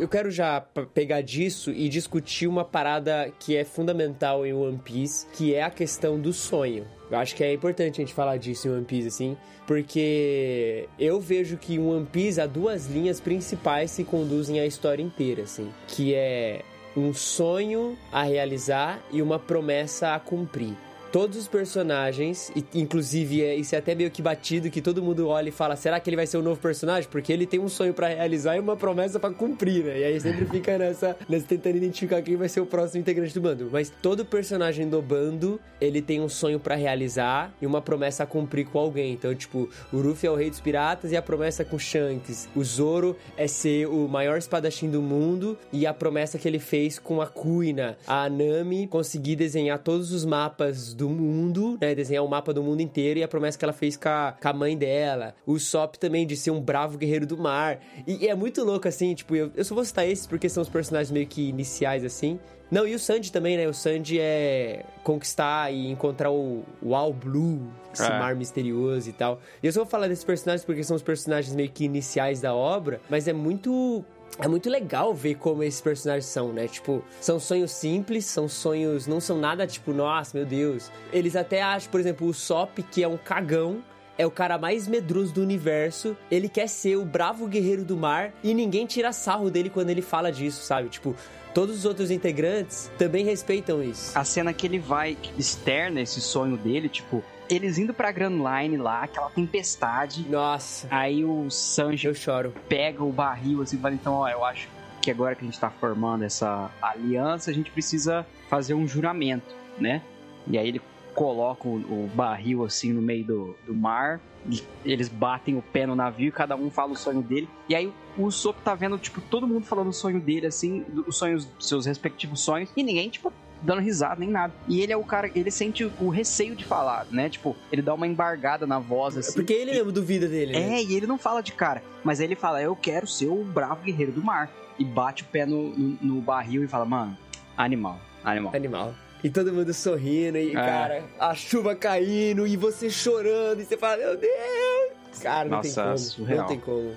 [0.00, 0.60] Eu quero já
[0.92, 5.70] pegar disso e discutir uma parada que é fundamental em One Piece, que é a
[5.70, 6.84] questão do sonho.
[7.08, 9.36] Eu acho que é importante a gente falar disso em One Piece, assim,
[9.66, 15.02] porque eu vejo que em One Piece há duas linhas principais que conduzem a história
[15.02, 16.62] inteira, assim, que é
[16.96, 20.74] um sonho a realizar e uma promessa a cumprir.
[21.12, 25.28] Todos os personagens, e, inclusive é, isso é até meio que batido, que todo mundo
[25.28, 27.06] olha e fala: será que ele vai ser o novo personagem?
[27.10, 29.98] Porque ele tem um sonho pra realizar e uma promessa pra cumprir, né?
[29.98, 33.42] E aí sempre fica nessa, nessa tentando identificar quem vai ser o próximo integrante do
[33.42, 33.68] bando.
[33.70, 38.26] Mas todo personagem do bando, ele tem um sonho pra realizar e uma promessa a
[38.26, 39.12] cumprir com alguém.
[39.12, 42.48] Então, tipo, o Luffy é o rei dos piratas e a promessa com Shanks.
[42.56, 46.98] O Zoro é ser o maior espadachim do mundo e a promessa que ele fez
[46.98, 47.98] com a Kuina.
[48.06, 51.94] A Nami conseguir desenhar todos os mapas do mundo, né?
[51.94, 54.48] Desenhar o mapa do mundo inteiro e a promessa que ela fez com a, com
[54.48, 55.34] a mãe dela.
[55.46, 57.78] O Sop também de ser um bravo guerreiro do mar.
[58.06, 60.62] E, e é muito louco, assim, tipo, eu, eu só vou citar esses porque são
[60.62, 62.38] os personagens meio que iniciais, assim.
[62.70, 63.68] Não, e o Sanji também, né?
[63.68, 67.60] O Sanji é conquistar e encontrar o, o All Blue,
[67.92, 68.18] esse É.
[68.18, 69.40] mar misterioso e tal.
[69.62, 72.54] E eu só vou falar desses personagens porque são os personagens meio que iniciais da
[72.54, 74.02] obra, mas é muito.
[74.38, 76.66] É muito legal ver como esses personagens são, né?
[76.66, 79.06] Tipo, são sonhos simples, são sonhos.
[79.06, 80.90] Não são nada tipo, nossa, meu Deus.
[81.12, 83.82] Eles até acham, por exemplo, o Sop, que é um cagão,
[84.16, 86.16] é o cara mais medroso do universo.
[86.30, 90.02] Ele quer ser o bravo guerreiro do mar e ninguém tira sarro dele quando ele
[90.02, 90.88] fala disso, sabe?
[90.88, 91.14] Tipo,
[91.52, 94.18] todos os outros integrantes também respeitam isso.
[94.18, 97.22] A cena que ele vai, externa esse sonho dele, tipo,
[97.54, 100.26] eles indo pra Grand Line lá, aquela tempestade.
[100.28, 100.86] Nossa.
[100.90, 102.54] Aí o Sanji Eu choro.
[102.68, 104.68] pega o barril assim e fala, então, ó, eu acho
[105.00, 109.54] que agora que a gente tá formando essa aliança, a gente precisa fazer um juramento,
[109.78, 110.00] né?
[110.46, 110.80] E aí ele
[111.14, 115.86] coloca o, o barril assim no meio do, do mar, e eles batem o pé
[115.86, 117.48] no navio e cada um fala o sonho dele.
[117.68, 121.16] E aí o Sop tá vendo, tipo, todo mundo falando o sonho dele, assim, os
[121.16, 124.52] sonhos, seus respectivos sonhos, e ninguém, tipo, dando risada nem nada.
[124.68, 127.28] E ele é o cara, ele sente o receio de falar, né?
[127.28, 129.34] Tipo, ele dá uma embargada na voz, assim.
[129.34, 130.78] Porque ele mesmo duvida dele, né?
[130.78, 133.44] É, e ele não fala de cara, mas aí ele fala, eu quero ser o
[133.44, 134.50] bravo guerreiro do mar.
[134.78, 137.16] E bate o pé no, no, no barril e fala, mano,
[137.56, 138.52] animal, animal.
[138.54, 138.94] Animal.
[139.22, 140.54] E todo mundo sorrindo, e, É.
[140.54, 145.18] cara, a chuva caindo, e você chorando, e você fala, meu Deus!
[145.22, 145.98] Cara, não Nossa, tem como.
[145.98, 146.38] surreal.
[146.40, 146.96] Não tem como.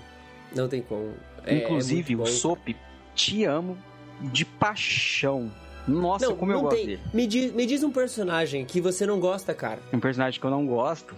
[0.55, 1.13] Não tem como.
[1.45, 2.25] É- Inclusive, é o.
[2.25, 2.75] Sop,
[3.13, 3.77] te amo
[4.21, 5.51] de paixão.
[5.87, 6.85] Nossa, Não, como eu não gosto tem.
[6.87, 7.01] dele.
[7.13, 9.79] Me diz, me diz um personagem que você não gosta, cara.
[9.93, 11.15] Um personagem que eu não gosto.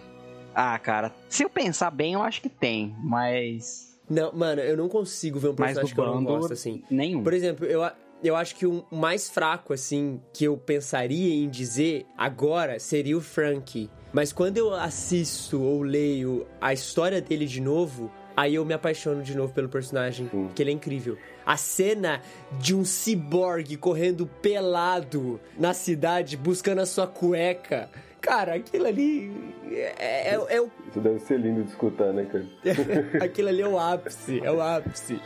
[0.53, 3.95] Ah, cara, se eu pensar bem, eu acho que tem, mas.
[4.10, 6.81] Não, mano, eu não consigo ver um personagem que eu não gosto, assim.
[6.89, 7.22] nenhum.
[7.23, 7.81] Por exemplo, eu,
[8.23, 13.22] eu acho que o mais fraco, assim, que eu pensaria em dizer agora seria o
[13.22, 13.89] Frank.
[14.14, 19.22] Mas quando eu assisto ou leio a história dele de novo, aí eu me apaixono
[19.22, 21.18] de novo pelo personagem, que ele é incrível.
[21.47, 22.21] A cena
[22.59, 27.89] de um ciborgue correndo pelado na cidade buscando a sua cueca.
[28.19, 29.31] Cara, aquilo ali
[29.71, 32.45] é, é- é o Isso deve ser lindo de escutar, né, cara?
[33.23, 35.21] Aquilo ali é o ápice, é o ápice.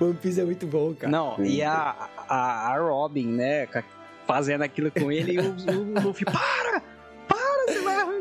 [0.00, 1.12] One Piece é muito bom, cara.
[1.12, 1.94] Não, e a,
[2.28, 3.68] a, a Robin, né,
[4.26, 6.24] fazendo aquilo com ele e o, o Luffy!
[6.24, 6.82] Para,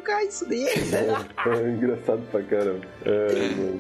[0.10, 1.26] arrancar isso dele, né?
[1.46, 2.82] É engraçado pra caramba.
[3.06, 3.80] É, mano.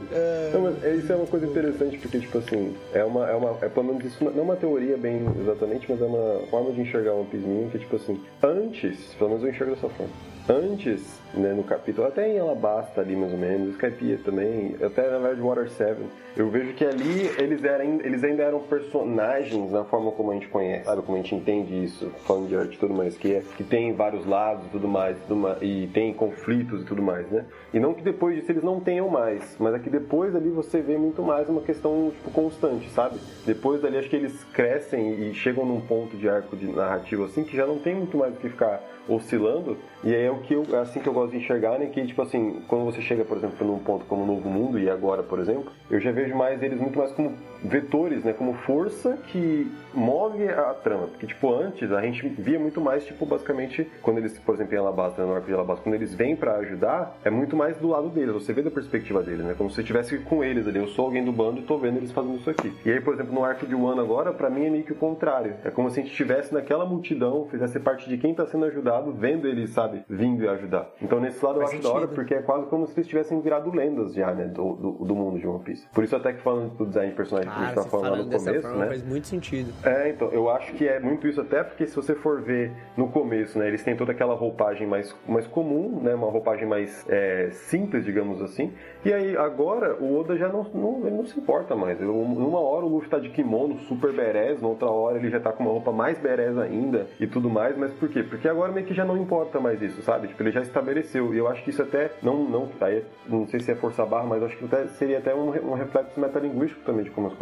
[0.54, 3.30] Não, mas é- isso é uma coisa interessante, porque, tipo assim, é uma.
[3.30, 6.42] É, uma, é pelo menos isso não é uma teoria bem exatamente, mas é uma
[6.48, 9.90] forma de enxergar One Piece minha, que, tipo assim, antes, pelo menos eu enxergo dessa
[9.90, 10.12] forma.
[10.48, 15.20] Antes, né, no capítulo, até em Alabasta ali mais ou menos, Skypiea também, até na
[15.20, 16.00] verdade Water 7,
[16.36, 20.48] eu vejo que ali eles, eram, eles ainda eram personagens na forma como a gente
[20.48, 21.02] conhece, sabe?
[21.02, 23.94] Como a gente entende isso, falando de arte e tudo mais, que, é, que tem
[23.94, 27.46] vários lados e tudo mais, tudo mais, e tem conflitos e tudo mais, né?
[27.74, 30.82] E não que depois disso eles não tenham mais, mas é que depois ali você
[30.82, 33.20] vê muito mais uma questão tipo, constante, sabe?
[33.46, 37.44] Depois dali acho que eles crescem e chegam num ponto de arco de narrativo assim
[37.44, 40.64] que já não tem muito mais o que ficar oscilando, e é o que eu,
[40.72, 43.38] é assim que eu gosto de enxergar, né, que, tipo assim, quando você chega, por
[43.38, 46.62] exemplo, num ponto como o Novo Mundo e agora, por exemplo, eu já vejo mais
[46.62, 47.34] eles muito mais como
[47.64, 51.08] vetores, né, como força que move a trama.
[51.08, 54.78] Porque, tipo, antes a gente via muito mais, tipo, basicamente, quando eles, por exemplo, em
[54.78, 58.10] Alabasta, no arco de Alabasta, quando eles vêm para ajudar, é muito mais do lado
[58.10, 60.88] deles, você vê da perspectiva deles, né, como se você estivesse com eles ali, eu
[60.88, 62.74] sou alguém do bando e tô vendo eles fazendo isso aqui.
[62.86, 64.96] E aí, por exemplo, no arco de Wano agora, para mim é meio que o
[64.96, 65.56] contrário.
[65.64, 69.12] É como se a gente estivesse naquela multidão, fizesse parte de quem tá sendo ajudado,
[69.12, 70.90] vendo eles, sabe, vindo e ajudar.
[71.02, 72.16] Então, nesse lado Faz eu acho da hora, sentido.
[72.16, 75.40] porque é quase como se eles tivessem virado lendas já, né, do, do, do mundo
[75.40, 75.88] de One Piece.
[75.94, 78.30] Por isso até que falando do design de personagem que a gente tá falando no
[78.30, 78.88] dessa começo, forma né?
[78.88, 79.74] faz muito sentido.
[79.84, 83.10] É, então, eu acho que é muito isso até porque se você for ver no
[83.10, 87.50] começo, né, eles têm toda aquela roupagem mais, mais comum, né, uma roupagem mais é,
[87.52, 88.74] simples, digamos assim,
[89.04, 92.02] e aí agora o Oda já não, não, ele não se importa mais.
[92.02, 95.40] Eu, numa hora o Luffy tá de kimono, super berés, na outra hora ele já
[95.40, 98.24] tá com uma roupa mais berés ainda e tudo mais, mas por quê?
[98.24, 100.28] Porque agora meio que já não importa mais isso, sabe?
[100.28, 103.60] Tipo, ele já estabeleceu, e eu acho que isso até, não, não, aí, não sei
[103.60, 106.84] se é força barra, mas eu acho que até, seria até um, um reflexo metalinguístico
[106.84, 107.34] também de como as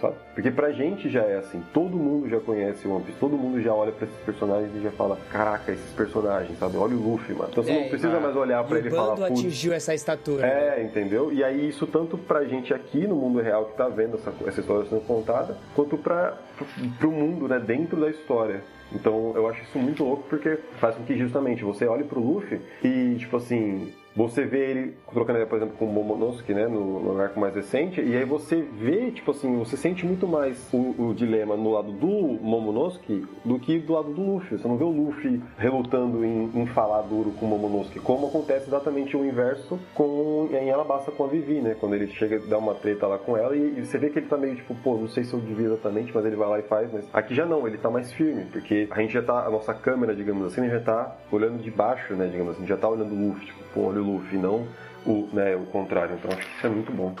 [0.00, 0.14] sabe?
[0.34, 3.72] Porque pra gente já é assim, todo mundo já conhece One Piece, todo mundo já
[3.74, 6.76] olha pra esses personagens e já fala, caraca, esses personagens, sabe?
[6.76, 7.48] Olha o Luffy, mano.
[7.50, 9.72] Então você É, não precisa ah, mais olhar pra ele e falar, bando "Putz, atingiu
[9.72, 10.42] essa estatura.
[10.42, 10.78] né?
[10.78, 11.32] é, entendeu?
[11.32, 14.60] E aí isso tanto pra gente aqui no mundo real que tá vendo essa, essa
[14.60, 16.66] história sendo contada, quanto pra, pro,
[16.98, 18.62] pro mundo, né, dentro da história.
[18.92, 22.60] Então eu acho isso muito louco porque faz com que justamente você olhe pro Luffy
[22.84, 27.20] e, tipo assim, você vê ele trocando, por exemplo, com o Momonosuke, né, no, no
[27.20, 31.14] arco mais recente, e aí você vê, tipo assim, você sente muito mais o, o
[31.14, 34.58] dilema no lado do Momonosuke do que do lado do Luffy.
[34.58, 38.66] Você não vê o Luffy relutando em, em falar duro com o Momonosuke, como acontece
[38.68, 42.74] exatamente o inverso com em Alabasta com a Vivi, né, quando ele chega dar uma
[42.74, 45.08] treta lá com ela e, e você vê que ele tá meio tipo, pô, não
[45.08, 47.66] sei se eu devia exatamente, mas ele vai lá e faz, mas aqui já não,
[47.66, 50.80] ele tá mais firme, porque a gente já tá, a nossa câmera, digamos assim, já
[50.80, 54.00] tá olhando de baixo, né, digamos assim, já tá olhando o Luffy, tipo, pô, olha
[54.00, 54.68] o Luffy, não
[55.06, 56.16] o, né, o contrário.
[56.16, 57.14] Então acho que isso é muito bom.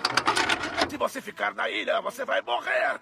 [0.88, 3.00] Se você ficar na ilha, você vai morrer.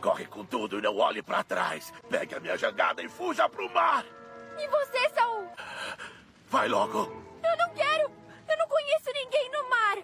[0.00, 1.92] Corre com tudo e não olhe pra trás.
[2.10, 4.04] Pegue a minha jangada e fuja pro mar.
[4.58, 5.48] E você, Saul?
[6.48, 6.98] Vai logo.
[7.42, 8.10] Eu não quero!
[8.48, 9.98] Eu não conheço ninguém no mar!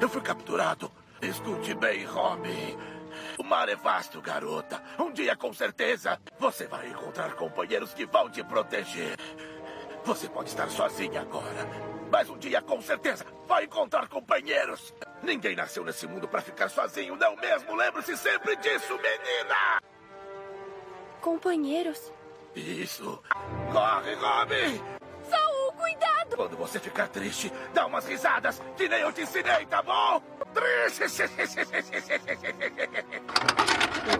[0.00, 0.90] Eu fui capturado.
[1.20, 2.76] Escute bem, Robin.
[3.38, 4.82] O mar é vasto, garota.
[4.98, 9.16] Um dia, com certeza, você vai encontrar companheiros que vão te proteger.
[10.04, 11.68] Você pode estar sozinha agora,
[12.12, 14.94] mas um dia, com certeza, vai encontrar companheiros.
[15.22, 17.74] Ninguém nasceu nesse mundo pra ficar sozinho, não mesmo?
[17.74, 19.80] Lembre-se sempre disso, menina!
[21.22, 22.12] Companheiros?
[22.54, 23.20] Isso.
[23.72, 24.78] Corre, Robin!
[25.30, 26.36] Saul, cuidado!
[26.36, 30.20] Quando você ficar triste, dá umas risadas, que nem eu te ensinei, tá bom?
[30.52, 31.22] Triste!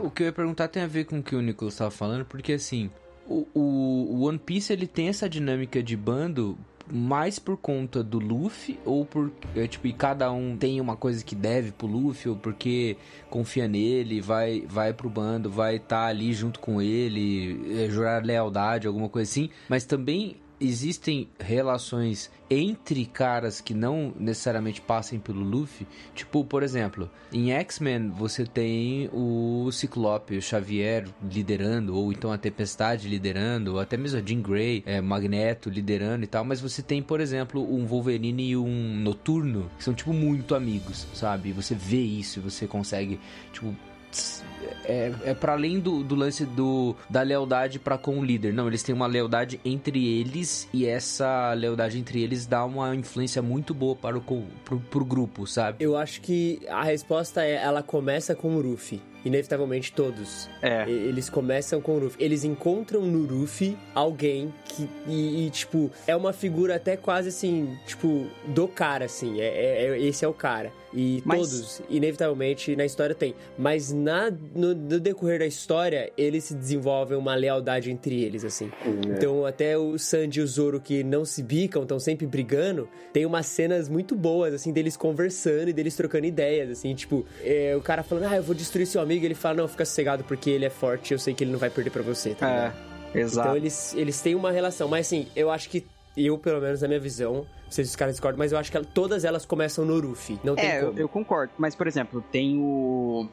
[0.02, 2.24] O que eu ia perguntar tem a ver com o que o Nicolas estava falando,
[2.24, 2.90] porque assim,
[3.26, 6.56] o, o- o One Piece ele tem essa dinâmica de bando
[6.90, 11.24] mais por conta do Luffy ou por é, tipo e cada um tem uma coisa
[11.24, 12.96] que deve pro Luffy ou porque
[13.30, 18.86] confia nele vai vai pro bando vai estar ali junto com ele é, jurar lealdade
[18.86, 19.50] alguma coisa assim.
[19.68, 25.86] Mas também existem relações entre caras que não necessariamente passem pelo Luffy.
[26.14, 32.38] Tipo, por exemplo, em X-Men você tem o Ciclope, o Xavier liderando, ou então a
[32.38, 36.44] Tempestade liderando, ou até mesmo a Jean Grey, é, Magneto liderando e tal.
[36.44, 41.06] Mas você tem, por exemplo, um Wolverine e um Noturno, que são, tipo, muito amigos,
[41.14, 41.52] sabe?
[41.52, 43.18] Você vê isso você consegue,
[43.52, 43.74] tipo,
[44.84, 48.52] é, é para além do, do lance do, da lealdade para com o líder.
[48.52, 53.42] Não, eles têm uma lealdade entre eles e essa lealdade entre eles dá uma influência
[53.42, 55.82] muito boa para o pro, pro grupo, sabe?
[55.84, 59.00] Eu acho que a resposta é ela começa com o Ruffy.
[59.24, 60.50] Inevitavelmente todos.
[60.60, 60.84] É.
[60.90, 62.24] Eles começam com o Ruffy.
[62.24, 64.88] Eles encontram no Ruffy alguém que.
[65.06, 69.40] E, e, tipo, é uma figura até quase assim, tipo, do cara, assim.
[69.40, 70.72] É, é- é- esse é o cara.
[70.94, 73.34] E Mas- todos, inevitavelmente, na história tem.
[73.56, 78.70] Mas na, no, no decorrer da história, eles se desenvolvem uma lealdade entre eles, assim.
[79.06, 83.24] Então, até o Sandy e o Zoro, que não se bicam, estão sempre brigando, tem
[83.24, 87.80] umas cenas muito boas, assim, deles conversando e deles trocando ideias, assim, tipo, é, o
[87.80, 90.64] cara falando, ah, eu vou destruir seu amigo, ele fala, não, fica sossegado porque ele
[90.64, 92.74] é forte, eu sei que ele não vai perder pra você, tá ligado?
[93.14, 93.48] É, exato.
[93.48, 95.84] Então eles, eles têm uma relação, mas assim, eu acho que,
[96.16, 97.34] eu, pelo menos na minha visão,
[97.64, 100.38] não sei se os caras discordam, mas eu acho que todas elas começam no Ruffy,
[100.44, 100.98] não tem É, eu, como.
[101.00, 101.52] eu concordo.
[101.58, 103.28] Mas, por exemplo, tem o.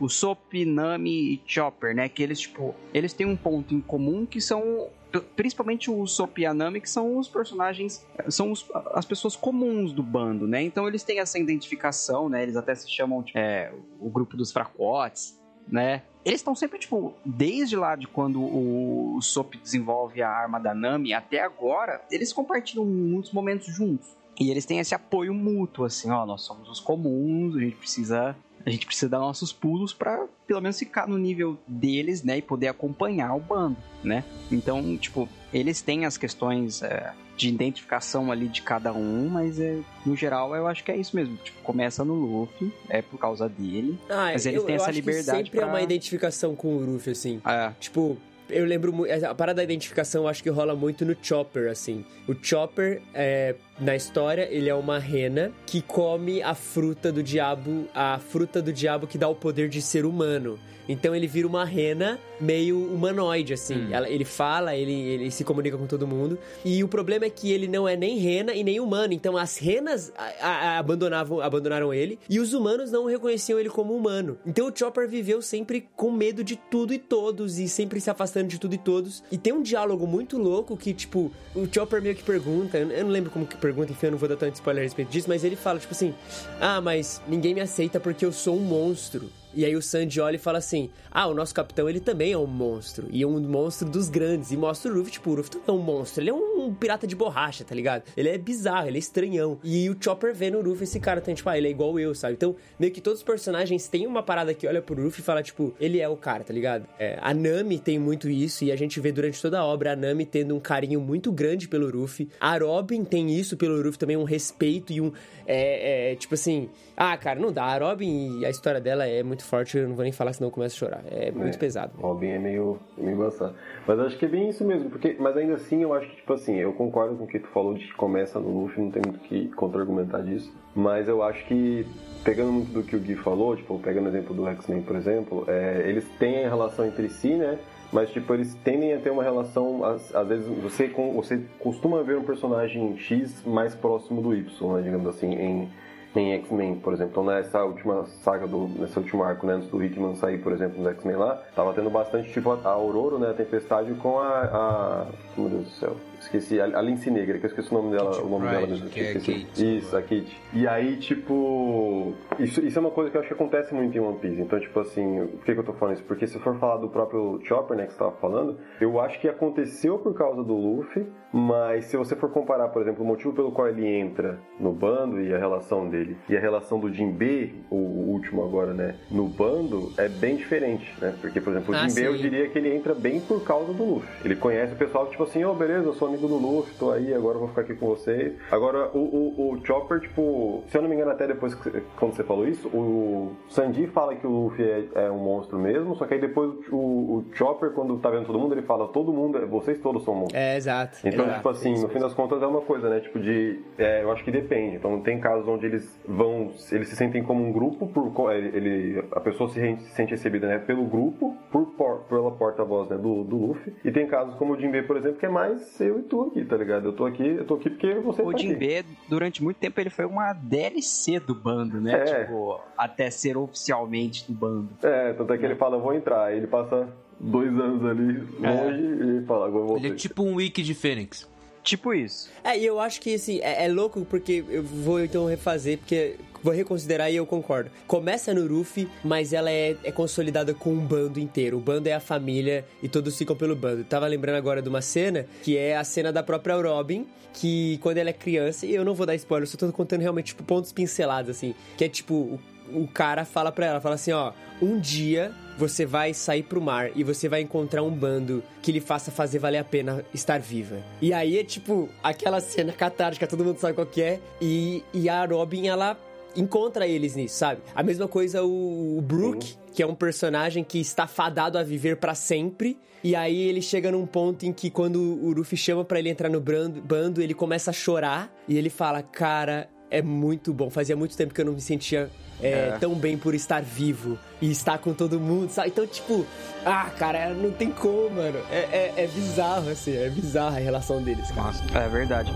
[0.00, 2.08] O Sop, Nami e Chopper, né?
[2.08, 4.88] Que eles, tipo, eles têm um ponto em comum que são.
[5.34, 8.06] Principalmente o Sop e a Nami, que são os personagens.
[8.28, 10.62] São os- as pessoas comuns do bando, né?
[10.62, 12.42] Então eles têm essa identificação, né?
[12.44, 15.36] Eles até se chamam, tipo, é, o grupo dos fracotes.
[15.70, 16.02] né?
[16.28, 21.14] Eles estão sempre, tipo, desde lá de quando o, Sop desenvolve a arma da Nami
[21.14, 24.14] até agora, eles compartilham muitos momentos juntos.
[24.38, 28.36] E eles têm esse apoio mútuo, assim, ó, nós somos os comuns, a gente precisa
[28.64, 32.42] a gente precisa dar nossos pulos para pelo menos ficar no nível deles, né, e
[32.42, 34.24] poder acompanhar o bando, né?
[34.50, 39.78] Então, tipo, eles têm as questões é, de identificação ali de cada um, mas é,
[40.04, 41.36] no geral eu acho que é isso mesmo.
[41.36, 45.38] Tipo, começa no Luffy, é por causa dele, Ah, mas têm eu essa acho liberdade
[45.38, 45.68] que sempre pra...
[45.68, 47.40] é uma identificação com o Ruffy, assim.
[47.46, 47.72] É.
[47.78, 48.18] Tipo,
[48.50, 49.12] eu lembro muito.
[49.24, 52.04] A parada da identificação eu acho que rola muito no Chopper, assim.
[52.26, 57.86] O Chopper, é, na história, ele é uma rena que come a fruta do diabo,
[57.94, 60.58] a fruta do diabo que dá o poder de ser humano.
[60.90, 63.92] Então ele vira uma rena meio humanoide, assim.
[63.92, 66.38] Ela- ele fala, ele, ele se comunica com todo mundo.
[66.64, 69.12] E o problema é que ele não é nem rena e nem humano.
[69.12, 73.94] Então as renas a- a- abandonavam, abandonaram ele e os humanos não reconheciam ele como
[73.94, 74.38] humano.
[74.46, 78.48] Então o Chopper viveu sempre com medo de tudo e todos e sempre se afastando
[78.48, 79.22] de tudo e todos.
[79.30, 83.04] E tem um diálogo muito louco que, tipo, o Chopper meio que pergunta, eu eu
[83.04, 85.28] não lembro como que pergunta, enfim, eu não vou dar tanto spoiler a respeito disso,
[85.28, 86.14] mas ele fala, tipo assim:
[86.60, 89.30] Ah, mas ninguém me aceita porque eu sou um monstro.
[89.54, 92.38] E aí o Sandy olha e fala assim: Ah, o nosso capitão ele também é
[92.38, 93.06] um monstro.
[93.10, 94.50] E é um monstro dos grandes.
[94.52, 96.22] E mostra o Ruffy, tipo, o Ruffy também é um monstro.
[96.22, 98.04] Ele é um pirata de borracha, tá ligado?
[98.16, 99.58] Ele é bizarro, ele é estranhão.
[99.62, 102.14] E o Chopper vê no Ruffy esse cara, tem, tipo, ah, ele é igual eu,
[102.14, 102.34] sabe?
[102.34, 105.42] Então, meio que todos os personagens têm uma parada que olha pro Ruffy e fala,
[105.42, 106.86] tipo, ele é o cara, tá ligado?
[106.98, 109.96] É, a Nami tem muito isso, e a gente vê durante toda a obra a
[109.96, 112.28] Nami tendo um carinho muito grande pelo Ruffy.
[112.40, 115.12] A Robin tem isso pelo Ruffy também, um respeito e um.
[115.46, 116.68] É, é, tipo assim.
[117.00, 117.62] Ah, cara, não dá.
[117.62, 120.48] A Robin e a história dela é muito forte, eu não vou nem falar, senão
[120.48, 121.04] eu começo a chorar.
[121.08, 121.58] É muito É.
[121.58, 121.92] pesado.
[122.00, 123.54] Robin é meio, meio embaçado.
[123.86, 126.32] Mas acho que é bem isso mesmo, porque, mas ainda assim eu acho que, tipo
[126.32, 129.00] assim, eu concordo com o que tu falou de que começa no Luffy, não tem
[129.06, 130.52] muito o que contra-argumentar disso.
[130.74, 131.86] Mas eu acho que,
[132.24, 135.44] pegando muito do que o Gui falou, tipo, pegando o exemplo do X-Men, por exemplo,
[135.46, 137.58] é, eles têm a relação entre si, né?
[137.92, 142.02] Mas, tipo, eles tendem a ter uma relação, às, às vezes, você, com, você costuma
[142.02, 145.68] ver um personagem X mais próximo do Y, né, digamos assim, em,
[146.16, 147.12] em X-Men, por exemplo.
[147.12, 150.78] Então, nessa última saga, do, nesse último arco, né, antes do Hickman sair, por exemplo,
[150.82, 154.44] nos X-Men lá, tava tendo bastante, tipo, a Aurora, né, a Tempestade com a...
[154.44, 155.06] a
[155.36, 155.96] meu Deus do céu.
[156.28, 158.66] Esqueci, a, a Lince Negra, que eu esqueci o nome dela, o nome Pride, dela
[158.68, 158.90] mesmo.
[158.90, 159.14] que é.
[159.14, 159.78] Kate.
[159.78, 160.40] Isso, a Kate.
[160.52, 162.12] E aí, tipo...
[162.38, 164.40] Isso, isso é uma coisa que eu acho que acontece muito em One Piece.
[164.40, 166.04] Então, tipo assim, por que, que eu tô falando isso?
[166.04, 169.28] Porque se for falar do próprio Chopper, né, que você tava falando, eu acho que
[169.28, 173.50] aconteceu por causa do Luffy, mas se você for comparar, por exemplo, o motivo pelo
[173.50, 177.76] qual ele entra no bando e a relação dele, e a relação do Jinbe, o
[177.76, 181.14] último agora, né, no bando, é bem diferente, né?
[181.20, 183.84] Porque, por exemplo, o Ah, Jinbe, eu diria que ele entra bem por causa do
[183.84, 184.08] Luffy.
[184.24, 187.14] Ele conhece o pessoal, tipo assim, ô, beleza, eu sou amigo do Luffy, tô aí,
[187.14, 188.34] agora vou ficar aqui com vocês.
[188.50, 192.14] Agora, o, o, o Chopper, tipo, se eu não me engano, até depois, que, quando
[192.14, 196.06] você falou isso, o Sanji fala que o Luffy é, é um monstro mesmo, só
[196.06, 199.46] que aí depois o, o Chopper, quando tá vendo todo mundo, ele fala, todo mundo,
[199.46, 200.38] vocês todos são monstros.
[200.40, 200.98] É, exato.
[201.04, 203.00] Então, exato, tipo assim, é isso no fim das contas é uma coisa, né?
[203.00, 203.60] Tipo de.
[203.78, 204.76] é, eu acho que depende.
[204.76, 206.50] Então tem casos onde eles vão.
[206.72, 210.46] Eles se sentem como um grupo, por, co- ele, a pessoa se, se sente recebida
[210.46, 213.72] né, pelo grupo, por, por- pela porta-voz né, do, do Luffy.
[213.84, 216.44] E tem casos como o Jinbe, por exemplo, que é mais eu e tu aqui,
[216.44, 216.86] tá ligado?
[216.86, 218.48] Eu tô aqui, eu tô aqui porque você O tá aqui.
[218.48, 221.94] Jinbe, durante muito tempo, ele foi uma DLC do bando, né?
[221.94, 222.24] É.
[222.24, 224.68] Tipo, até ser oficialmente do bando.
[224.82, 226.24] É, tanto é que ele fala, eu vou entrar.
[226.26, 226.88] Aí ele passa
[227.20, 230.62] dois anos ali longe e ele fala, agora eu vou Ele é tipo um wiki
[230.62, 231.28] de Fênix.
[231.68, 232.30] Tipo isso.
[232.42, 236.16] É, e eu acho que, assim, é, é louco porque eu vou então refazer, porque
[236.42, 237.70] vou reconsiderar e eu concordo.
[237.86, 241.58] Começa no Ruffy, mas ela é, é consolidada com um bando inteiro.
[241.58, 243.84] O bando é a família e todos ficam pelo bando.
[243.84, 247.98] Tava lembrando agora de uma cena, que é a cena da própria Robin, que quando
[247.98, 250.72] ela é criança, e eu não vou dar spoiler, só tô contando realmente, tipo, pontos
[250.72, 252.40] pincelados, assim, que é tipo, o,
[252.72, 254.32] o cara fala pra ela, fala assim, ó,
[254.62, 258.80] um dia você vai sair pro mar e você vai encontrar um bando que lhe
[258.80, 260.76] faça fazer valer a pena estar viva.
[261.02, 265.08] E aí é tipo aquela cena catártica, todo mundo sabe qual que é, e, e
[265.08, 265.98] a Robin, ela
[266.36, 267.60] encontra eles nisso, sabe?
[267.74, 271.96] A mesma coisa o, o Brook, que é um personagem que está fadado a viver
[271.96, 272.78] pra sempre.
[273.02, 276.28] E aí ele chega num ponto em que quando o Luffy chama pra ele entrar
[276.28, 280.70] no bando, ele começa a chorar e ele fala: "Cara, é muito bom.
[280.70, 282.10] Fazia muito tempo que eu não me sentia
[282.42, 285.68] é, tão bem por estar vivo e estar com todo mundo, sabe?
[285.68, 286.26] Então, tipo,
[286.64, 288.38] ah, cara, não tem como, mano.
[288.50, 291.54] É, é, é bizarro, assim, é bizarra a relação deles, cara.
[291.84, 292.32] É verdade.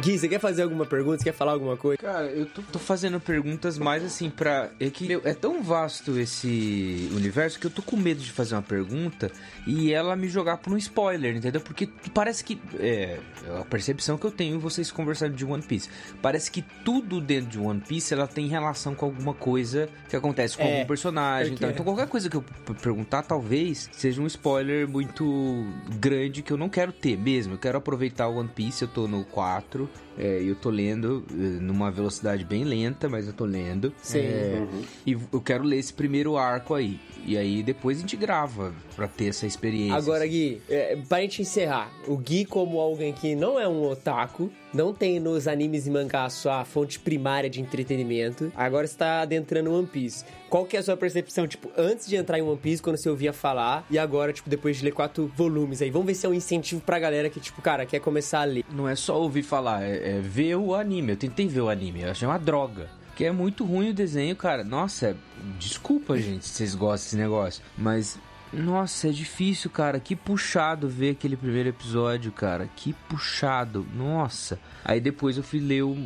[0.00, 1.18] Gui, você quer fazer alguma pergunta?
[1.18, 1.98] Você quer falar alguma coisa?
[1.98, 4.70] Cara, eu tô, tô fazendo perguntas mais assim pra.
[4.78, 8.54] É que meu, é tão vasto esse universo que eu tô com medo de fazer
[8.54, 9.30] uma pergunta
[9.66, 11.60] e ela me jogar por um spoiler, entendeu?
[11.60, 12.60] Porque parece que.
[12.78, 13.18] É
[13.58, 15.88] a percepção que eu tenho vocês conversando de One Piece.
[16.20, 20.56] Parece que tudo dentro de One Piece ela tem relação com alguma coisa que acontece
[20.56, 21.54] com É, algum personagem.
[21.54, 22.44] Então, então qualquer coisa que eu
[22.82, 25.64] perguntar, talvez seja um spoiler muito
[25.98, 27.54] grande que eu não quero ter mesmo.
[27.54, 29.85] Eu quero aproveitar o One Piece, eu tô no 4.
[30.18, 33.92] É, e eu tô lendo eh, numa velocidade bem lenta, mas eu tô lendo.
[34.00, 34.18] Sim.
[34.20, 34.66] É,
[35.06, 36.98] E eu quero ler esse primeiro arco aí.
[37.24, 39.96] E aí depois a gente grava pra ter essa experiência.
[39.96, 44.50] Agora, Gui, é, pra gente encerrar, o Gui, como alguém que não é um otaku,
[44.72, 49.86] não tem nos animes e mangás sua fonte primária de entretenimento, agora está adentrando One
[49.86, 50.24] Piece.
[50.48, 53.08] Qual que é a sua percepção, tipo, antes de entrar em One Piece, quando você
[53.10, 55.90] ouvia falar, e agora, tipo, depois de ler quatro volumes aí?
[55.90, 58.64] Vamos ver se é um incentivo pra galera que, tipo, cara, quer começar a ler.
[58.72, 61.12] Não é só ouvir falar, é, é ver o anime.
[61.12, 62.88] Eu tentei ver o anime, eu achei uma droga.
[63.14, 64.62] Que é muito ruim o desenho, cara.
[64.62, 65.16] Nossa,
[65.58, 67.62] desculpa, gente, se vocês gostam desse negócio.
[67.76, 68.18] Mas,
[68.52, 69.98] nossa, é difícil, cara.
[70.00, 72.68] Que puxado ver aquele primeiro episódio, cara.
[72.76, 73.86] Que puxado.
[73.94, 74.58] Nossa.
[74.84, 75.96] Aí depois eu fui ler o,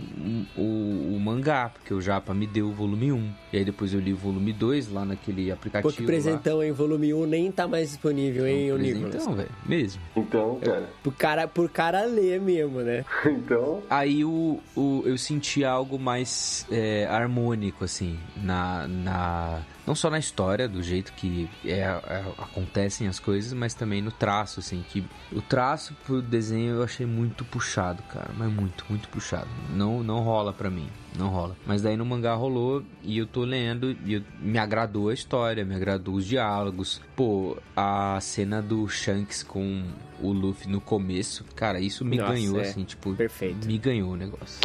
[0.56, 3.32] o, o mangá, porque o Japa me deu o volume 1.
[3.52, 5.90] E aí depois eu li o volume 2 lá naquele aplicativo.
[5.90, 6.06] Pô, que lá.
[6.06, 6.72] presentão, hein?
[6.72, 9.10] Volume 1 nem tá mais disponível, hein, Nicolas?
[9.10, 9.50] Presentão, velho.
[9.66, 10.02] Mesmo.
[10.16, 10.88] Então, cara.
[11.02, 13.04] Por cara, por cara ler mesmo, né?
[13.40, 19.60] Então, Aí o, o, eu senti algo mais é, harmônico, assim, na, na.
[19.90, 24.12] Não só na história, do jeito que é, é, acontecem as coisas, mas também no
[24.12, 28.30] traço, assim, que o traço pro desenho eu achei muito puxado, cara.
[28.38, 29.48] Mas muito, muito puxado.
[29.74, 30.88] Não, não rola pra mim.
[31.18, 31.56] Não rola.
[31.66, 35.64] Mas daí no mangá rolou e eu tô lendo e eu- me agradou a história,
[35.64, 37.00] me agradou os diálogos.
[37.16, 39.82] Pô, a cena do Shanks com
[40.20, 42.62] o Luffy no começo, cara, isso me Nossa, ganhou, é.
[42.62, 43.66] assim, tipo, Perfeito.
[43.66, 44.60] me ganhou o negócio.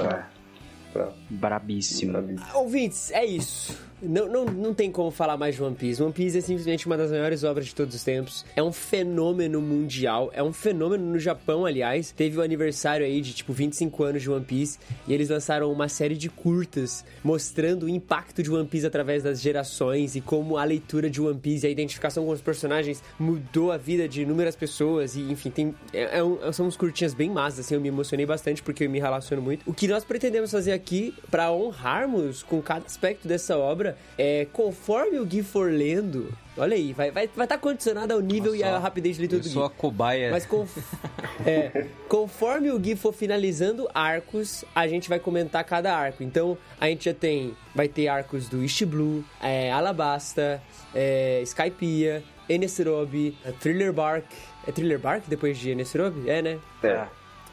[0.94, 2.22] Pra, Brabíssimo.
[2.22, 2.36] mim.
[2.54, 3.76] Ouvintes, é isso.
[4.02, 6.04] Não, não, não tem como falar mais de One Piece.
[6.04, 8.46] One Piece é simplesmente uma das maiores obras de todos os tempos.
[8.56, 10.30] É um fenômeno mundial.
[10.34, 12.12] É um fenômeno no Japão, aliás.
[12.12, 14.78] Teve o aniversário aí de tipo 25 anos de One Piece.
[15.08, 19.42] E eles lançaram uma série de curtas mostrando o impacto de One Piece através das
[19.42, 23.72] gerações e como a leitura de One Piece e a identificação com os personagens mudou
[23.72, 25.16] a vida de inúmeras pessoas.
[25.16, 27.62] E enfim, tem, é, é um- são uns curtinhas bem massas.
[27.66, 29.68] Assim, eu me emocionei bastante porque eu me relaciono muito.
[29.70, 33.85] O que nós pretendemos fazer aqui para honrarmos com cada aspecto dessa obra
[34.18, 36.34] é conforme o Gui for lendo.
[36.58, 39.44] Olha aí, vai estar vai tá condicionado ao nível e à rapidez de leitura Eu
[39.44, 39.54] do Gui.
[39.54, 40.32] sou a cobaia.
[40.32, 40.78] Mas conf-
[41.46, 46.24] é, conforme o Gui for finalizando arcos, a gente vai comentar cada arco.
[46.24, 47.54] Então, a gente já tem.
[47.76, 50.62] Vai ter arcos do East Blue, é, Alabasta,
[50.94, 54.26] é, Skypiea, Enesrobi, é, Thriller Bark.
[54.66, 56.30] É Thriller Bark depois de Enesrobi?
[56.30, 56.58] É, né?
[56.82, 57.06] É.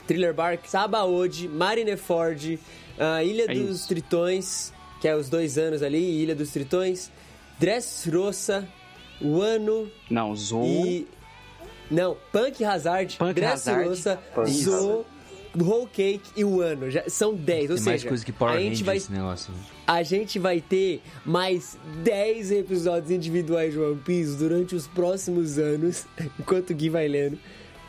[0.06, 2.58] Thriller Bark, Sabaody, Marineford,
[2.98, 3.88] a Ilha É dos isso.
[3.88, 4.72] Tritões,
[5.02, 7.10] que é os dois anos ali, Ilha dos Tritões,
[7.58, 8.68] Dressrosa,
[9.20, 10.64] Wano Não, Zou.
[10.64, 11.06] e.
[11.90, 15.04] Não, Punk Hazard, Punk Dressrosa, Punk Zo,
[15.58, 16.90] Whole Cake e Wano.
[16.90, 19.52] Já, são 10, ou Tem mais seja, coisa que Power a, gente vai, esse negócio.
[19.86, 26.06] a gente vai ter mais 10 episódios individuais de One Piece durante os próximos anos,
[26.38, 27.38] enquanto o Gui vai lendo,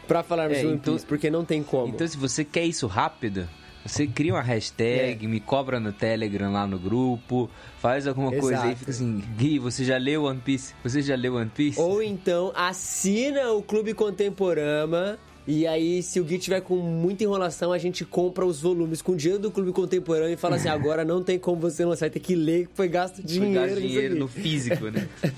[0.07, 1.93] pra falarmos É, de One então- Piece, porque não tem como.
[1.93, 3.47] Então, se você quer isso rápido,
[3.85, 4.43] você cria uma É.
[4.43, 7.49] hashtag, me cobra no Telegram lá no grupo,
[7.79, 8.75] faz alguma coisa aí, Exato.
[8.79, 10.73] fica assim, Gui, você já leu One Piece?
[10.83, 11.79] Você já leu One Piece?
[11.79, 15.17] Ou então assina o Clube Contemporama.
[15.45, 19.11] E aí, se o Gui tiver com muita enrolação, a gente compra os volumes com
[19.11, 22.21] o dinheiro do Clube Contemporâneo e fala assim: agora não tem como você lançar, tem
[22.21, 23.53] que ler que foi gasto Foi dinheiro.
[23.53, 25.07] dar nisso dinheiro no físico, né?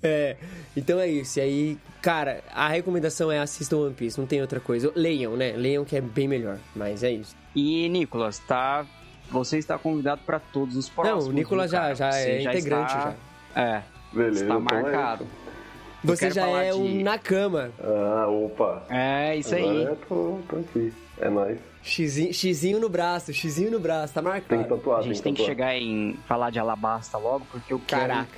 [0.00, 0.36] É,
[0.76, 1.40] então é isso.
[1.40, 4.92] E aí, cara, a recomendação é assistam One Piece, não tem outra coisa.
[4.94, 5.52] Leiam, né?
[5.56, 6.58] Leiam que é bem melhor.
[6.74, 7.34] Mas é isso.
[7.56, 8.84] E, Nicolas, tá...
[9.28, 11.24] Você está convidado para todos os próximos.
[11.24, 13.14] Não, o Nicolas já, já é integrante está-
[13.56, 13.60] já.
[13.60, 15.26] É, Beleza, está então é marcado.
[16.04, 17.70] Você já é de- um Nakama.
[17.82, 18.84] Ah, opa.
[18.88, 19.82] É, isso Agora aí.
[19.82, 20.92] eu tô, tô aqui.
[21.20, 21.58] É nóis.
[21.82, 24.62] Xizinho, xizinho no braço, xizinho no braço, tá Tem marcado.
[24.62, 25.56] que tatuar, A gente tem que tatuar.
[25.56, 28.28] chegar em falar de Alabasta logo, porque eu quero Caraca.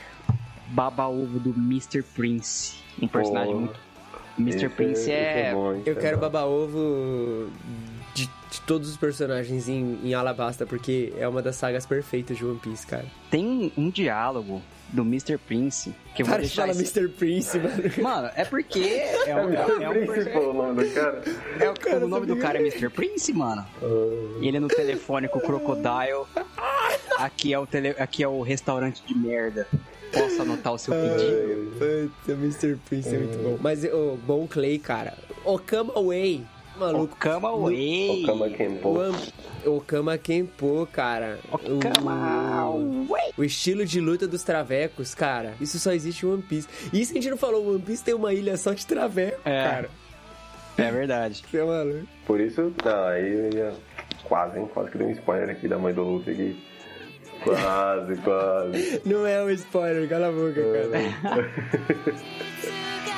[0.69, 2.03] baba-ovo do Mr.
[2.03, 2.79] Prince.
[3.03, 3.81] Um personagem Pô, muito...
[4.39, 4.57] Mr.
[4.67, 5.53] Esse Prince esse é...
[5.53, 5.83] bom, hein?
[5.85, 6.23] Eu é quero bom.
[6.23, 7.51] baba-ovo
[8.69, 12.87] todos os personagens em, em Alabasta, porque é uma das sagas perfeitas de One Piece,
[12.87, 13.07] cara.
[13.31, 14.63] Tem um diálogo
[14.93, 15.37] do Mr.
[15.39, 16.63] Prince que eu vou Para de deixar...
[16.67, 17.09] falar esse- Mr.
[17.15, 17.83] Prince, mano.
[18.03, 19.43] Mano, é porque é, É o é,
[19.91, 21.23] um o nome do cara.
[21.61, 22.89] é o, o nome do cara é Mr.
[22.91, 23.67] Prince, mano.
[23.83, 26.27] Ah, E ele no telefone com o Crocodile.
[27.19, 29.67] Aqui é o, tele, aqui é o restaurante de merda.
[30.13, 31.73] Posso anotar o seu pedido?
[31.79, 32.77] Puta, Mr.
[32.89, 33.59] Prince é muito bom.
[33.61, 35.15] Mas o bom Clay, cara.
[35.45, 36.47] Okama Way.
[36.79, 37.15] Maluco.
[37.15, 38.23] Okama Way.
[38.25, 38.99] Okama Kenpo.
[39.67, 41.39] Okama Kenpo, cara.
[41.51, 43.07] Okama O,
[43.37, 45.55] o estilo de luta dos travecos, cara.
[45.61, 46.69] Isso só existe em One Piece.
[46.93, 49.65] Isso a gente não falou, One Piece tem uma ilha só de traveco, É.
[49.65, 49.91] cara.
[50.79, 51.43] É verdade.
[51.51, 52.07] Você é maluco.
[52.25, 53.73] Por isso, não, aí eu ia.
[54.25, 54.69] Quase, hein?
[54.73, 56.63] Quase que dei um spoiler aqui da mãe do Luffy aqui.
[57.43, 59.01] Quase, quase.
[59.07, 60.61] Não é um spoiler, cala a boca,
[61.23, 61.51] cara.